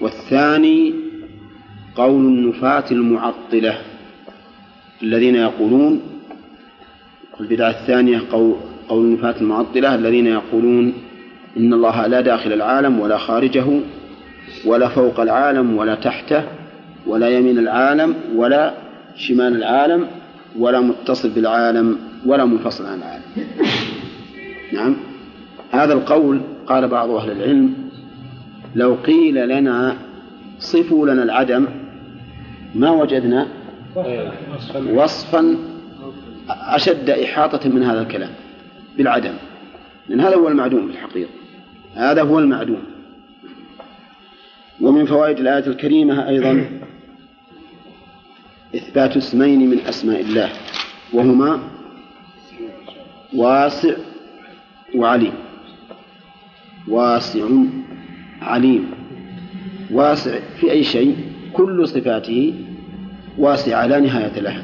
والثاني 0.00 0.94
قول 1.96 2.24
النفاة 2.24 2.84
المعطلة 2.90 3.78
الذين 5.02 5.34
يقولون 5.34 6.00
البدعة 7.40 7.70
الثانية 7.70 8.22
قول, 8.32 8.56
النفاة 8.90 9.40
المعطلة 9.40 9.94
الذين 9.94 10.26
يقولون 10.26 10.92
إن 11.56 11.72
الله 11.72 12.06
لا 12.06 12.20
داخل 12.20 12.52
العالم 12.52 13.00
ولا 13.00 13.18
خارجه 13.18 13.66
ولا 14.66 14.88
فوق 14.88 15.20
العالم 15.20 15.76
ولا 15.76 15.94
تحته 15.94 16.44
ولا 17.06 17.28
يمين 17.28 17.58
العالم 17.58 18.14
ولا 18.36 18.74
شمال 19.16 19.56
العالم 19.56 20.06
ولا 20.58 20.80
متصل 20.80 21.30
بالعالم 21.30 21.98
ولا 22.26 22.44
منفصل 22.44 22.86
عن 22.86 22.98
العالم. 22.98 23.22
نعم. 24.72 24.96
هذا 25.70 25.92
القول 25.92 26.40
قال 26.66 26.88
بعض 26.88 27.10
أهل 27.10 27.30
العلم 27.30 27.74
لو 28.74 28.94
قيل 28.94 29.48
لنا 29.48 29.96
صفوا 30.58 31.06
لنا 31.06 31.22
العدم 31.22 31.66
ما 32.74 32.90
وجدنا؟ 32.90 33.46
وصفا 34.92 35.56
أشد 36.50 37.10
إحاطة 37.10 37.68
من 37.68 37.82
هذا 37.82 38.00
الكلام 38.00 38.30
بالعدم 38.96 39.32
لأن 40.08 40.20
هذا 40.20 40.36
هو 40.36 40.48
المعدوم 40.48 40.86
في 40.86 40.92
الحقيقة. 40.92 41.30
هذا 41.96 42.22
هو 42.22 42.38
المعدوم. 42.38 42.82
ومن 44.80 45.06
فوائد 45.06 45.38
الآية 45.38 45.66
الكريمة 45.66 46.28
أيضا 46.28 46.64
إثبات 48.74 49.16
اسمين 49.16 49.70
من 49.70 49.78
أسماء 49.78 50.20
الله 50.20 50.50
وهما 51.12 51.60
واسع 53.34 53.94
وعليم. 54.94 55.32
واسع 56.88 57.48
عليم. 58.42 58.90
واسع 59.90 60.40
في 60.60 60.70
أي 60.70 60.84
شيء؟ 60.84 61.16
كل 61.52 61.88
صفاته 61.88 62.54
واسعة 63.38 63.86
لا 63.86 64.00
نهاية 64.00 64.40
لها. 64.40 64.62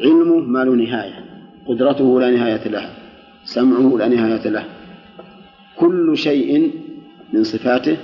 علمه 0.00 0.40
ما 0.40 0.64
له 0.64 0.74
نهاية 0.74 1.24
قدرته 1.66 2.20
لا 2.20 2.30
نهاية 2.30 2.68
لها 2.68 2.90
سمعه 3.44 3.98
لا 3.98 4.08
نهاية 4.08 4.48
له. 4.48 4.75
كل 5.76 6.18
شيء 6.18 6.72
من 7.32 7.44
صفاته 7.44 7.96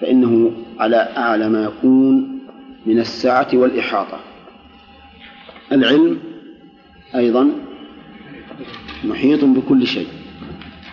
فإنه 0.00 0.52
على 0.78 0.96
أعلى 0.96 1.48
ما 1.48 1.64
يكون 1.64 2.38
من 2.86 2.98
السعة 2.98 3.48
والإحاطة. 3.54 4.20
العلم 5.72 6.18
أيضا 7.14 7.50
محيط 9.04 9.44
بكل 9.44 9.86
شيء. 9.86 10.06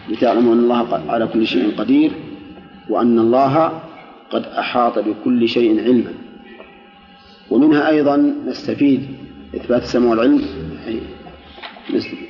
لتعلموا 0.10 0.54
أن 0.54 0.60
الله 0.60 1.12
على 1.12 1.28
كل 1.28 1.48
شيء 1.48 1.76
قدير 1.78 2.12
وأن 2.90 3.20
الله 3.20 3.82
قد 4.30 4.44
أحاط 4.46 5.00
بكل 5.00 5.50
شيء 5.50 5.84
علما. 5.84 6.14
ومنها 7.50 7.90
أيضا 7.90 8.36
نستفيد 8.48 9.08
إثبات 9.56 9.84
السمع 9.84 10.10
والعلم 10.10 10.42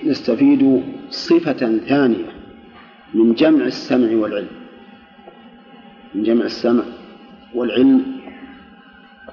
نستفيد 0.06 0.84
صفة 1.10 1.78
ثانية. 1.78 2.39
من 3.14 3.34
جمع 3.34 3.66
السمع 3.66 4.16
والعلم. 4.16 4.48
من 6.16 6.24
جمع 6.24 6.46
السمع 6.46 6.84
والعلم 7.56 8.06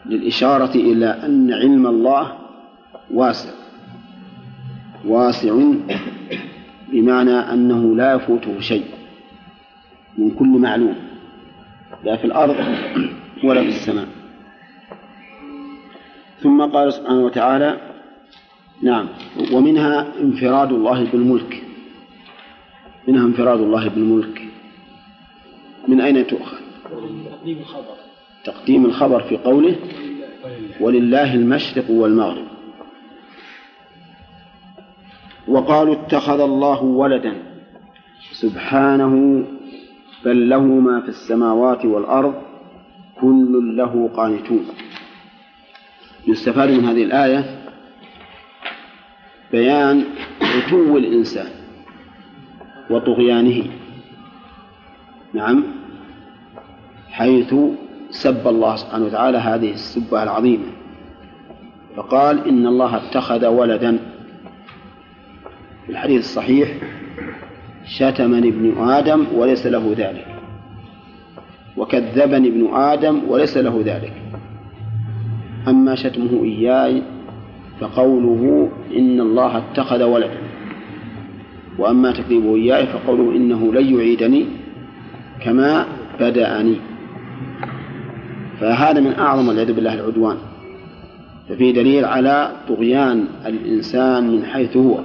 للإشارة 0.06 0.74
إلى 0.74 1.06
أن 1.06 1.52
علم 1.52 1.86
الله 1.86 2.32
واسع. 3.10 3.50
واسع 5.04 5.54
بمعنى 6.92 7.30
أنه 7.30 7.96
لا 7.96 8.14
يفوته 8.14 8.60
شيء 8.60 8.84
من 10.18 10.30
كل 10.30 10.46
معلوم 10.46 10.96
لا 12.04 12.16
في 12.16 12.24
الأرض 12.24 12.56
ولا 13.44 13.62
في 13.62 13.68
السماء. 13.68 14.08
ثم 16.40 16.62
قال 16.62 16.92
سبحانه 16.92 17.24
وتعالى 17.24 17.80
نعم 18.82 19.08
ومنها 19.52 20.06
انفراد 20.20 20.72
الله 20.72 21.04
بالملك. 21.12 21.65
منها 23.08 23.26
انفراد 23.26 23.60
الله 23.60 23.88
بالملك. 23.88 24.42
من 25.88 26.00
أين 26.00 26.26
تؤخذ؟ 26.26 26.56
تقديم 27.24 27.58
الخبر. 27.58 27.94
تقديم 28.44 28.86
الخبر 28.86 29.22
في 29.22 29.36
قوله 29.36 29.76
ولله 30.80 31.34
المشرق 31.34 31.90
والمغرب. 31.90 32.46
وقالوا 35.48 35.94
اتخذ 35.94 36.40
الله 36.40 36.82
ولدا. 36.82 37.42
سبحانه 38.32 39.44
بل 40.24 40.48
له 40.48 40.62
ما 40.62 41.00
في 41.00 41.08
السماوات 41.08 41.84
والأرض 41.84 42.34
كل 43.20 43.76
له 43.76 44.10
قانتون. 44.16 44.66
يستفاد 46.26 46.70
من 46.70 46.84
هذه 46.84 47.04
الآية 47.04 47.64
بيان 49.52 50.04
عتو 50.42 50.96
الإنسان. 50.96 51.55
وطغيانه. 52.90 53.62
نعم. 55.34 55.64
حيث 57.10 57.54
سب 58.10 58.48
الله 58.48 58.76
سبحانه 58.76 59.04
وتعالى 59.04 59.38
هذه 59.38 59.70
السبة 59.72 60.22
العظيمة. 60.22 60.64
فقال 61.96 62.48
إن 62.48 62.66
الله 62.66 62.96
اتخذ 62.96 63.46
ولدا. 63.46 63.98
في 65.86 65.92
الحديث 65.92 66.20
الصحيح 66.20 66.68
شتمني 67.84 68.48
ابن 68.48 68.88
آدم 68.88 69.24
وليس 69.34 69.66
له 69.66 69.94
ذلك. 69.96 70.26
وكذبني 71.76 72.48
ابن 72.48 72.74
آدم 72.74 73.20
وليس 73.28 73.56
له 73.56 73.82
ذلك. 73.84 74.12
أما 75.68 75.94
شتمه 75.94 76.44
إياي 76.44 77.02
فقوله 77.80 78.70
إن 78.96 79.20
الله 79.20 79.58
اتخذ 79.58 80.02
ولدا. 80.02 80.45
وأما 81.78 82.12
تكذيبه 82.12 82.54
إياي 82.56 82.86
فقوله 82.86 83.36
إنه 83.36 83.72
لن 83.74 83.94
يعيدني 83.94 84.46
كما 85.44 85.86
بدأني. 86.20 86.76
فهذا 88.60 89.00
من 89.00 89.12
أعظم 89.18 89.48
والعياذ 89.48 89.72
بالله 89.72 89.94
العدوان. 89.94 90.36
ففيه 91.48 91.74
دليل 91.74 92.04
على 92.04 92.52
طغيان 92.68 93.24
الإنسان 93.46 94.30
من 94.30 94.44
حيث 94.44 94.76
هو 94.76 95.00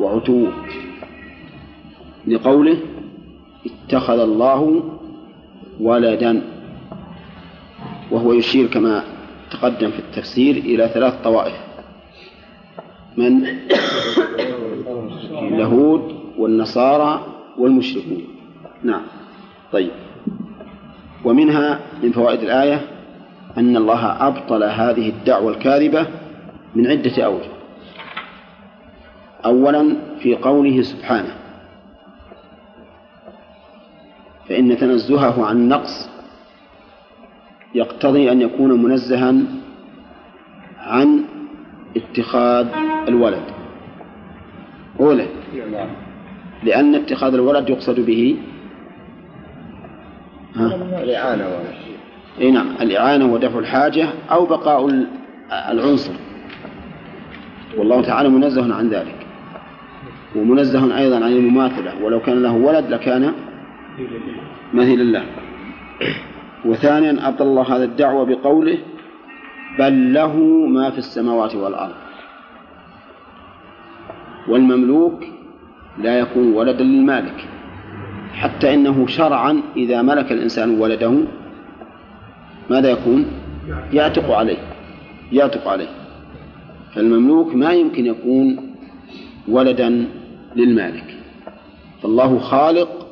وعتوه. 0.00 0.52
لقوله 2.26 2.76
اتخذ 3.66 4.18
الله 4.18 4.84
ولدا 5.80 6.42
وهو 8.10 8.32
يشير 8.32 8.66
كما 8.66 9.04
تقدم 9.50 9.90
في 9.90 9.98
التفسير 9.98 10.56
إلى 10.56 10.90
ثلاث 10.94 11.14
طوائف. 11.24 11.54
من 13.16 13.46
اليهود 15.56 16.16
والنصارى 16.38 17.20
والمشركون. 17.58 18.24
نعم. 18.82 19.02
طيب. 19.72 19.90
ومنها 21.24 21.80
من 22.02 22.12
فوائد 22.12 22.40
الآية 22.40 22.80
أن 23.58 23.76
الله 23.76 24.26
أبطل 24.28 24.64
هذه 24.64 25.08
الدعوة 25.08 25.50
الكاذبة 25.50 26.06
من 26.74 26.86
عدة 26.86 27.24
أوجه. 27.24 27.50
أولا 29.44 29.96
في 30.20 30.34
قوله 30.34 30.82
سبحانه. 30.82 31.34
فإن 34.48 34.78
تنزهه 34.78 35.46
عن 35.46 35.68
نقص 35.68 36.08
يقتضي 37.74 38.32
أن 38.32 38.40
يكون 38.40 38.82
منزها 38.82 39.34
عن 40.78 41.24
اتخاذ 41.96 42.66
الولد. 43.08 43.55
أولا 45.00 45.26
لأن 46.62 46.94
اتخاذ 46.94 47.34
الولد 47.34 47.68
يقصد 47.68 48.00
به؟ 48.00 48.36
الإعانة 51.02 51.44
إي 52.40 52.50
نعم 52.50 52.66
الإعانة 52.80 53.32
ودفع 53.32 53.58
الحاجة 53.58 54.08
أو 54.30 54.46
بقاء 54.46 55.06
العنصر. 55.70 56.12
والله 57.76 58.02
تعالى 58.02 58.28
منزه 58.28 58.74
عن 58.74 58.88
ذلك. 58.88 59.26
ومنزه 60.36 60.98
أيضا 60.98 61.16
عن 61.16 61.32
المماثلة. 61.32 62.04
ولو 62.04 62.20
كان 62.20 62.42
له 62.42 62.52
ولد 62.52 62.90
لكان 62.90 63.32
مثيلا 64.74 65.02
له 65.02 65.24
وثانيا 66.64 67.28
أبطل 67.28 67.44
الله 67.44 67.76
هذا 67.76 67.84
الدعوة 67.84 68.24
بقوله 68.24 68.78
بل 69.78 70.14
له 70.14 70.36
ما 70.66 70.90
في 70.90 70.98
السماوات 70.98 71.54
والأرض. 71.54 72.05
والمملوك 74.48 75.24
لا 75.98 76.18
يكون 76.18 76.52
ولدا 76.52 76.84
للمالك 76.84 77.48
حتى 78.32 78.74
إنه 78.74 79.06
شرعا 79.06 79.62
إذا 79.76 80.02
ملك 80.02 80.32
الإنسان 80.32 80.80
ولده 80.80 81.12
ماذا 82.70 82.90
يكون؟ 82.90 83.26
يعتق 83.92 84.30
عليه 84.30 84.58
يعتق 85.32 85.68
عليه. 85.68 85.88
فالمملوك 86.94 87.54
ما 87.54 87.72
يمكن 87.72 88.06
يكون 88.06 88.74
ولدا 89.48 90.06
للمالك. 90.56 91.16
فالله 92.02 92.38
خالق 92.38 93.06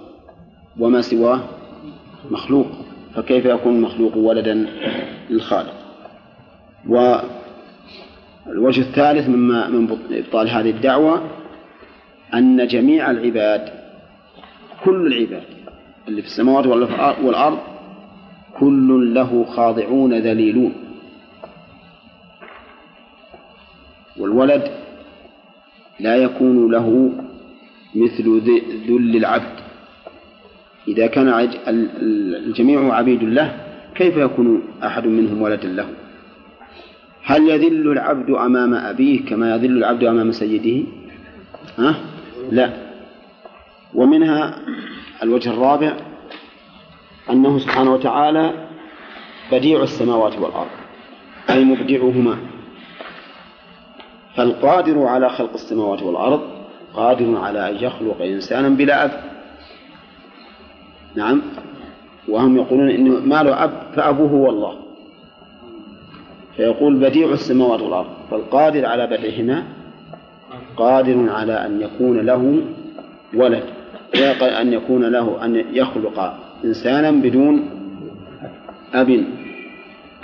وما 0.78 1.00
سواه 1.00 1.40
مخلوق 2.30 2.66
فكيف 3.14 3.44
يكون 3.44 3.76
المخلوق 3.76 4.16
ولدا 4.16 4.66
للخالق؟ 5.30 5.74
والوجه 8.46 8.80
الثالث 8.80 9.28
مما 9.28 9.68
من 9.68 9.98
إبطال 10.10 10.48
هذه 10.48 10.70
الدعوة 10.70 11.30
أن 12.34 12.66
جميع 12.66 13.10
العباد 13.10 13.68
كل 14.84 15.06
العباد 15.06 15.42
اللي 16.08 16.22
في 16.22 16.28
السماوات 16.28 16.66
والأرض 17.22 17.58
كل 18.58 19.14
له 19.14 19.44
خاضعون 19.44 20.14
ذليلون. 20.14 20.72
والولد 24.16 24.70
لا 26.00 26.16
يكون 26.16 26.72
له 26.72 27.12
مثل 27.94 28.40
ذل 28.88 29.16
العبد. 29.16 29.58
إذا 30.88 31.06
كان 31.06 31.48
الجميع 32.46 32.94
عبيد 32.94 33.22
له 33.22 33.56
كيف 33.94 34.16
يكون 34.16 34.62
أحد 34.84 35.06
منهم 35.06 35.42
ولدا 35.42 35.68
له؟ 35.68 35.88
هل 37.24 37.48
يذل 37.48 37.92
العبد 37.92 38.30
أمام 38.30 38.74
أبيه 38.74 39.24
كما 39.24 39.54
يذل 39.54 39.76
العبد 39.76 40.04
أمام 40.04 40.32
سيده؟ 40.32 40.86
ها؟ 41.78 41.94
لا. 42.50 42.72
ومنها 43.94 44.58
الوجه 45.22 45.50
الرابع 45.50 45.96
أنه 47.30 47.58
سبحانه 47.58 47.92
وتعالى 47.92 48.52
بديع 49.52 49.82
السماوات 49.82 50.38
والأرض 50.38 50.70
أي 51.50 51.64
مبدعهما. 51.64 52.36
فالقادر 54.36 55.06
على 55.06 55.30
خلق 55.30 55.52
السماوات 55.52 56.02
والأرض 56.02 56.40
قادر 56.94 57.36
على 57.36 57.70
أن 57.70 57.74
يخلق 57.84 58.22
إنسانا 58.22 58.68
بلا 58.68 59.04
أب. 59.04 59.10
نعم. 61.14 61.42
وهم 62.28 62.56
يقولون 62.56 62.90
إنه 62.90 63.20
ما 63.20 63.42
له 63.42 63.64
أب 63.64 63.92
فأبوه 63.96 64.30
هو 64.30 64.50
الله. 64.50 64.83
فيقول 66.56 66.96
بديع 66.96 67.32
السماوات 67.32 67.80
والأرض. 67.80 68.10
فالقادر 68.30 68.86
على 68.86 69.06
بدعهما 69.06 69.62
قادر 70.76 71.30
على 71.30 71.66
أن 71.66 71.80
يكون 71.80 72.20
له 72.20 72.62
ولد 73.34 73.62
أن 74.42 74.72
يكون 74.72 75.04
له 75.04 75.44
أن 75.44 75.64
يخلق 75.72 76.34
إنسانا 76.64 77.10
بدون 77.10 77.70
أب. 78.94 79.24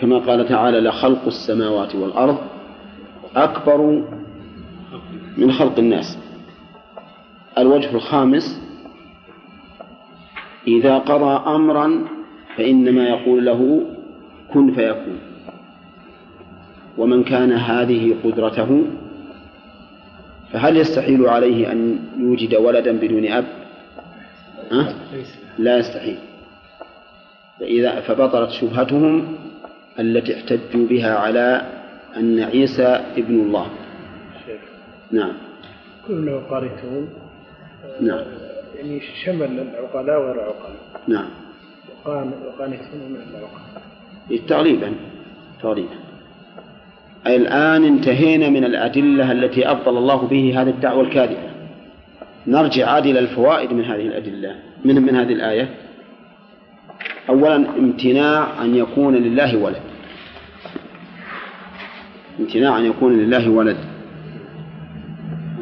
كما 0.01 0.19
قال 0.19 0.49
تعالى 0.49 0.81
لخلق 0.81 1.27
السماوات 1.27 1.95
والأرض 1.95 2.39
أكبر 3.37 4.03
من 5.37 5.53
خلق 5.53 5.79
الناس. 5.79 6.19
الوجه 7.59 7.95
الخامس 7.95 8.63
إذا 10.67 10.99
قضى 10.99 11.51
أمرا 11.57 12.07
فإنما 12.57 13.09
يقول 13.09 13.45
له 13.45 13.81
كن 14.53 14.73
فيكون. 14.73 15.30
ومن 17.01 17.25
كان 17.25 17.53
هذه 17.53 18.15
قدرته 18.25 18.85
فهل 20.53 20.77
يستحيل 20.77 21.27
عليه 21.27 21.73
أن 21.73 21.99
يوجد 22.19 22.55
ولدا 22.55 22.93
بدون 22.93 23.27
أب؟ 23.27 23.45
أه؟ 24.73 24.95
لا 25.59 25.79
يستحيل. 25.79 26.19
فإذا 27.61 28.01
فبطلت 28.01 28.51
شبهتهم 28.51 29.37
التي 29.99 30.37
احتجوا 30.37 30.87
بها 30.87 31.15
على 31.15 31.63
أن 32.17 32.41
عيسى 32.41 33.05
ابن 33.17 33.41
الله. 33.41 33.67
نعم. 35.13 35.33
كل 36.07 36.41
قارئتهم 36.51 37.09
نعم. 38.01 38.25
يعني 38.77 39.01
شمل 39.25 39.61
العقلاء 39.61 40.21
وغير 40.21 40.35
العقلاء. 40.35 40.81
نعم. 41.09 41.31
وقانتون 42.05 43.01
من 43.09 43.23
العقلاء. 43.31 43.83
تقريبا 44.49 44.93
تقريبا. 45.63 45.95
أي 45.95 46.10
الآن 47.27 47.85
انتهينا 47.85 48.49
من 48.49 48.65
الأدلة 48.65 49.33
التي 49.33 49.71
أبطل 49.71 49.99
الله 49.99 50.17
به 50.17 50.63
هذه 50.63 50.71
الدعوة 50.71 51.03
الكاذبة. 51.03 51.51
نرجع 52.47 52.91
عاد 52.91 53.07
إلى 53.07 53.19
الفوائد 53.19 53.73
من 53.73 53.85
هذه 53.85 54.07
الأدلة 54.07 54.55
من 54.85 55.03
من 55.03 55.17
هذه 55.17 55.33
الآية. 55.33 55.75
أولا 57.29 57.57
امتناع 57.57 58.65
أن 58.65 58.75
يكون 58.75 59.15
لله 59.15 59.57
ولد. 59.57 59.83
امتناع 62.41 62.79
أن 62.79 62.85
يكون 62.85 63.19
لله 63.19 63.51
ولد. 63.51 63.77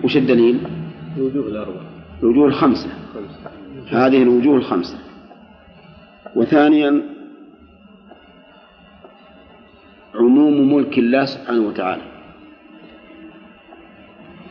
وش 0.05 0.17
الدليل؟ 0.17 0.59
الوجوه 1.17 1.49
الأربعة. 1.49 1.87
الوجوه 2.23 2.47
الخمسة. 2.47 2.89
هذه 3.91 4.23
الوجوه 4.23 4.57
الخمسة. 4.57 4.99
وثانيا 6.37 7.03
عموم 10.15 10.75
ملك 10.75 10.99
الله 10.99 11.25
سبحانه 11.25 11.61
وتعالى. 11.61 12.03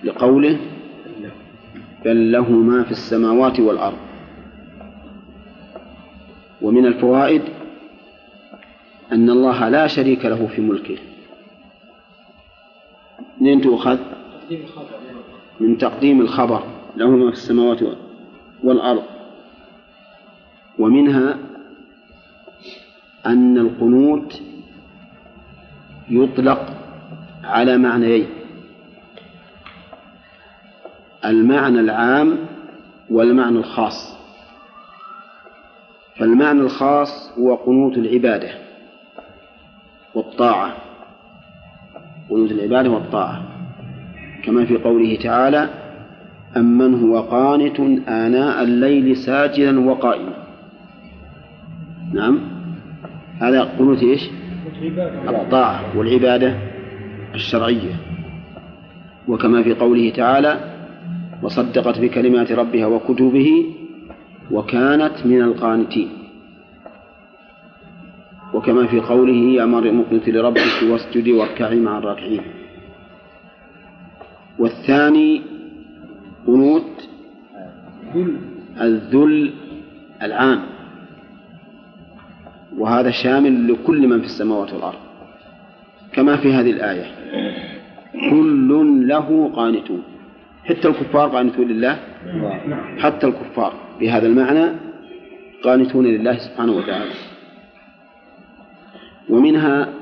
لقوله 0.03 0.59
بل 2.05 2.31
له 2.31 2.51
ما 2.51 2.83
في 2.83 2.91
السماوات 2.91 3.59
والأرض. 3.59 3.97
ومن 6.61 6.85
الفوائد 6.85 7.41
أن 9.11 9.29
الله 9.29 9.69
لا 9.69 9.87
شريك 9.87 10.25
له 10.25 10.47
في 10.47 10.61
ملكه. 10.61 10.97
منين 13.41 13.61
تؤخذ؟ 13.61 13.97
من 15.59 15.77
تقديم 15.77 16.21
الخبر. 16.21 16.63
له 16.97 17.09
ما 17.09 17.31
في 17.31 17.37
السماوات 17.37 17.79
والأرض. 18.63 19.03
ومنها 20.79 21.37
أن 23.25 23.57
القنوت 23.57 24.41
يطلق 26.09 26.73
على 27.43 27.77
معنيين. 27.77 28.27
المعنى 31.25 31.79
العام 31.79 32.37
والمعنى 33.09 33.57
الخاص. 33.57 34.17
فالمعنى 36.19 36.61
الخاص 36.61 37.31
هو 37.39 37.55
قنوت 37.55 37.97
العبادة 37.97 38.49
والطاعة. 40.15 40.75
قنوت 42.29 42.51
العبادة 42.51 42.89
والطاعة. 42.89 43.43
كما 44.43 44.65
في 44.65 44.77
قوله 44.77 45.15
تعالى 45.15 45.69
أمن 46.57 47.03
هو 47.03 47.21
قانت 47.21 47.79
آناء 48.09 48.63
الليل 48.63 49.17
ساجدا 49.17 49.89
وقائما. 49.89 50.33
نعم. 52.13 52.39
هذا 53.41 53.63
قنوت 53.63 54.03
إيش؟ 54.03 54.29
الطاعة 55.27 55.97
والعبادة 55.97 56.57
الشرعية. 57.35 57.95
وكما 59.27 59.63
في 59.63 59.73
قوله 59.73 60.09
تعالى 60.09 60.59
وصدقت 61.43 61.99
بكلمات 61.99 62.51
ربها 62.51 62.85
وكتبه 62.85 63.65
وكانت 64.51 65.25
من 65.25 65.41
القانتين. 65.41 66.09
وكما 68.53 68.87
في 68.87 68.99
قوله 68.99 69.33
يا 69.59 69.65
مريم 69.65 69.99
اقنتي 70.01 70.31
لربك 70.31 70.83
واسجدي 70.91 71.33
واركعي 71.33 71.79
مع 71.79 71.97
الراكعين. 71.97 72.41
والثاني 74.59 75.41
قنوت 76.47 77.09
الذل 78.81 79.53
العام 80.21 80.76
وهذا 82.77 83.11
شامل 83.11 83.73
لكل 83.73 84.07
من 84.07 84.19
في 84.19 84.25
السماوات 84.25 84.73
والأرض. 84.73 84.99
كما 86.13 86.37
في 86.37 86.53
هذه 86.53 86.71
الآية. 86.71 87.05
كل 88.29 89.07
له 89.07 89.51
قانتون. 89.55 90.03
حتى 90.65 90.87
الكفار 90.87 91.29
قانتون 91.29 91.67
لله؟ 91.67 91.99
حتى 92.97 93.27
الكفار. 93.27 93.73
بهذا 93.99 94.27
المعنى 94.27 94.69
قانتون 95.63 96.05
لله 96.05 96.37
سبحانه 96.37 96.71
وتعالى. 96.71 97.11
ومنها 99.29 99.93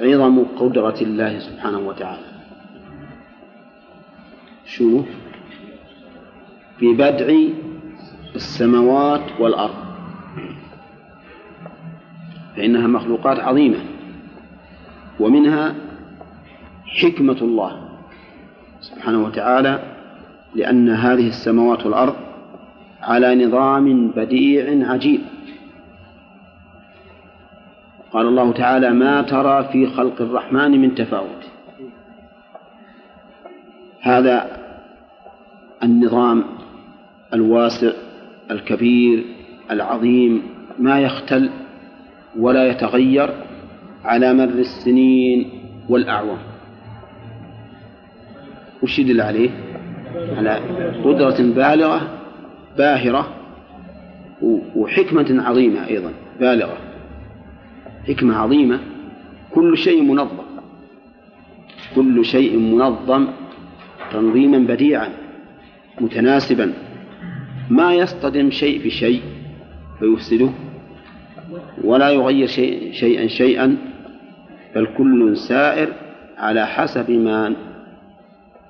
عظم 0.00 0.44
قدرة 0.44 0.98
الله 1.00 1.38
سبحانه 1.38 1.78
وتعالى. 1.78 2.26
شو 4.64 5.02
في 6.78 6.94
بدع 6.94 7.34
السماوات 8.34 9.40
والأرض. 9.40 9.85
فإنها 12.56 12.86
مخلوقات 12.86 13.40
عظيمة. 13.40 13.78
ومنها 15.20 15.74
حكمة 17.02 17.38
الله 17.42 17.88
سبحانه 18.80 19.24
وتعالى 19.24 19.82
لأن 20.54 20.88
هذه 20.88 21.28
السماوات 21.28 21.86
والأرض 21.86 22.16
على 23.02 23.46
نظام 23.46 24.08
بديع 24.08 24.90
عجيب. 24.92 25.20
قال 28.12 28.26
الله 28.26 28.52
تعالى 28.52 28.90
ما 28.90 29.22
ترى 29.22 29.68
في 29.72 29.86
خلق 29.86 30.20
الرحمن 30.20 30.80
من 30.80 30.94
تفاوت. 30.94 31.44
هذا 34.00 34.56
النظام 35.82 36.44
الواسع 37.34 37.92
الكبير 38.50 39.24
العظيم 39.70 40.42
ما 40.78 41.00
يختل 41.00 41.50
ولا 42.38 42.68
يتغير 42.68 43.34
على 44.04 44.34
مر 44.34 44.44
السنين 44.44 45.50
والأعوام. 45.88 46.38
وش 48.82 48.98
يدل 48.98 49.20
عليه؟ 49.20 49.50
على 50.36 50.54
قدرة 51.04 51.36
بالغة 51.38 52.08
باهرة 52.78 53.28
وحكمة 54.76 55.42
عظيمة 55.46 55.88
أيضا 55.88 56.12
بالغة. 56.40 56.76
حكمة 58.08 58.36
عظيمة 58.36 58.80
كل 59.50 59.78
شيء 59.78 60.02
منظم. 60.02 60.46
كل 61.94 62.24
شيء 62.24 62.58
منظم 62.58 63.26
تنظيما 64.12 64.58
بديعا 64.58 65.08
متناسبا. 66.00 66.72
ما 67.70 67.94
يصطدم 67.94 68.50
شيء 68.50 68.84
بشيء 68.84 69.22
فيفسده 69.98 70.50
ولا 71.84 72.10
يغير 72.10 72.46
شيء 72.46 72.92
شيئا 72.92 73.26
شيئا 73.26 73.76
بل 74.74 74.88
كل 74.98 75.36
سائر 75.36 75.92
على 76.38 76.66
حسب 76.66 77.10
ما 77.10 77.54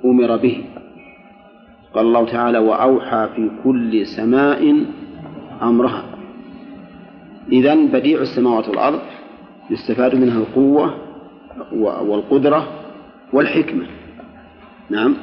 أمر 0.05 0.37
به. 0.37 0.65
قال 1.95 2.07
الله 2.07 2.27
تعالى 2.27 2.59
وأوحى 2.59 3.29
في 3.37 3.51
كل 3.65 4.07
سماء 4.07 4.85
أمرها. 5.63 6.05
إذا 7.53 7.75
بديع 7.75 8.21
السماوات 8.21 8.69
والأرض 8.69 9.01
يستفاد 9.71 10.15
منها 10.15 10.39
القوة 10.39 10.95
والقدرة 12.03 12.69
والحكمة. 13.33 13.87
نعم. 14.91 15.15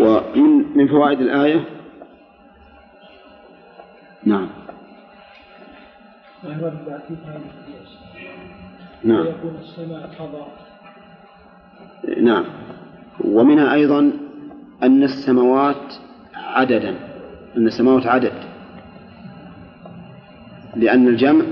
ومن 0.00 0.76
من 0.76 0.88
فوائد 0.88 1.20
الآية؟ 1.20 1.64
نعم. 4.24 4.59
نعم. 9.04 9.26
ويكون 9.26 9.54
السماء 9.60 10.10
قضاء. 10.18 10.48
نعم. 12.22 12.44
ومنها 13.24 13.74
أيضا 13.74 14.12
أن 14.82 15.02
السماوات 15.02 15.94
عددا. 16.34 16.94
أن 17.56 17.66
السماوات 17.66 18.06
عدد. 18.06 18.32
لأن 20.76 21.08
الجمع 21.08 21.44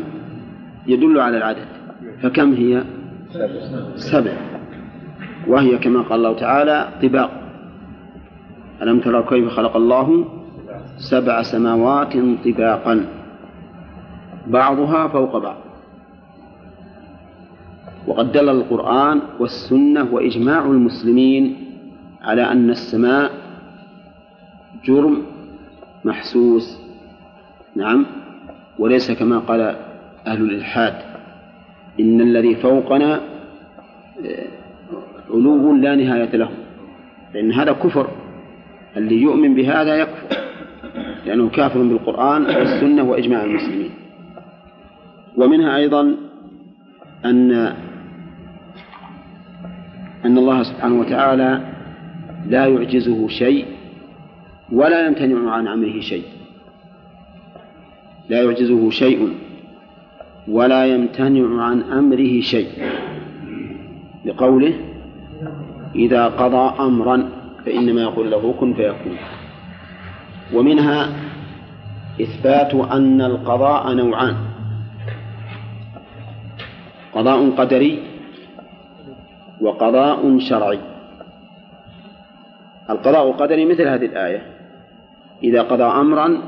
يدل 0.87 1.21
على 1.21 1.37
العدد. 1.37 1.67
فكم 2.23 2.53
هي؟ 2.53 2.85
سبع. 3.97 4.33
وهي 5.47 5.79
كما 5.79 6.03
قال 6.03 6.13
الله 6.13 6.39
تعالى 6.39 6.89
طباق. 7.03 7.31
ألم 8.83 9.01
تروا 9.01 9.31
كيف 9.31 9.49
خلق 9.49 9.77
الله 9.77 10.25
سبع 11.11 11.43
سماوات 11.43 12.13
طباقا؟ 12.45 13.18
بعضها 14.49 15.09
فوق 15.09 15.39
بعض. 15.39 15.57
وقد 18.07 18.33
دل 18.33 18.49
القرآن 18.49 19.21
والسنة 19.41 20.09
وإجماع 20.13 20.65
المسلمين 20.65 21.57
على 22.23 22.43
أن 22.43 22.71
السماء 22.71 23.31
جرم 24.85 25.23
محسوس. 26.05 26.79
نعم. 27.77 28.07
وليس 28.79 29.11
كما 29.11 29.39
قال 29.39 29.61
أهل 30.27 30.43
الإلحاد 30.43 30.95
إن 32.01 32.21
الذي 32.21 32.55
فوقنا 32.55 33.21
علو 35.31 35.75
لا 35.77 35.95
نهاية 35.95 36.37
له. 36.37 36.51
لأن 37.35 37.53
هذا 37.53 37.73
كفر. 37.73 38.09
اللي 38.97 39.23
يؤمن 39.23 39.55
بهذا 39.55 39.97
يكفر 39.97 40.37
لأنه 41.27 41.49
كافر 41.49 41.83
بالقرآن 41.83 42.43
والسنة 42.43 43.03
وإجماع 43.03 43.45
المسلمين. 43.45 43.91
ومنها 45.39 45.77
أيضا 45.77 46.15
أن 47.25 47.53
أن 50.25 50.39
الله 50.39 50.63
سبحانه 50.63 51.01
وتعالى 51.01 51.61
لا 52.47 52.67
يعجزه 52.67 53.29
شيء 53.29 53.67
ولا 54.73 55.07
يمتنع 55.07 55.51
عن 55.51 55.69
أمره 55.69 56.01
شيء. 56.01 56.25
لا 58.29 58.43
يعجزه 58.43 58.91
شيء 58.91 59.29
ولا 60.49 60.87
يمتنع 60.87 61.63
عن 61.63 61.83
أمره 61.83 62.41
شيء. 62.41 62.69
لقوله 64.25 64.75
إذا 65.95 66.27
قضى 66.27 66.83
أمرا 66.83 67.29
فإنما 67.67 68.01
يقول 68.03 68.31
له 68.31 68.55
كن 68.61 68.75
فيكون. 68.75 69.17
ومنها 70.55 71.09
إثبات 72.21 72.75
أن 72.75 73.21
القضاء 73.21 73.95
نوعان. 73.95 74.48
قضاء 77.19 77.51
قدري 77.51 78.03
وقضاء 79.61 80.39
شرعي. 80.39 80.79
القضاء 82.91 83.27
القدري 83.29 83.65
مثل 83.65 83.89
هذه 83.89 84.07
الآية. 84.07 84.43
إذا 85.45 85.63
قضى 85.63 85.83
أمرا 85.83 86.39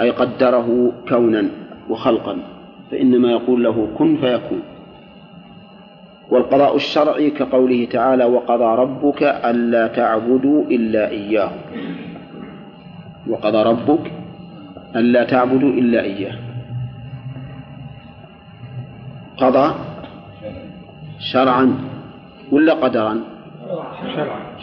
أي 0.00 0.10
قدره 0.10 0.92
كونا 1.08 1.48
وخلقا 1.90 2.38
فإنما 2.90 3.30
يقول 3.30 3.64
له 3.64 3.88
كن 3.98 4.16
فيكون. 4.16 4.62
والقضاء 6.30 6.76
الشرعي 6.76 7.30
كقوله 7.30 7.84
تعالى 7.84 8.24
وقضى 8.24 8.82
ربك 8.82 9.22
ألا 9.22 9.86
تعبدوا 9.86 10.64
إلا 10.64 11.08
إياه. 11.08 11.50
وقضى 13.28 13.62
ربك 13.62 14.12
ألا 14.96 15.24
تعبدوا 15.24 15.70
إلا 15.70 16.00
إياه. 16.02 16.43
قضى 19.36 19.74
شرعا 21.32 21.74
ولا 22.52 22.74
قدرا؟ 22.74 23.20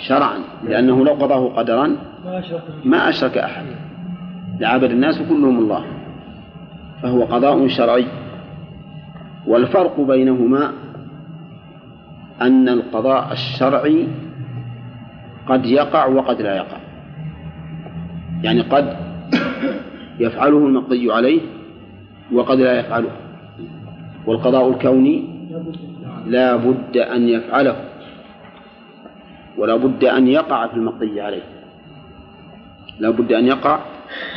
شرعا. 0.07 0.39
لأنه 0.63 1.05
لو 1.05 1.13
قضاه 1.13 1.47
قدرا 1.55 1.87
ما 2.25 2.39
أشرك 2.39 2.63
ما 2.85 3.09
أشرك 3.09 3.37
أحد. 3.37 3.65
لعبد 4.59 4.91
الناس 4.91 5.21
كلهم 5.21 5.59
الله. 5.59 5.85
فهو 7.03 7.23
قضاء 7.23 7.67
شرعي. 7.67 8.05
والفرق 9.47 10.01
بينهما 10.01 10.71
أن 12.41 12.69
القضاء 12.69 13.31
الشرعي 13.31 14.07
قد 15.47 15.65
يقع 15.65 16.05
وقد 16.05 16.41
لا 16.41 16.55
يقع. 16.55 16.77
يعني 18.43 18.61
قد 18.61 18.95
يفعله 20.19 20.57
المقضي 20.57 21.13
عليه 21.13 21.41
وقد 22.33 22.57
لا 22.59 22.79
يفعله. 22.79 23.09
والقضاء 24.27 24.69
الكوني 24.69 25.29
لا 26.25 26.55
بد 26.55 26.97
أن 26.97 27.29
يفعله 27.29 27.75
ولا 29.57 29.75
بد 29.75 30.03
أن 30.05 30.27
يقع 30.27 30.67
في 30.67 30.73
المقضي 30.75 31.21
عليه 31.21 31.43
لا 32.99 33.09
بد 33.09 33.31
أن 33.33 33.45
يقع 33.47 33.79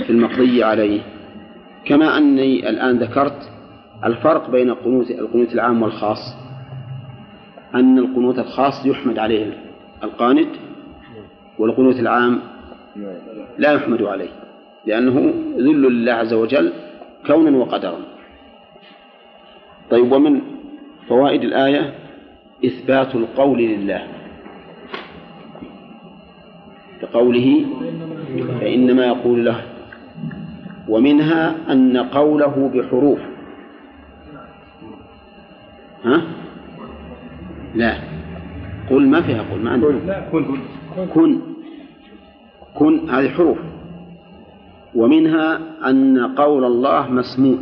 في 0.06 0.11
المقضي 0.11 0.65
عليه. 0.65 1.01
كما 1.85 2.19
أني 2.19 2.70
الآن 2.70 2.98
ذكرت 2.98 3.51
الفرق 4.05 4.51
بين 4.51 4.70
القنوت 4.70 5.11
القنوت 5.11 5.55
العام 5.55 5.82
والخاص 5.82 6.36
أن 7.74 7.98
القنوت 7.98 8.39
الخاص 8.39 8.86
يحمد 8.86 9.19
عليه 9.19 9.59
القانت 10.02 10.48
والقنوت 11.59 12.01
العام 12.01 12.40
لا 13.59 13.73
يحمد 13.73 14.02
عليه 14.02 14.28
لأنه 14.86 15.35
ذل 15.56 15.82
لله 15.82 16.12
عز 16.12 16.32
وجل 16.35 16.73
كونا 17.27 17.56
وقدرا. 17.59 17.98
طيب 19.90 20.12
ومن 20.12 20.40
فوائد 21.09 21.44
الآية 21.44 21.94
إثبات 22.65 23.15
القول 23.15 23.59
لله. 23.59 24.02
كقوله 27.01 27.66
فإنما 28.61 29.06
يقول 29.06 29.44
له 29.44 29.61
ومنها 30.89 31.73
أن 31.73 31.97
قوله 31.97 32.70
بحروف. 32.74 33.19
ها؟ 36.05 36.23
لا. 37.74 37.94
قل 38.90 39.06
ما 39.09 39.20
فيها 39.20 39.43
قل 39.52 39.59
ما 39.59 39.70
عندنا 39.70 40.28
كن. 41.15 41.40
كن 42.74 43.11
هذه 43.11 43.28
حروف. 43.28 43.59
ومنها 44.94 45.61
أن 45.90 46.35
قول 46.35 46.65
الله 46.65 47.11
مسموع. 47.11 47.59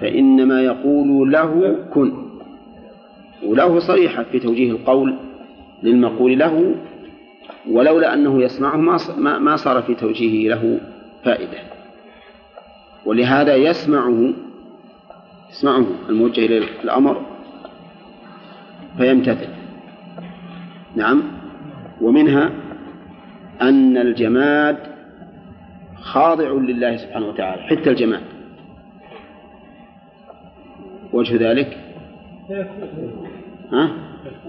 فإنما 0.00 0.62
يقول 0.62 1.32
له 1.32 1.76
كن. 1.94 2.12
وله 3.46 3.78
صريحة 3.78 4.22
في 4.22 4.38
توجيه 4.38 4.70
القول 4.70 5.16
للمقول 5.82 6.38
له 6.38 6.74
ولولا 7.70 8.14
أنه 8.14 8.42
يسمعه 8.42 8.76
ما 8.76 9.38
ما 9.38 9.56
صار 9.56 9.82
في 9.82 9.94
توجيهه 9.94 10.48
له 10.48 10.80
فائدة. 11.24 11.58
ولهذا 13.06 13.54
يسمعه 13.56 14.32
يسمعه 15.50 15.86
الموجه 16.08 16.46
إليه 16.46 16.66
الأمر 16.84 17.22
فيمتثل. 18.98 19.48
نعم. 20.96 21.22
ومنها 22.00 22.50
أن 23.62 23.96
الجماد 23.96 24.76
خاضع 26.00 26.50
لله 26.50 26.96
سبحانه 26.96 27.28
وتعالى 27.28 27.62
حتى 27.62 27.90
الجماد. 27.90 28.37
وجه 31.12 31.50
ذلك؟ 31.50 31.78
ها؟ 33.72 33.90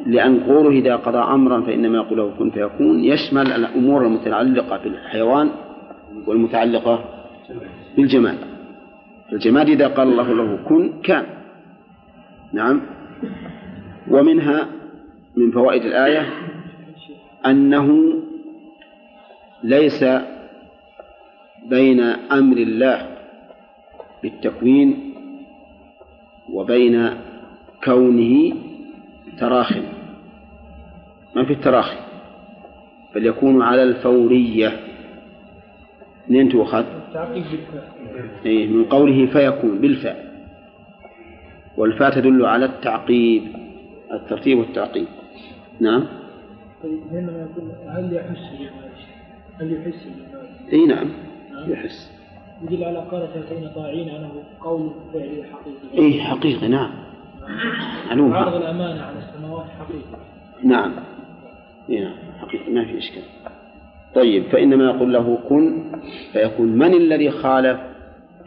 لأن 0.06 0.40
قوله 0.40 0.70
إذا 0.70 0.96
قضى 0.96 1.18
أمرا 1.18 1.62
فإنما 1.62 1.98
يقول 1.98 2.18
له 2.18 2.32
كن 2.40 2.50
فيكون 2.50 3.04
يشمل 3.04 3.52
الأمور 3.52 4.06
المتعلقة 4.06 4.78
بالحيوان 4.84 5.50
والمتعلقة 6.28 7.04
بالجماد. 7.98 8.38
الجماد 9.34 9.70
إذا 9.70 9.88
قال 9.88 10.08
الله 10.08 10.34
له 10.34 10.60
كن 10.70 11.02
كان. 11.02 11.26
نعم. 12.54 12.82
ومنها 14.12 14.68
من 15.38 15.52
فوائد 15.52 15.86
الآية 15.86 16.26
أنه 17.46 18.14
ليس 19.64 20.06
بين 21.70 22.00
أمر 22.32 22.58
الله 22.58 23.08
بالتكوين 24.24 25.09
وبين 26.54 27.10
كونه 27.84 28.54
تراخٍ 29.40 29.78
ما 31.36 31.46
في 31.46 31.54
التراخي. 31.54 31.98
بل 33.16 33.26
يكون 33.26 33.62
على 33.62 33.84
الفورية. 33.84 34.80
منين 36.28 36.50
تؤخذ؟ 36.50 36.86
إيه 38.46 38.68
من 38.68 38.86
قوله 38.86 39.26
فيكون 39.26 39.80
بالفاء 39.82 40.30
والفاء 41.78 42.12
تدل 42.12 42.46
على 42.46 42.66
التعقيب 42.66 43.44
الترتيب 44.14 44.58
والتعقيب. 44.58 45.08
نعم. 45.80 46.06
طيب 46.84 47.00
هنا 47.12 47.32
يقول 47.32 47.72
هل 47.88 48.14
يحس 48.14 48.70
هل 49.60 49.74
يحس 49.74 50.08
اي 50.74 50.86
نعم. 50.86 51.10
يحس. 51.68 52.19
يدل 52.64 52.84
على 52.84 52.98
قال 53.12 53.28
فاتينا 53.28 53.72
طاعين 53.76 54.10
انه 54.10 54.32
قول 54.62 54.92
فعلي 55.14 55.44
حقيقي. 55.44 56.06
اي 56.06 56.22
حقيقي 56.22 56.68
نعم. 56.68 56.90
معلوم. 58.08 58.34
عرض 58.34 58.56
الأمانة 58.56 59.02
على 59.02 59.18
السماوات 59.18 59.66
حقيقي. 59.80 60.24
نعم. 60.64 60.92
اي 61.90 62.00
نعم 62.00 62.16
حقيقي 62.42 62.72
ما 62.72 62.86
في 62.86 62.98
إشكال. 62.98 63.22
طيب 64.16 64.44
فإنما 64.44 64.84
يقول 64.84 65.14
له 65.14 65.38
كن 65.50 65.84
فيكون 66.34 66.68
من 66.68 66.94
الذي 66.94 67.32
خالف 67.32 67.80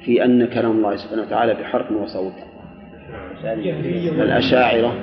في 0.05 0.25
أن 0.25 0.47
كلام 0.47 0.71
الله 0.71 0.97
سبحانه 0.97 1.23
وتعالى 1.23 1.55
بحرف 1.55 1.93
وصوت؟ 1.93 2.33
الأشاعرة. 3.45 4.95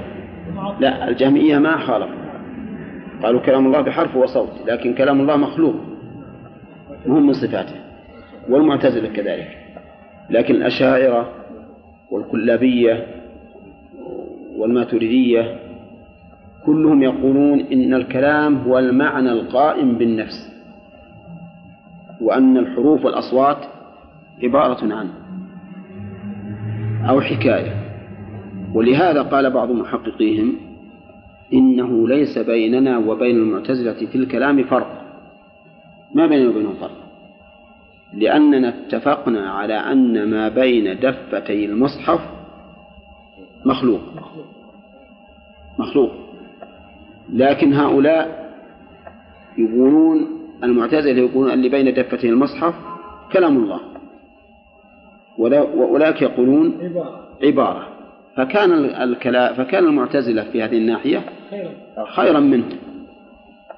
لا 0.79 1.09
الجهمية 1.09 1.57
ما 1.57 1.77
خالف. 1.77 2.09
قالوا 3.23 3.41
كلام 3.41 3.65
الله 3.65 3.81
بحرف 3.81 4.15
وصوت 4.15 4.49
لكن 4.67 4.93
كلام 4.93 5.21
الله 5.21 5.37
مخلوق 5.37 5.75
مهم 7.05 7.27
من 7.27 7.33
صفاته. 7.33 7.88
والمعتزلة 8.49 9.09
كذلك. 9.09 9.57
لكن 10.29 10.55
الأشاعرة 10.55 11.31
والكلابية 12.11 13.07
والماتريدية 14.57 15.59
كلهم 16.65 17.03
يقولون 17.03 17.59
إن 17.59 17.93
الكلام 17.93 18.57
هو 18.57 18.79
المعنى 18.79 19.31
القائم 19.31 19.97
بالنفس 19.97 20.51
وأن 22.21 22.57
الحروف 22.57 23.05
والأصوات 23.05 23.57
عبارة 24.43 24.93
عنه 24.93 25.13
أو 27.09 27.21
حكاية. 27.21 27.73
ولهذا 28.73 29.21
قال 29.21 29.51
بعض 29.51 29.71
محققيهم 29.71 30.53
إنه 31.53 32.07
ليس 32.07 32.37
بيننا 32.37 32.97
وبين 32.97 33.35
المعتزلة 33.35 33.93
في 33.93 34.15
الكلام 34.15 34.63
فرق. 34.63 35.05
ما 36.15 36.25
بيننا 36.27 36.49
وبينهم 36.49 36.73
فرق؟ 36.73 37.08
لأننا 38.13 38.69
اتفقنا 38.69 39.51
على 39.51 39.73
أن 39.73 40.29
ما 40.29 40.49
بين 40.49 40.99
دفتي 40.99 41.65
المصحف 41.65 42.19
مخلوق. 43.65 44.01
مخلوق. 45.79 46.11
لكن 47.33 47.73
هؤلاء 47.73 48.49
يقولون 49.57 50.27
المعتزلة 50.63 51.17
يقولون 51.19 51.51
اللي 51.51 51.69
بين 51.69 51.93
دفتي 51.93 52.29
المصحف 52.29 52.73
كلام 53.33 53.57
الله. 53.57 53.79
وأولئك 55.37 56.21
يقولون 56.21 56.93
عبارة. 57.43 57.87
فكان 58.35 58.71
الكلام 58.85 59.53
فكان 59.53 59.85
المعتزلة 59.85 60.43
في 60.43 60.63
هذه 60.63 60.77
الناحية 60.77 61.23
خيرا 62.15 62.39
منه. 62.39 62.65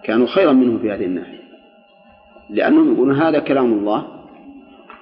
كانوا 0.03 0.27
خيرا 0.27 0.51
منه 0.51 0.77
في 0.77 0.91
هذه 0.91 1.05
الناحية. 1.05 1.41
لأنهم 2.49 2.93
يقولون 2.93 3.15
هذا 3.21 3.39
كلام 3.39 3.73
الله. 3.73 4.20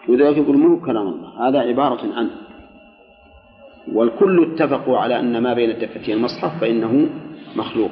وذلك 0.08 0.38
يقول 0.38 0.58
ما 0.58 0.68
هو 0.68 0.80
كلام 0.80 1.08
الله 1.08 1.48
هذا 1.50 1.60
عبارة 1.60 2.14
عنه 2.14 2.30
والكل 3.94 4.52
اتفقوا 4.52 4.98
على 4.98 5.20
أن 5.20 5.38
ما 5.38 5.54
بين 5.54 5.70
الدفتين 5.70 6.18
المصحف 6.18 6.62
فإنه 6.62 7.10
مخلوق. 7.56 7.92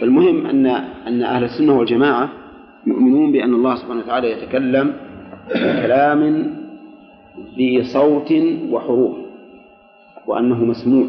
فالمهم 0.00 0.46
أن 0.46 0.66
أن 1.06 1.22
أهل 1.22 1.44
السنة 1.44 1.78
والجماعة 1.78 2.28
يؤمنون 2.86 3.32
بأن 3.32 3.54
الله 3.54 3.74
سبحانه 3.74 4.00
وتعالى 4.00 4.30
يتكلم 4.30 4.94
بكلام 5.48 6.54
بصوت 7.58 8.32
وحروف 8.70 9.16
وأنه 10.26 10.64
مسموع. 10.64 11.06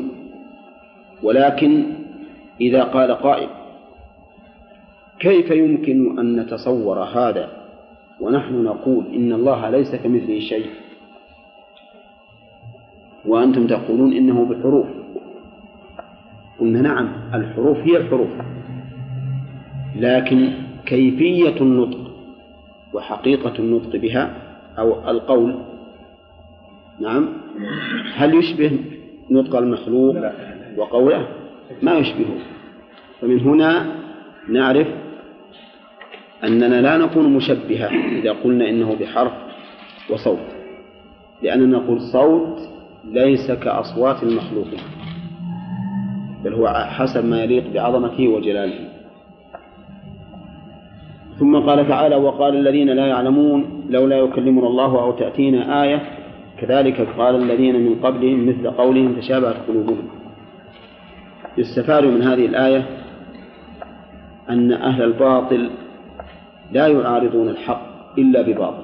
ولكن 1.23 1.85
إذا 2.61 2.83
قال 2.83 3.11
قائل 3.11 3.49
كيف 5.19 5.51
يمكن 5.51 6.19
أن 6.19 6.35
نتصور 6.39 6.99
هذا؟ 7.03 7.58
ونحن 8.21 8.63
نقول 8.63 9.05
إن 9.15 9.33
الله 9.33 9.69
ليس 9.69 9.95
كمثله 9.95 10.39
شيء. 10.39 10.65
وأنتم 13.25 13.67
تقولون 13.67 14.13
إنه 14.13 14.45
بحروف. 14.45 14.87
قلنا 16.59 16.81
نعم 16.81 17.09
الحروف 17.33 17.77
هي 17.77 17.97
الحروف. 17.97 18.29
لكن 19.95 20.49
كيفية 20.85 21.61
النطق 21.61 22.11
وحقيقة 22.93 23.53
النطق 23.59 23.95
بها 23.95 24.33
أو 24.77 25.09
القول 25.09 25.55
نعم 26.99 27.27
هل 28.15 28.33
يشبه 28.33 28.79
نطق 29.31 29.55
المخلوق 29.55 30.15
وقوله؟ 30.77 31.27
ما 31.81 31.93
يشبهه. 31.93 32.37
فمن 33.21 33.39
هنا 33.39 33.95
نعرف 34.49 34.87
أننا 36.43 36.81
لا 36.81 36.97
نكون 36.97 37.33
مشبهة 37.33 37.89
إذا 38.19 38.31
قلنا 38.31 38.69
إنه 38.69 38.95
بحرف 38.95 39.31
وصوت 40.09 40.39
لأننا 41.43 41.77
نقول 41.77 42.01
صوت 42.01 42.59
ليس 43.11 43.51
كأصوات 43.51 44.23
المخلوقين 44.23 44.79
بل 46.43 46.53
هو 46.53 46.67
حسب 46.67 47.25
ما 47.25 47.43
يليق 47.43 47.73
بعظمته 47.73 48.27
وجلاله. 48.27 48.89
ثم 51.39 51.59
قال 51.59 51.87
تعالى 51.87 52.15
وقال 52.15 52.55
الذين 52.55 52.89
لا 52.89 53.07
يعلمون 53.07 53.83
لولا 53.89 54.17
يكلمنا 54.17 54.67
الله 54.67 55.01
أو 55.01 55.11
تأتينا 55.11 55.83
آية 55.83 56.01
كذلك 56.61 57.07
قال 57.17 57.35
الذين 57.35 57.75
من 57.75 57.95
قبلهم 58.03 58.49
مثل 58.49 58.71
قولهم 58.71 59.13
تشابهت 59.13 59.55
قلوبهم. 59.67 60.07
يستفاد 61.57 62.05
من 62.05 62.21
هذه 62.21 62.45
الآية 62.45 62.85
أن 64.49 64.71
أهل 64.71 65.03
الباطل 65.03 65.69
لا 66.71 66.87
يعارضون 66.87 67.49
الحق 67.49 67.81
إلا 68.17 68.41
بباطل. 68.41 68.83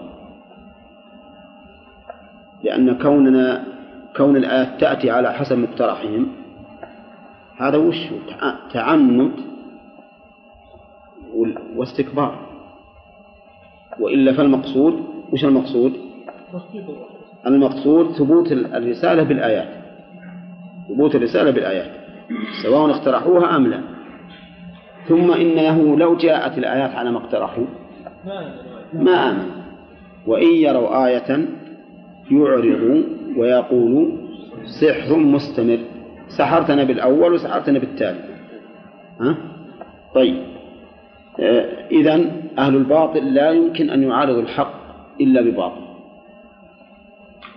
لأن 2.64 2.98
كوننا 2.98 3.64
كون 4.18 4.38
الآيات 4.38 4.82
تأتي 4.82 5.12
على 5.12 5.34
حسب 5.34 5.58
مقترحهم 5.58 6.28
هذا 7.58 7.78
وش؟ 7.78 7.98
تعنت 8.74 9.34
واستكبار. 11.76 12.40
وإلا 14.00 14.34
فالمقصود 14.34 15.04
وش 15.34 15.46
المقصود؟ 15.46 15.94
المقصود 17.48 18.12
ثبوت 18.12 18.52
الرسالة 18.52 19.24
بالآيات. 19.24 19.70
ثبوت 20.90 21.16
الرسالة 21.16 21.52
بالآيات 21.52 21.92
سواء 22.64 22.90
اقترحوها 22.90 23.56
أم 23.56 23.68
لا. 23.68 23.95
ثم 25.08 25.32
إنه 25.32 25.98
لو 25.98 26.16
جاءت 26.16 26.58
الآيات 26.58 26.96
على 26.96 27.12
ما 27.12 27.18
اقترحوا 27.18 27.66
ما 28.94 29.32
آمن. 29.32 29.52
وإن 30.28 30.48
يروا 30.48 31.06
آية 31.08 31.46
يعرضوا 32.32 33.04
ويقولوا 33.38 34.12
سحر 34.82 35.16
مستمر. 35.16 35.80
سحرتنا 36.28 36.84
بالأول 36.84 37.34
وسحرتنا 37.34 37.80
بالتالي 37.80 38.20
ها؟ 39.22 39.38
طيب. 40.16 40.44
آه، 41.40 41.88
إذا 41.92 42.32
أهل 42.58 42.76
الباطل 42.76 43.34
لا 43.34 43.52
يمكن 43.52 43.90
أن 43.90 44.04
يعارضوا 44.04 44.42
الحق 44.42 44.74
إلا 45.22 45.42
بباطل. 45.42 45.86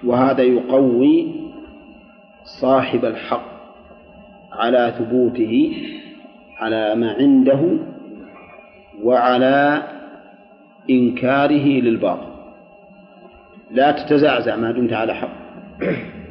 وهذا 0.04 0.42
يقوي 0.42 1.26
صاحب 2.60 3.04
الحق 3.04 3.48
على 4.52 4.94
ثبوته 4.98 5.72
على 6.58 6.94
ما 6.94 7.12
عنده 7.12 7.78
وعلى 9.02 9.82
إنكاره 10.90 11.66
للباطل. 11.80 12.28
لا 13.70 13.90
تتزعزع 13.90 14.56
ما 14.56 14.72
دمت 14.72 14.92
على 14.92 15.14
حق. 15.14 15.30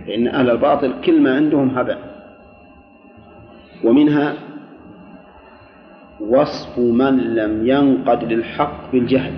فإن 0.08 0.28
أهل 0.28 0.50
الباطل 0.50 1.02
كل 1.06 1.22
ما 1.22 1.36
عندهم 1.36 1.78
هباء. 1.78 2.00
ومنها 3.84 4.34
وصف 6.20 6.80
من 6.80 7.36
لم 7.36 7.68
ينقد 7.68 8.34
للحق 8.34 8.92
بالجهل. 8.92 9.34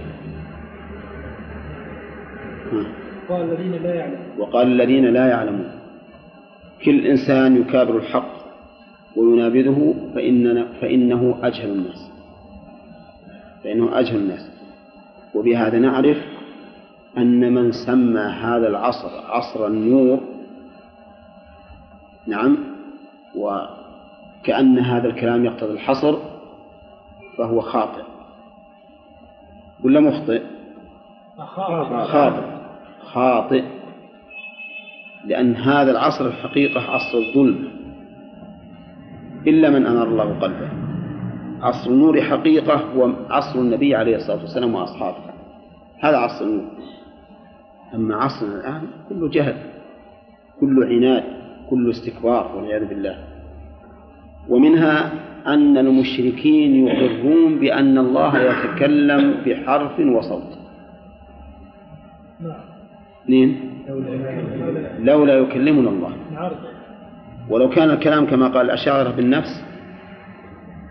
قال 3.30 3.42
الذين 3.42 3.84
لا 3.84 3.96
يعلمون. 3.96 4.20
وقال 4.38 4.68
الذين 4.68 5.06
لا 5.06 5.28
يعلمون. 5.28 5.72
كل 6.86 7.08
إنسان 7.08 7.62
يكابر 7.62 7.98
الحق. 7.98 8.39
وينابذه 9.16 9.94
فإننا 10.16 10.66
فإنه 10.82 11.40
أجهل 11.44 11.70
الناس. 11.72 12.12
فإنه 13.64 14.00
أجهل 14.00 14.16
الناس. 14.16 14.50
وبهذا 15.36 15.80
نعرف 15.80 16.18
أن 17.18 17.54
من 17.54 17.72
سمى 17.72 18.20
هذا 18.20 18.68
العصر 18.68 19.10
عصر 19.28 19.68
النور 19.68 20.20
نعم 22.28 22.58
وكأن 23.36 24.80
هذا 24.80 25.08
الكلام 25.08 25.46
يقتضي 25.46 25.74
الحصر 25.74 26.18
فهو 27.38 27.62
خاطئ. 27.62 28.04
ولا 29.84 30.00
مخطئ؟ 30.00 30.42
خاطئ. 32.06 32.42
خاطئ. 33.04 33.64
لأن 35.26 35.56
هذا 35.56 35.92
العصر 35.92 36.26
الحقيقة 36.28 36.82
عصر 36.82 37.18
الظلم. 37.18 37.79
إلا 39.48 39.70
من 39.70 39.86
أنار 39.86 40.08
الله 40.08 40.40
قلبه. 40.40 40.70
عصر 41.62 41.90
النور 41.92 42.22
حقيقة 42.22 42.76
هو 42.96 43.10
عصر 43.30 43.60
النبي 43.60 43.96
عليه 43.96 44.16
الصلاة 44.16 44.42
والسلام 44.42 44.76
وأصحابه. 44.76 45.18
هذا 46.00 46.18
عصر 46.18 46.46
النور. 46.46 46.66
أما 47.96 48.16
عصرنا 48.16 48.56
الآن 48.60 48.82
كله 49.10 49.30
جهل 49.30 49.56
كله 50.60 50.86
عناد 50.86 51.24
كله 51.70 51.90
استكبار 51.90 52.52
والعياذ 52.56 52.86
بالله. 52.86 53.18
ومنها 54.50 55.12
أن 55.48 55.78
المشركين 55.78 56.88
يقرون 56.88 57.60
بأن 57.60 57.98
الله 57.98 58.42
يتكلم 58.42 59.36
بحرف 59.46 60.00
وصوت. 60.00 60.58
اثنين 63.24 63.60
لولا 65.00 65.34
يكلمنا. 65.34 65.90
الله. 65.90 66.12
ولو 67.50 67.70
كان 67.70 67.90
الكلام 67.90 68.26
كما 68.26 68.48
قال 68.48 68.66
الأشاعرة 68.66 69.10
بالنفس 69.10 69.64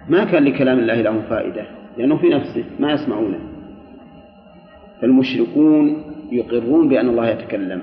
ما 0.09 0.25
كان 0.25 0.45
لكلام 0.45 0.79
الله 0.79 1.01
لهم 1.01 1.23
فائدة 1.23 1.67
لأنه 1.99 2.17
في 2.17 2.29
نفسه 2.29 2.65
ما 2.81 2.93
يسمعونه. 2.93 3.39
فالمشركون 5.01 6.03
يقرون 6.33 6.89
بأن 6.89 7.09
الله 7.09 7.29
يتكلم 7.29 7.83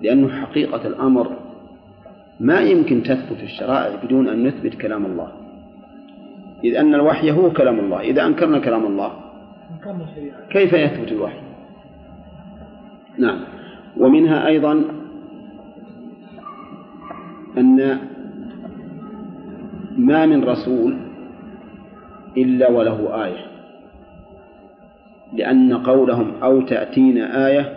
لأنه 0.00 0.28
حقيقة 0.28 0.86
الأمر 0.86 1.32
ما 2.40 2.60
يمكن 2.60 3.02
تثبت 3.02 3.42
الشرائع 3.42 4.04
بدون 4.04 4.28
أن 4.28 4.46
نثبت 4.46 4.74
كلام 4.74 5.06
الله. 5.06 5.32
إذ 6.64 6.76
أن 6.76 6.94
الوحي 6.94 7.30
هو 7.30 7.50
كلام 7.50 7.80
الله 7.80 8.00
إذا 8.00 8.26
أنكرنا 8.26 8.58
كلام 8.58 8.86
الله 8.86 9.12
كيف 10.50 10.72
يثبت 10.72 11.12
الوحي؟ 11.12 11.38
نعم. 13.18 13.38
ومنها 13.96 14.46
أيضا 14.46 14.84
أن 17.58 17.98
ما 19.98 20.26
من 20.26 20.44
رسول 20.44 20.96
إلا 22.36 22.70
وله 22.70 23.24
آية 23.24 23.46
لأن 25.32 25.76
قولهم 25.76 26.34
أو 26.42 26.60
تأتينا 26.60 27.46
آية 27.48 27.76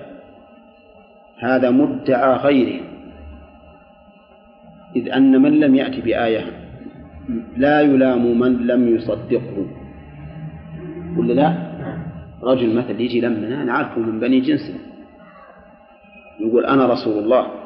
هذا 1.40 1.70
مدعى 1.70 2.38
غيرهم 2.38 2.86
إذ 4.96 5.10
أن 5.12 5.42
من 5.42 5.60
لم 5.60 5.76
يأت 5.76 6.00
بآية 6.00 6.46
لا 7.58 7.82
يلام 7.82 8.40
من 8.40 8.68
لم 8.68 8.96
يصدقه. 8.96 9.68
ولا 11.18 11.34
لا؟ 11.34 11.70
رجل 12.44 12.76
مثل 12.76 13.02
يجي 13.02 13.22
لمنا 13.22 13.64
نعرفه 13.64 14.02
من 14.02 14.20
بني 14.20 14.40
جنسنا 14.40 14.78
يقول 16.40 16.66
أنا 16.66 16.86
رسول 16.86 17.24
الله. 17.24 17.59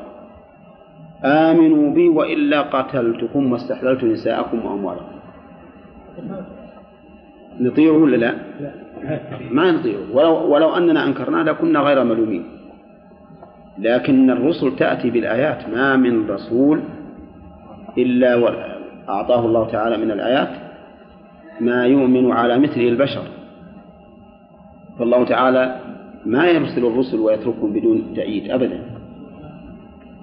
آمنوا 1.25 1.93
بي 1.93 2.09
وإلا 2.09 2.61
قتلتكم 2.61 3.51
واستحللت 3.51 4.03
نساءكم 4.03 4.65
وأموالكم. 4.65 5.15
نطيعه 7.59 7.97
ولا 7.97 8.15
لا؟ 8.15 8.33
ما 9.51 9.71
نطيعه. 9.71 10.01
ولو, 10.13 10.53
ولو 10.53 10.77
أننا 10.77 11.05
أنكرنا 11.05 11.37
لكنا 11.49 11.79
غير 11.79 12.03
ملومين. 12.03 12.45
لكن 13.79 14.29
الرسل 14.29 14.75
تأتي 14.75 15.09
بالآيات. 15.09 15.69
ما 15.69 15.95
من 15.95 16.29
رسول 16.29 16.79
إلا 17.97 18.53
أعطاه 19.09 19.45
الله 19.45 19.67
تعالى 19.67 19.97
من 19.97 20.11
الآيات. 20.11 20.49
ما 21.61 21.85
يؤمن 21.85 22.31
على 22.31 22.59
مثله 22.59 22.87
البشر. 22.89 23.23
فالله 24.99 25.25
تعالى 25.25 25.79
ما 26.25 26.47
يرسل 26.47 26.85
الرسل 26.85 27.19
ويتركهم 27.19 27.73
بدون 27.73 28.13
تأييد 28.15 28.51
أبدا. 28.51 28.92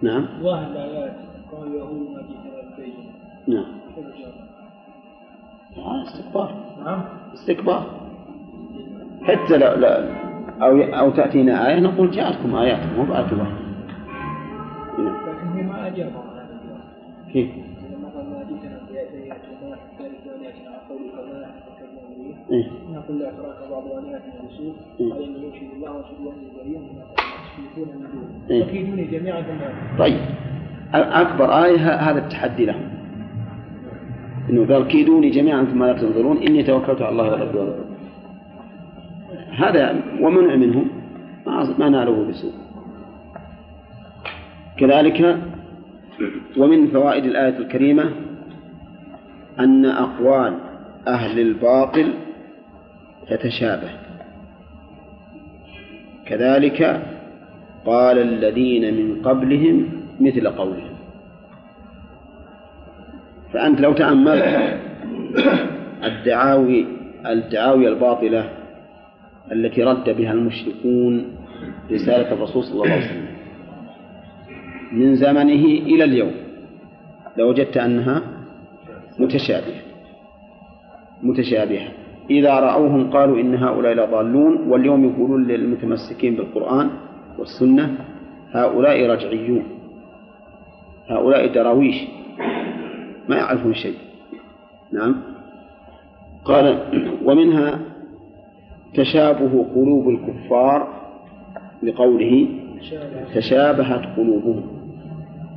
نعم. 0.02 0.27
ظاهر 0.43 0.66
الآيات 0.70 1.16
قال 1.52 1.74
يهود 1.74 2.10
ما 2.10 2.22
جئتنا 2.22 2.77
ببين 2.77 2.94
نعم؟ 3.47 3.64
آه، 5.77 6.02
استكبار. 6.02 6.55
نعم. 6.85 7.05
استكبار. 7.35 7.86
حتى 9.22 9.59
لو 9.59 9.74
لا 9.74 10.20
أو 10.62 10.81
أو 10.81 11.10
تأتينا 11.10 11.68
آية 11.68 11.81
نقول 11.81 12.10
جاءتكم 12.10 12.55
آيات 12.56 12.78
مو 12.97 13.05
بآية 13.05 13.20
واحدة. 13.20 13.60
نعم. 14.98 15.28
لكن 15.28 15.48
هي 15.48 15.62
ما 15.62 15.86
أجابهم 15.86 16.31
كيف؟ 17.32 17.51
لما 17.90 18.09
قال 18.09 18.31
ما 18.31 18.44
جئتنا 18.48 18.81
وما 19.66 19.77
قولك 20.89 21.12
إيه؟ 22.51 22.70
لا 23.19 23.28
أتراك 23.28 23.70
بعض 23.70 23.85
إيه. 25.01 25.12
قال 25.12 25.23
الله 25.77 25.93
وأشهد 25.93 26.16
أني 26.20 26.49
بريء 26.57 26.78
مما 26.78 27.05
تشركون 27.16 27.89
من 27.89 28.51
إيه. 28.51 28.87
دونه 28.87 29.11
جميعا 29.11 29.43
ثم. 29.43 29.99
طيب 29.99 30.19
أكبر 30.95 31.65
آية 31.65 31.95
هذا 31.95 32.19
التحدي 32.19 32.65
لهم 32.65 32.89
إنه 34.51 34.74
قال 34.74 34.87
كيدوني 34.87 35.31
جميعا 35.31 35.65
ثم 35.65 35.85
لا 35.85 35.93
تنظرون 35.93 36.37
إني 36.37 36.62
توكلت 36.62 37.03
على 37.03 37.11
الله 37.11 37.31
ربي 37.31 37.59
وربكم 37.59 37.91
هذا 39.51 40.03
ومنع 40.20 40.57
منهم 40.57 40.89
ما 41.47 41.74
ما 41.78 41.89
نالوه 41.89 42.28
بسوء 42.28 42.53
كذلك 44.78 45.39
ومن 46.57 46.87
فوائد 46.87 47.24
الآية 47.24 47.59
الكريمة 47.59 48.11
أن 49.59 49.87
أقوال 49.87 50.55
أهل 51.09 51.41
الباطل 51.41 52.15
تتشابه. 53.31 53.90
كذلك 56.27 57.02
قال 57.86 58.19
الذين 58.19 58.94
من 58.94 59.23
قبلهم 59.23 59.89
مثل 60.20 60.48
قولهم. 60.48 60.90
فأنت 63.52 63.81
لو 63.81 63.93
تأملت 63.93 64.78
الدعاوي 66.05 66.86
الدعاوي 67.27 67.89
الباطلة 67.89 68.51
التي 69.52 69.82
رد 69.82 70.11
بها 70.11 70.32
المشركون 70.32 71.36
رسالة 71.90 72.32
الرسول 72.32 72.65
صلى 72.65 72.73
الله 72.73 72.93
عليه 72.94 73.05
وسلم 73.05 73.27
من 74.93 75.16
زمنه 75.16 75.65
إلى 75.65 76.05
اليوم 76.05 76.32
لوجدت 77.36 77.77
أنها 77.77 78.23
متشابهة. 79.19 79.82
متشابهة. 81.23 81.89
إذا 82.31 82.61
رأوهم 82.61 83.11
قالوا 83.11 83.40
إن 83.40 83.55
هؤلاء 83.55 83.93
لضالون 83.93 84.69
واليوم 84.69 85.05
يقولون 85.05 85.47
للمتمسكين 85.47 86.35
بالقرآن 86.35 86.90
والسنة 87.39 87.94
هؤلاء 88.52 89.07
رجعيون. 89.07 89.62
هؤلاء 91.09 91.47
دراويش. 91.47 91.97
ما 93.28 93.36
يعرفون 93.36 93.74
شيء. 93.74 93.94
نعم. 94.93 95.16
قال 96.44 96.78
ومنها 97.24 97.78
تشابه 98.94 99.66
قلوب 99.74 100.09
الكفار 100.09 100.89
لقوله 101.82 102.48
تشابهت 103.35 104.16
قلوبهم. 104.16 104.62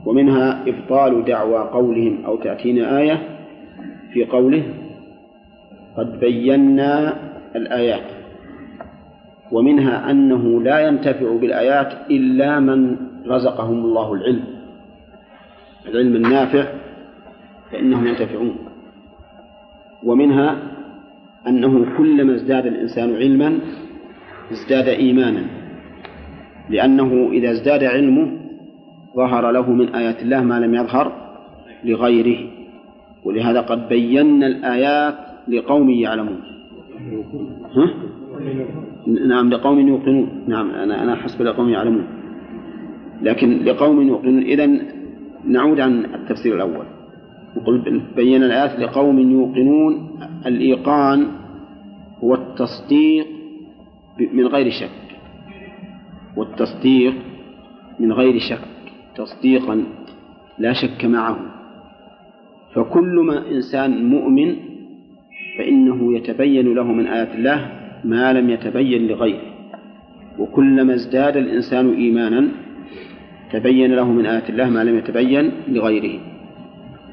ومنها 0.06 0.64
إبطال 0.68 1.26
دعوى 1.26 1.70
قولهم 1.70 2.26
أو 2.26 2.36
تأتينا 2.36 3.00
آية 3.00 3.22
في 4.14 4.26
قوله 4.26 4.64
قد 5.98 6.20
بينا 6.20 7.14
الآيات 7.56 8.08
ومنها 9.52 10.12
أنه 10.12 10.64
لا 10.64 10.88
ينتفع 10.88 11.38
بالآيات 11.38 11.94
إلا 12.12 12.60
من 12.60 12.98
رزقهم 13.28 13.80
الله 13.86 14.14
العلم. 14.14 14.44
العلم 15.90 16.16
النافع 16.16 16.66
فإنهم 17.72 18.08
ينتفعون. 18.08 18.56
ومنها 20.04 20.58
أنه 21.48 21.98
كلما 21.98 22.36
ازداد 22.36 22.66
الإنسان 22.66 23.16
علما 23.16 23.60
ازداد 24.52 24.88
إيمانا. 24.88 25.46
لأنه 26.70 27.30
إذا 27.32 27.52
ازداد 27.52 27.84
علمه 27.84 28.32
ظهر 29.16 29.52
له 29.52 29.70
من 29.70 29.96
آيات 29.96 30.22
الله 30.22 30.42
ما 30.44 30.60
لم 30.60 30.76
يظهر 30.76 31.12
لغيره. 31.84 32.50
ولهذا 33.26 33.62
قد 33.62 33.88
بينا 33.88 34.48
الآيات 34.48 35.33
لقوم 35.48 35.90
يعلمون. 35.90 36.42
ها؟ 37.76 37.94
نعم 39.28 39.50
لقوم 39.50 39.88
يوقنون. 39.88 40.44
نعم 40.48 40.72
أنا 40.72 41.04
أنا 41.04 41.16
حسب 41.16 41.42
لقوم 41.42 41.70
يعلمون. 41.70 42.08
لكن 43.22 43.64
لقوم 43.64 44.08
يوقنون 44.08 44.42
إذا 44.44 44.70
نعود 45.46 45.80
عن 45.80 46.06
التفسير 46.06 46.56
الأول. 46.56 46.86
نقول 47.58 48.02
بين 48.16 48.44
الآيات 48.44 48.80
لقوم 48.80 49.20
يوقنون 49.20 50.20
الإيقان 50.46 51.28
هو 52.24 52.36
التصديق 52.36 53.28
من 54.34 54.48
غير 54.48 54.70
شك. 54.70 55.18
والتصديق 56.38 57.14
من 58.00 58.12
غير 58.12 58.40
شك 58.40 58.68
تصديقا 59.16 59.84
لا 60.60 60.74
شك 60.74 61.06
معه. 61.06 61.38
فكل 62.76 63.20
ما 63.28 63.52
إنسان 63.52 64.06
مؤمن 64.06 64.56
فإنه 65.58 66.18
يتبين 66.18 66.76
له 66.76 66.84
من 66.84 67.08
آيات 67.08 67.36
الله 67.36 67.72
ما 68.04 68.34
لم 68.34 68.50
يتبين 68.50 69.08
لغيره. 69.08 69.54
وكلما 70.40 70.94
ازداد 70.94 71.38
الإنسان 71.38 71.94
إيمانا 71.94 72.48
تبين 73.52 73.94
له 73.94 74.12
من 74.12 74.26
آيات 74.26 74.50
الله 74.50 74.70
ما 74.70 74.84
لم 74.84 74.98
يتبين 74.98 75.52
لغيره. 75.68 76.20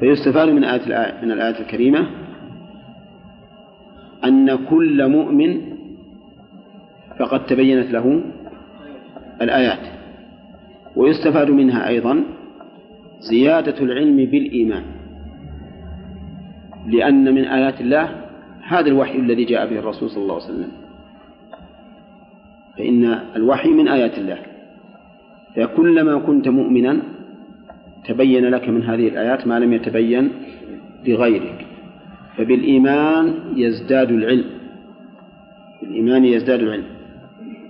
فيستفاد 0.00 0.48
من 0.48 0.64
آية 0.64 1.14
من 1.22 1.30
الآية 1.30 1.60
الكريمة 1.60 2.06
أن 4.24 4.56
كل 4.70 5.08
مؤمن 5.08 5.60
فقد 7.18 7.46
تبينت 7.46 7.90
له 7.90 8.22
الآيات. 9.42 9.84
ويستفاد 10.96 11.50
منها 11.50 11.88
أيضا 11.88 12.24
زيادة 13.20 13.78
العلم 13.82 14.16
بالإيمان. 14.16 14.82
لأن 16.86 17.34
من 17.34 17.44
آيات 17.44 17.80
الله 17.80 18.29
هذا 18.70 18.88
الوحي 18.88 19.18
الذي 19.18 19.44
جاء 19.44 19.70
به 19.70 19.78
الرسول 19.78 20.10
صلى 20.10 20.22
الله 20.22 20.34
عليه 20.34 20.44
وسلم. 20.44 20.72
فإن 22.78 23.04
الوحي 23.36 23.70
من 23.70 23.88
آيات 23.88 24.18
الله. 24.18 24.38
فكلما 25.56 26.18
كنت 26.18 26.48
مؤمنا 26.48 27.02
تبين 28.08 28.44
لك 28.44 28.68
من 28.68 28.82
هذه 28.82 29.08
الآيات 29.08 29.46
ما 29.46 29.58
لم 29.58 29.72
يتبين 29.72 30.30
لغيرك. 31.06 31.66
فبالإيمان 32.36 33.34
يزداد 33.56 34.10
العلم. 34.10 34.44
بالإيمان 35.82 36.24
يزداد 36.24 36.60
العلم. 36.60 36.84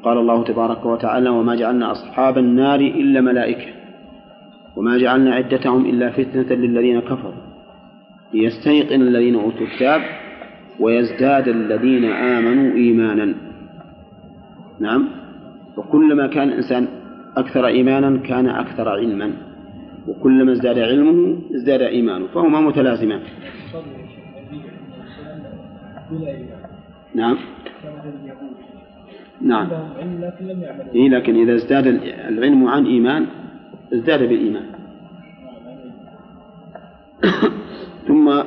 قال 0.03 0.19
الله 0.19 0.45
تبارك 0.45 0.87
وتعالى 0.87 1.31
وما 1.31 1.55
جعلنا 1.55 1.93
أصحاب 1.93 2.39
النار 2.39 2.81
إلا 2.81 3.21
ملائكة. 3.21 3.73
وما 4.77 4.99
جعلنا 4.99 5.35
عدتهم 5.35 5.87
إلا 5.87 6.11
فتنة 6.11 6.57
للذين 6.57 7.01
كفروا. 7.01 7.43
ليستيقن 8.35 9.01
الذين 9.01 9.35
أوتوا 9.35 9.67
الكتاب 9.67 10.03
ويزداد 10.81 11.49
الذين 11.49 12.05
آمنوا 12.05 12.75
إيمانا. 12.75 13.35
نعم. 14.81 15.09
وكلما 15.77 16.27
كان 16.27 16.49
الإنسان 16.49 16.89
أكثر 17.37 17.67
إيمانا 17.67 18.17
كان 18.19 18.47
أكثر 18.47 18.89
علما. 18.89 19.33
وكلما 20.09 20.53
ازداد 20.53 20.79
علمه 20.79 21.39
ازداد 21.55 21.83
إيمانه 21.83 22.27
فهما 22.27 22.61
متلازمان. 22.61 23.21
نعم. 27.15 27.37
نعم. 29.43 29.69
إيه 30.95 31.09
لكن 31.09 31.37
إذا 31.37 31.55
ازداد 31.55 31.87
العلم 32.29 32.69
عن 32.69 32.87
إيمان 32.87 33.27
ازداد 33.93 34.21
بالإيمان. 34.21 34.67
ثم 38.09 38.43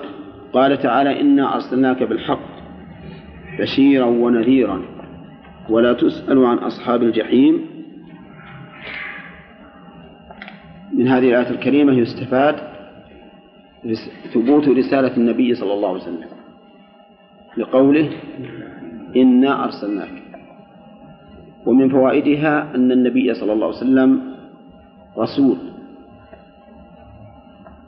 قال 0.53 0.81
تعالى 0.81 1.21
إنا 1.21 1.55
أرسلناك 1.55 2.03
بالحق 2.03 2.53
بشيرا 3.59 4.05
ونذيرا 4.05 4.81
ولا 5.69 5.93
تسأل 5.93 6.45
عن 6.45 6.57
أصحاب 6.57 7.03
الجحيم. 7.03 7.65
من 10.93 11.07
هذه 11.07 11.29
الآية 11.29 11.49
الكريمة 11.49 11.93
يستفاد 11.93 12.55
ثبوت 14.33 14.67
رسالة 14.67 15.17
النبي 15.17 15.55
صلى 15.55 15.73
الله 15.73 15.89
عليه 15.89 16.01
وسلم 16.01 16.29
لقوله 17.57 18.09
إنا 19.15 19.63
أرسلناك. 19.63 20.23
ومن 21.65 21.89
فوائدها 21.89 22.75
أن 22.75 22.91
النبي 22.91 23.33
صلى 23.33 23.53
الله 23.53 23.67
عليه 23.67 23.77
وسلم 23.77 24.33
رسول 25.17 25.57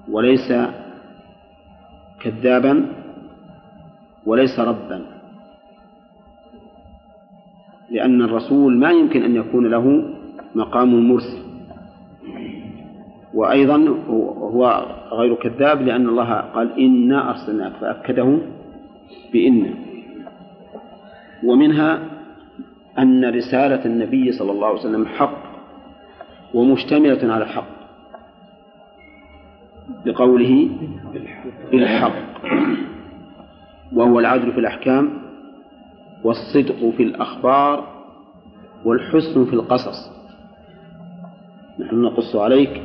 وليس 0.10 0.54
كذابا 2.26 2.86
وليس 4.26 4.60
ربا. 4.60 5.06
لأن 7.92 8.22
الرسول 8.22 8.78
ما 8.78 8.92
يمكن 8.92 9.24
أن 9.24 9.36
يكون 9.36 9.68
له 9.68 10.14
مقام 10.56 10.94
المرسل 10.94 11.38
وأيضا 13.34 13.78
هو 14.40 14.86
غير 15.12 15.36
كذاب 15.36 15.82
لأن 15.82 16.10
الله 16.10 16.34
قال 16.34 16.80
إنا 16.80 17.30
أرسلناك 17.30 17.72
فأكده 17.72 18.38
بإن. 19.34 19.76
ومنها 21.44 22.00
أن 23.00 23.26
رسالة 23.26 23.86
النبي 23.86 24.32
صلى 24.32 24.52
الله 24.52 24.68
عليه 24.68 24.80
وسلم 24.80 25.06
حق 25.06 25.42
ومشتملة 26.54 27.34
على 27.34 27.44
الحق. 27.44 27.76
بقوله 30.06 30.70
بالحق 31.72 32.16
وهو 33.94 34.20
العدل 34.20 34.52
في 34.52 34.60
الأحكام 34.60 35.10
والصدق 36.24 36.90
في 36.98 37.04
الأخبار 37.04 37.88
والحسن 38.86 39.46
في 39.46 39.54
القصص. 39.54 40.12
نحن 41.80 42.02
نقص 42.02 42.36
عليك 42.36 42.82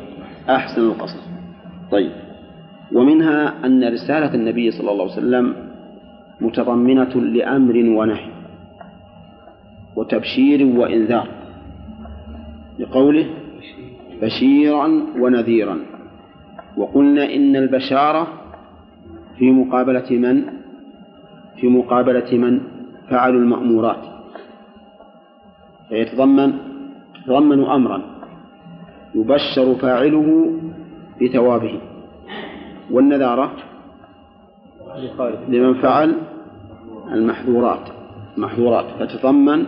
أحسن 0.48 0.82
القصص. 0.82 1.28
طيب 1.90 2.12
ومنها 2.92 3.66
أن 3.66 3.92
رسالة 3.92 4.34
النبي 4.34 4.70
صلى 4.70 4.90
الله 4.90 5.02
عليه 5.02 5.12
وسلم 5.12 5.56
متضمنة 6.40 7.14
لأمر 7.14 7.76
ونهي 7.76 8.30
وتبشير 9.96 10.66
وإنذار 10.66 11.28
لقوله 12.78 13.26
بشيرا 14.22 15.02
ونذيرا. 15.18 15.78
وقلنا 16.76 17.34
إن 17.34 17.56
البشارة 17.56 18.39
في 19.40 19.50
مقابلة 19.50 20.10
من؟ 20.10 20.44
في 21.56 21.68
مقابلة 21.68 22.36
من؟ 22.36 22.60
فعلوا 23.10 23.40
المأمورات. 23.40 24.04
فيتضمن 25.88 26.52
يتضمن 27.18 27.64
أمرا. 27.64 28.02
يبشر 29.14 29.74
فاعله 29.74 30.52
بثوابه 31.22 31.80
والنذارة؟ 32.90 33.52
لمن 35.48 35.74
فعل 35.74 36.14
المحظورات. 37.12 37.88
محظورات. 38.36 38.84
فتضمن 38.98 39.66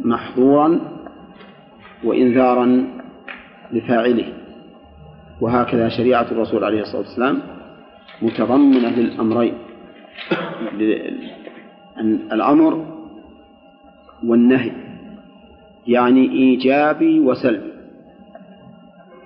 محظورا 0.00 0.80
وإنذارا 2.04 2.84
لفاعله. 3.72 4.32
وهكذا 5.40 5.88
شريعة 5.88 6.26
الرسول 6.32 6.64
عليه 6.64 6.80
الصلاة 6.80 7.02
والسلام 7.02 7.53
متضمنة 8.22 8.90
للأمرين. 8.90 9.54
الأمر 12.32 12.86
والنهي 14.24 14.72
يعني 15.86 16.30
إيجابي 16.30 17.20
وسلبي. 17.20 17.72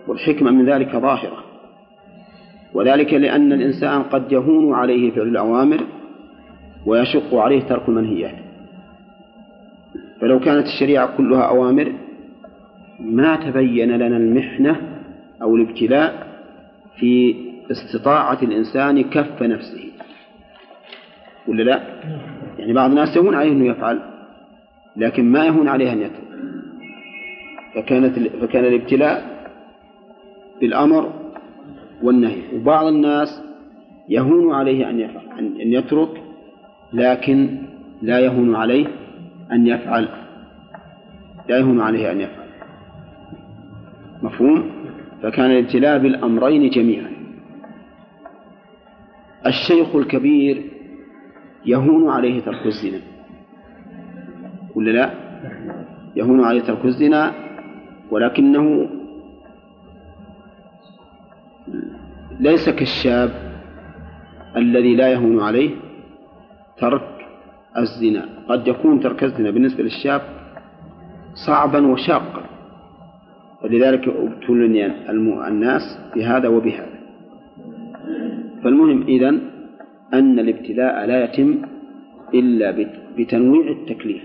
والحكمة 0.09 0.51
من 0.51 0.67
ذلك 0.67 0.97
ظاهرة. 0.97 1.45
وذلك 2.75 3.15
لأن 3.15 3.53
الإنسان 3.53 4.03
قد 4.03 4.33
يهون 4.33 4.75
عليه 4.75 5.11
فعل 5.11 5.29
الأوامر 5.29 5.81
ويشق 6.87 7.35
عليه 7.35 7.61
ترك 7.61 7.89
المنهيات 7.89 8.35
فلو 10.21 10.41
كانت 10.41 10.67
الشريعة 10.67 11.17
كلها 11.17 11.43
أوامر 11.43 11.93
ما 13.01 13.37
تبين 13.37 13.91
لنا 13.91 14.17
المحنة 14.17 14.77
أو 15.43 15.57
الابتلاء 15.57 16.27
في 16.97 17.35
استطاعة 17.71 18.39
الإنسان 18.43 19.03
كف 19.03 19.43
نفسه. 19.43 19.91
ولا 21.49 21.63
لا؟ 21.63 21.83
يعني 22.59 22.73
بعض 22.73 22.91
الناس 22.91 23.17
يهون 23.17 23.35
عليه 23.35 23.53
أنه 23.53 23.67
يفعل 23.67 24.01
لكن 24.97 25.25
ما 25.33 25.47
يهون 25.47 25.69
عليه 25.69 25.93
أن 25.93 26.01
يترك. 26.01 26.29
فكانت 27.75 28.19
فكان 28.29 28.65
الابتلاء 28.65 29.39
بالأمر 30.61 31.13
والنهي. 32.03 32.43
وبعض 32.55 32.87
الناس 32.87 33.43
يهون 34.09 34.55
عليه 34.55 34.91
أن 34.91 35.01
يفعل 35.01 35.39
أن 35.39 35.73
يترك 35.73 36.23
لكن 36.93 37.59
لا 38.03 38.21
يهون 38.21 38.57
عليه 38.57 38.87
أن 39.53 39.67
يفعل. 39.67 40.09
لا 41.49 41.59
يهون 41.59 41.81
عليه 41.81 42.13
أن 42.13 42.21
يفعل. 42.21 42.49
مفهوم؟ 44.23 44.71
فكان 45.23 45.51
الابتلاء 45.51 45.99
بالأمرين 45.99 46.71
جميعا. 46.71 47.18
الشيخ 49.49 49.97
الكبير 49.97 50.63
يهون 51.67 52.11
عليه 52.11 52.41
ترك 52.41 52.67
الزنا. 52.67 53.01
ولا 54.75 54.91
لا؟ 54.91 55.11
يهون 56.17 56.45
عليه 56.45 56.61
ترك 56.61 56.85
الزنا 56.85 57.33
ولكنه 58.11 58.89
ليس 62.41 62.69
كالشاب 62.69 63.31
الذي 64.57 64.97
لا 64.97 65.09
يهون 65.09 65.41
عليه 65.41 65.71
ترك 66.79 67.27
الزنا. 67.77 68.29
قد 68.49 68.69
يكون 68.69 69.01
ترك 69.01 69.25
الزنا 69.25 69.51
بالنسبة 69.51 69.83
للشاب 69.83 70.23
صعبا 71.47 71.87
وشاقا. 71.87 72.43
فلذلك 73.63 74.09
أبتلني 74.09 75.11
الناس 75.49 75.83
بهذا 76.15 76.49
وبهذا. 76.49 76.98
فالمهم 78.65 79.03
إذن 79.03 79.41
أن 80.15 80.39
الابتلاء 80.39 81.07
لا 81.07 81.25
يتم 81.25 81.63
إلا 82.35 82.87
بتنويع 83.19 83.71
التكليف. 83.71 84.23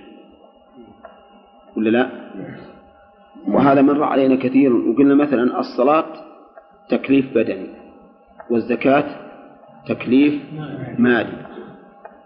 ولا 1.78 1.90
لا؟ 1.90 2.10
وهذا 3.48 3.82
مر 3.82 4.04
علينا 4.04 4.36
كثير. 4.36 4.76
وقلنا 4.76 5.16
مثلا 5.16 5.60
الصلاة 5.60 6.06
تكليف 6.90 7.36
بدني 7.36 7.68
والزكاة 8.50 9.06
تكليف 9.88 10.42
مالي 11.00 11.38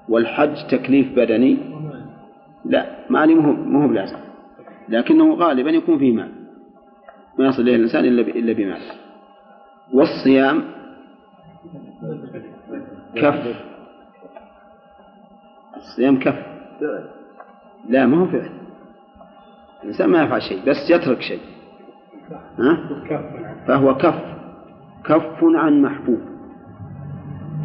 والحج 0.10 0.68
تكليف 0.70 1.16
بدني. 1.16 1.58
لا 2.66 2.86
مالي 3.10 3.36
مو 3.36 3.82
هو 3.82 3.88
بلازم 3.88 4.18
لكنه 4.90 5.34
غالبا 5.34 5.70
يكون 5.70 5.98
فيه 6.00 6.14
مال 6.14 6.32
ما 7.40 7.48
يصل 7.48 7.62
إليه 7.62 7.76
الإنسان 7.76 8.06
إلا 8.06 8.22
إلا 8.22 8.54
بمال. 8.54 8.82
والصيام 9.94 10.77
كف. 13.22 13.56
الصيام 15.76 16.19
كف. 16.19 16.45
لا 17.89 18.06
ما 18.06 18.18
هو 18.18 18.26
فعل. 18.27 18.49
الإنسان 19.84 20.10
ما 20.10 20.23
يفعل 20.23 20.41
شيء 20.41 20.60
بس 20.68 20.89
يترك 20.89 21.22
شيء. 21.22 21.39
ها؟ 22.60 22.77
فهو 23.68 23.95
كف. 23.98 24.22
كف 25.06 25.44
عن 25.44 25.81
محبوب. 25.81 26.22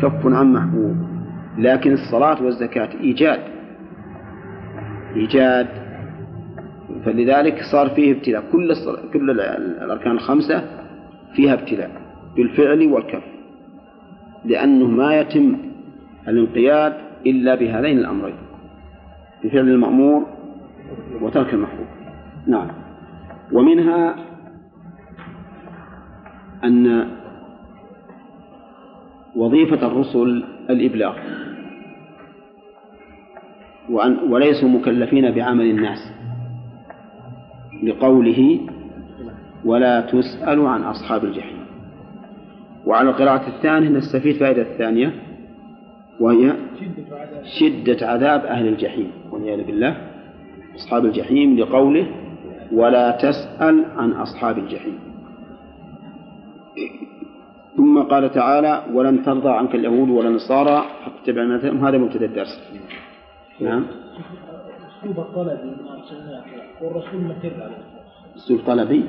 كف 0.03 0.27
عن 0.27 0.53
محبوب. 0.53 0.97
لكن 1.59 1.93
الصلاة 1.93 2.43
والزكاة 2.43 2.89
إيجاد. 3.01 3.41
إيجاد. 5.17 5.69
فلذلك 7.05 7.63
صار 7.73 7.91
فيه 7.91 8.13
ابتلاء. 8.13 8.43
كل 8.53 8.75
كل 9.13 9.31
الأركان 9.31 10.13
الخمسة 10.13 10.65
فيها 11.35 11.55
ابتلاء 11.55 11.91
بالفعل 12.37 12.93
والكف. 12.93 13.32
لأنه 14.45 14.87
ما 14.87 15.21
يتم 15.21 15.57
الانقياد 16.29 16.93
إلا 17.27 17.55
بهذين 17.55 17.99
الأمرين 17.99 18.35
بفعل 19.45 19.69
المأمور 19.69 20.27
وترك 21.21 21.55
المحبوب 21.55 21.87
نعم. 22.47 22.69
ومنها 23.53 24.17
أن 26.65 27.09
وظيفة 29.37 29.87
الرسل 29.87 30.45
الإبلاغ 30.71 31.17
وأن 33.91 34.17
وليسوا 34.31 34.69
مكلفين 34.69 35.31
بعمل 35.31 35.71
الناس 35.71 35.99
لقوله 37.83 38.61
ولا 39.65 40.01
تسأل 40.01 40.67
عن 40.67 40.83
أصحاب 40.83 41.25
الجحيم. 41.25 41.62
وعلى 42.87 43.11
القراءة 43.11 43.49
الثانية 43.49 43.89
نستفيد 43.89 44.37
فائدة 44.37 44.63
الثانية 44.63 45.13
وهي 46.21 46.53
شدة 47.59 48.07
عذاب 48.07 48.45
أهل 48.45 48.69
الجحيم 48.69 49.11
والعياذ 49.31 49.65
بالله 49.67 49.97
أصحاب 50.75 51.05
الجحيم 51.05 51.59
لقوله 51.59 52.07
ولا 52.73 53.11
تسأل 53.11 53.85
عن 53.97 54.13
أصحاب 54.13 54.59
الجحيم. 54.59 54.99
ثم 57.77 58.03
قال 58.03 58.33
تعالى 58.33 58.83
ولن 58.93 59.23
ترضى 59.23 59.51
عنك 59.51 59.75
اليهود 59.75 60.09
ولا 60.11 60.29
النصارى 60.29 60.85
حتى 61.05 61.15
تتبع 61.25 61.45
ملتهم 61.45 61.85
هذا 61.85 61.99
مبتدأ 61.99 62.27
الدرس. 62.27 62.63
نعم. 63.61 63.87
اسلوب 65.01 65.19
الطلبي 65.19 65.77
والرسول 66.83 67.21
مكر 67.21 67.63
عليه 67.63 67.77
اسلوب 68.37 68.61
طلبي؟ 68.67 69.05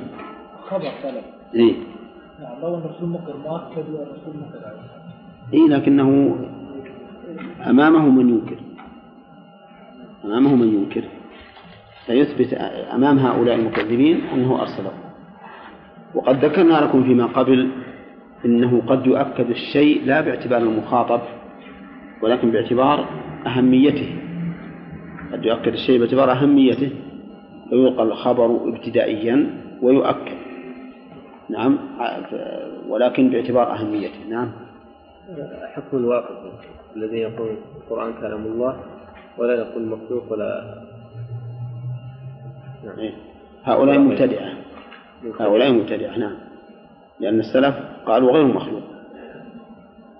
خبر 0.68 0.90
طلب 1.02 1.22
اي 1.54 1.76
نعم 2.40 2.62
إي 5.54 5.68
لكنه 5.68 6.36
أمامه 7.66 8.08
من 8.08 8.28
ينكر. 8.28 8.56
أمامه 10.24 10.54
من 10.54 10.68
ينكر. 10.74 11.04
فيثبت 12.06 12.52
أمام 12.94 13.18
هؤلاء 13.18 13.54
المكذبين 13.54 14.20
أنه 14.34 14.60
أرسله. 14.60 14.92
وقد 16.14 16.44
ذكرنا 16.44 16.74
لكم 16.84 17.04
فيما 17.04 17.26
قبل 17.26 17.70
إنه 18.44 18.82
قد 18.86 19.06
يؤكد 19.06 19.50
الشيء 19.50 20.04
لا 20.04 20.20
باعتبار 20.20 20.62
المخاطب 20.62 21.20
ولكن 22.22 22.50
باعتبار 22.50 23.08
أهميته. 23.46 24.16
قد 25.32 25.44
يؤكد 25.44 25.72
الشيء 25.72 25.98
باعتبار 25.98 26.32
أهميته 26.32 26.90
فيلقى 27.70 28.02
الخبر 28.02 28.68
ابتدائيا 28.68 29.60
ويؤكد. 29.82 30.53
نعم. 31.48 31.78
ولكن 32.88 33.30
باعتبار 33.30 33.72
أهميته. 33.72 34.28
نعم. 34.28 34.52
حكم 35.74 35.96
الواقف 35.96 36.52
الذي 36.96 37.16
يقول 37.16 37.56
القرآن 37.76 38.12
كلام 38.20 38.46
الله 38.46 38.76
ولا 39.38 39.54
يقول 39.54 39.86
مخلوق 39.86 40.32
ولا 40.32 40.82
نعم. 42.84 42.98
إيه. 42.98 43.14
هؤلاء 43.64 43.98
مبتدعة 43.98 44.52
هؤلاء 45.40 45.72
مبتدعة 45.72 46.18
نعم. 46.18 46.34
لأن 47.20 47.40
السلف 47.40 47.74
قالوا 48.06 48.32
غير 48.32 48.46
مخلوق. 48.46 48.82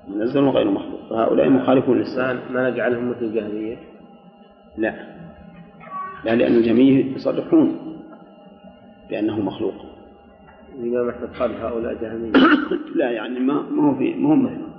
منزل 0.09 0.48
غير 0.48 0.70
مخلوق. 0.70 1.01
فهؤلاء 1.10 1.48
مخالفون 1.48 1.98
للسلف. 1.98 2.51
ما 2.51 2.70
نجعلهم 2.70 3.10
مثل 3.10 3.22
الجهمية 3.22 3.76
لا. 4.78 4.94
لا 6.24 6.34
لأن 6.34 6.55
الجهمية 6.55 7.14
يصرحون 7.14 7.78
بأنه 9.10 9.40
مخلوق. 9.40 9.74
الإمام 10.80 11.09
أحمد 11.09 11.28
قال 11.38 11.51
هؤلاء 11.60 11.94
جهمية 12.02 12.32
لا 12.98 13.10
يعني 13.10 13.40
ما 13.40 13.62
ما 13.70 13.90
هو 13.90 13.94
في 13.94 14.14
ما 14.14 14.34
هم 14.34 14.74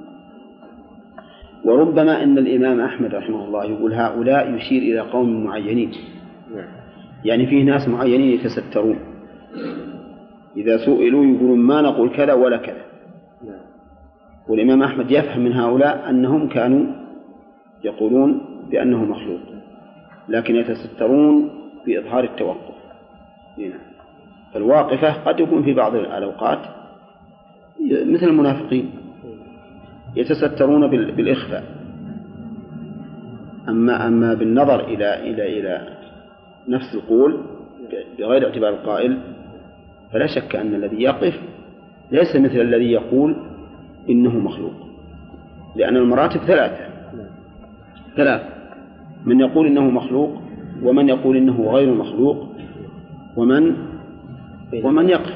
وربما 1.65 2.23
أن 2.23 2.37
الإمام 2.37 2.79
أحمد 2.79 3.15
رحمه 3.15 3.45
الله 3.45 3.65
يقول 3.65 3.93
هؤلاء 3.93 4.53
يشير 4.53 4.81
إلى 4.81 4.99
قوم 4.99 5.43
معينين. 5.43 5.91
نعم. 6.55 6.67
يعني 7.25 7.47
فيه 7.47 7.63
ناس 7.63 7.87
معينين 7.87 8.39
يتسترون. 8.39 8.99
إذا 10.57 10.77
سئلوا 10.77 11.25
يقولون 11.25 11.59
ما 11.59 11.81
نقول 11.81 12.09
كذا 12.09 12.33
ولا 12.33 12.57
كذا. 12.57 12.85
نعم. 13.43 13.65
والإمام 14.49 14.83
أحمد 14.83 15.11
يفهم 15.11 15.41
من 15.41 15.53
هؤلاء 15.53 16.09
أنهم 16.09 16.47
كانوا 16.47 16.85
يقولون 17.83 18.41
بأنه 18.71 19.05
مخلوق 19.05 19.39
لكن 20.29 20.55
يتسترون 20.55 21.49
بإظهار 21.85 22.23
التوقف. 22.23 22.75
هنا 23.57 23.94
فالواقفة 24.55 25.13
قد 25.13 25.39
يكون 25.39 25.63
في 25.63 25.73
بعض 25.73 25.95
الأوقات 25.95 26.59
مثل 28.05 28.27
المنافقين 28.27 28.91
يتسترون 30.15 30.87
بال- 30.89 31.11
بالإخفاء. 31.11 31.63
أما 33.69 34.07
أما 34.07 34.33
بالنظر 34.33 34.79
إلى 34.87 35.19
إلى 35.29 35.59
إلى 35.59 35.87
نفس 36.67 36.95
القول 36.95 37.37
بغير 38.19 38.45
اعتبار 38.47 38.69
القائل 38.69 39.17
فلا 40.13 40.27
شك 40.27 40.55
أن 40.55 40.73
الذي 40.75 41.01
يقف 41.01 41.39
ليس 42.11 42.35
مثل 42.35 42.61
الذي 42.61 42.91
يقول 42.91 43.35
إنه 44.09 44.39
مخلوق 44.39 44.73
لأن 45.75 45.97
المراتب 45.97 46.39
ثلاثة. 46.39 46.85
ثلاث 48.15 48.41
من 49.25 49.39
يقول 49.39 49.67
إنه 49.67 49.89
مخلوق 49.89 50.41
ومن 50.83 51.09
يقول 51.09 51.37
إنه 51.37 51.69
غير 51.71 51.93
مخلوق 51.93 52.47
ومن 53.37 53.75
ومن 54.83 55.09
يقف. 55.09 55.33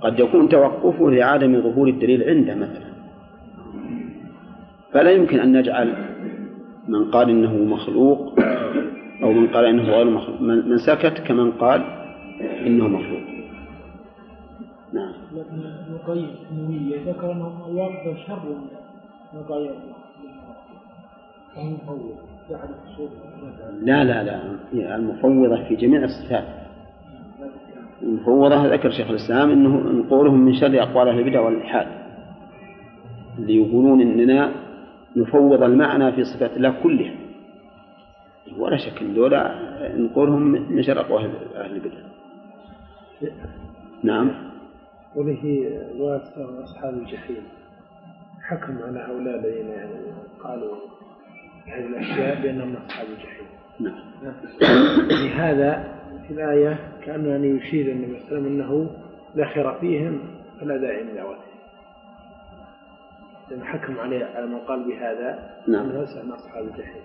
قد 0.00 0.18
يكون 0.18 0.48
توقفه 0.48 1.10
لعدم 1.10 1.60
ظهور 1.60 1.88
الدليل 1.88 2.22
عنده 2.22 2.54
مثلا. 2.54 2.86
فلا 4.92 5.10
يمكن 5.10 5.38
أن 5.40 5.58
نجعل 5.58 5.94
من 6.88 7.10
قال 7.10 7.30
إنه 7.30 7.54
مخلوق 7.54 8.38
أو 9.22 9.32
من 9.32 9.46
قال 9.46 9.64
إنه 9.64 9.82
غير 9.82 10.10
مخلوق. 10.10 10.40
من 10.40 10.78
سكت 10.78 11.18
كمن 11.26 11.50
قال 11.50 11.84
إنه 12.66 12.88
مخلوق. 12.88 13.22
نعم. 14.92 15.12
لكن 15.32 15.58
ابن 15.58 15.92
القيم 15.92 16.28
ذكر 17.06 17.32
أنهم 17.32 17.70
الواقف 17.70 18.18
شر 18.26 18.56
لا 23.82 24.04
لا. 24.04 24.22
لا 24.72 24.96
المفوضة 24.96 25.64
في 25.68 25.76
جميع 25.76 26.04
الصفات. 26.04 26.65
المفوضة 28.02 28.66
ذكر 28.66 28.90
شيخ 28.90 29.10
الإسلام 29.10 29.50
أنه 29.50 29.90
أن 29.90 30.02
قولهم 30.02 30.40
من 30.40 30.54
شر 30.54 30.82
أقوال 30.82 31.08
أهل 31.08 31.18
البدع 31.18 31.40
والإلحاد. 31.40 31.86
اللي 33.38 33.56
يقولون 33.56 34.00
إننا 34.00 34.52
نفوض 35.16 35.62
المعنى 35.62 36.12
في 36.12 36.24
صفات 36.24 36.56
الله 36.56 36.74
كلها. 36.82 37.14
ولا 38.58 38.76
شك 38.76 39.02
أن 39.02 39.14
دولة 39.14 39.54
نقولهم 39.96 40.42
من 40.42 40.82
شر 40.82 41.00
أقوال 41.00 41.30
أهل 41.56 41.72
البدع. 41.72 41.98
نعم. 44.02 44.30
وله 45.16 45.70
واسع 45.98 46.62
أصحاب 46.64 46.94
الجحيم. 46.94 47.42
حكم 48.42 48.78
على 48.82 48.98
هؤلاء 48.98 49.38
الذين 49.38 49.68
يعني 49.68 49.94
قالوا 50.44 50.76
هذه 51.66 51.86
الأشياء 51.86 52.42
بأنهم 52.42 52.74
أصحاب 52.86 53.06
الجحيم. 53.06 53.46
نعم. 53.80 54.02
لهذا 55.10 55.84
في 56.26 56.34
الآية 56.34 56.78
كأنه 57.06 57.28
يعني 57.28 57.48
يشير 57.48 57.92
النبي 57.92 58.06
صلى 58.06 58.16
الله 58.16 58.26
عليه 58.28 58.40
وسلم 58.40 58.46
أنه 58.46 58.90
لا 59.34 59.46
خير 59.46 59.72
فيهم 59.72 60.20
فلا 60.60 60.76
داعي 60.76 61.02
لدعوتهم 61.02 61.56
لأن 63.50 63.64
حكم 63.64 64.00
عليه 64.00 64.24
على 64.24 64.46
من 64.46 64.58
قال 64.58 64.84
بهذا 64.84 65.38
نعم. 65.68 65.90
أنه 65.90 66.06
من 66.24 66.32
أصحاب 66.32 66.64
الجحيم 66.64 67.02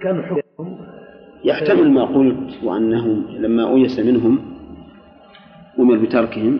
كانوا 0.00 0.22
حكمهم 0.22 0.78
يحتمل 1.44 1.90
ما 1.90 2.04
قلت 2.04 2.64
وأنهم 2.64 3.24
لما 3.38 3.74
أيس 3.74 3.98
منهم 3.98 4.38
أمر 5.78 5.96
بتركهم 5.96 6.58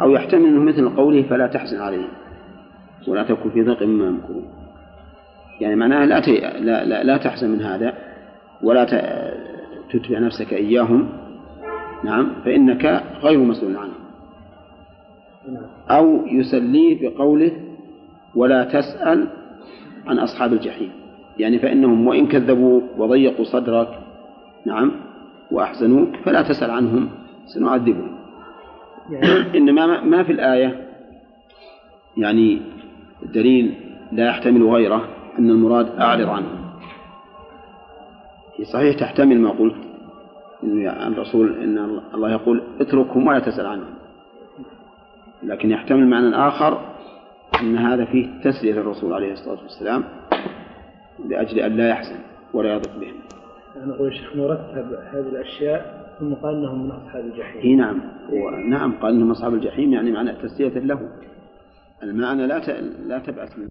أو 0.00 0.10
يحتمل 0.10 0.44
أنه 0.46 0.62
مثل 0.62 0.96
قوله 0.96 1.22
فلا 1.22 1.46
تحزن 1.46 1.80
عليهم 1.80 2.08
ولا 3.08 3.22
تكن 3.22 3.50
في 3.50 3.62
ضيق 3.62 3.82
مما 3.82 4.06
يمكرون 4.06 4.44
يعني 5.60 5.76
معناها 5.76 6.06
لا. 6.06 6.20
لا, 6.20 6.84
لا, 6.84 7.02
لا 7.02 7.16
تحزن 7.16 7.50
من 7.50 7.62
هذا 7.62 7.94
ولا 8.62 8.84
ت... 8.84 8.94
تتبع 9.92 10.18
نفسك 10.18 10.52
إياهم 10.52 11.08
نعم 12.04 12.28
فإنك 12.44 13.04
غير 13.22 13.38
مسؤول 13.38 13.76
عنهم. 13.76 13.92
أو 15.90 16.26
يسليه 16.26 17.08
بقوله 17.08 17.52
ولا 18.34 18.64
تسأل 18.64 19.26
عن 20.06 20.18
أصحاب 20.18 20.52
الجحيم. 20.52 20.90
يعني 21.38 21.58
فإنهم 21.58 22.06
وإن 22.06 22.26
كذبوك 22.26 22.82
وضيقوا 22.98 23.44
صدرك 23.44 23.88
نعم 24.66 24.92
وأحزنوك 25.50 26.08
فلا 26.24 26.42
تسأل 26.42 26.70
عنهم 26.70 27.08
سنعذبهم. 27.46 28.12
يعني 29.10 29.58
إنما 29.58 30.00
ما- 30.04 30.22
في 30.22 30.32
الآية 30.32 30.86
يعني 32.16 32.60
دليل 33.34 33.74
لا 34.12 34.26
يحتمل 34.28 34.62
غيره 34.62 35.04
أن 35.38 35.50
المراد 35.50 35.86
أعرض 36.00 36.28
عنهم. 36.28 36.61
صحيح 38.64 39.00
تحتمل 39.00 39.38
ما 39.38 39.50
قلت. 39.50 39.74
إن 40.62 40.86
الرسول 41.12 41.62
إن 41.62 42.00
الله 42.14 42.30
يقول 42.30 42.62
اتركهم 42.80 43.26
ولا 43.26 43.38
تسأل 43.38 43.66
عنهم. 43.66 43.94
لكن 45.42 45.70
يحتمل 45.70 46.06
معنى 46.06 46.36
آخر 46.36 46.80
أن 47.60 47.76
هذا 47.76 48.04
فيه 48.04 48.28
تسلية 48.44 48.72
للرسول 48.72 49.12
عليه 49.12 49.32
الصلاة 49.32 49.62
والسلام 49.62 50.04
لأجل 51.28 51.60
أن 51.60 51.76
لا 51.76 51.88
يحزن 51.88 52.18
ولا 52.54 52.74
يضق 52.74 52.98
بهم 52.98 53.14
أنا 53.76 53.94
أقول 53.94 54.08
الشيخ 54.08 54.36
مرتب 54.36 54.92
هذه 55.12 55.28
الأشياء 55.32 56.02
ثم 56.20 56.34
قال 56.34 56.54
أنهم 56.54 56.84
من 56.84 56.90
أصحاب 56.90 57.24
الجحيم. 57.24 57.62
اي 57.62 57.74
نعم. 57.74 58.00
ونعم 58.32 58.92
قال 58.92 59.14
إنهم 59.14 59.30
أصحاب 59.30 59.54
الجحيم 59.54 59.92
يعني 59.92 60.10
معنى 60.12 60.32
تسلية 60.32 60.78
له. 60.78 61.08
المعنى 62.02 62.46
لا. 62.46 62.58
لا 63.06 63.18
تبأس 63.18 63.58
منه 63.58 63.68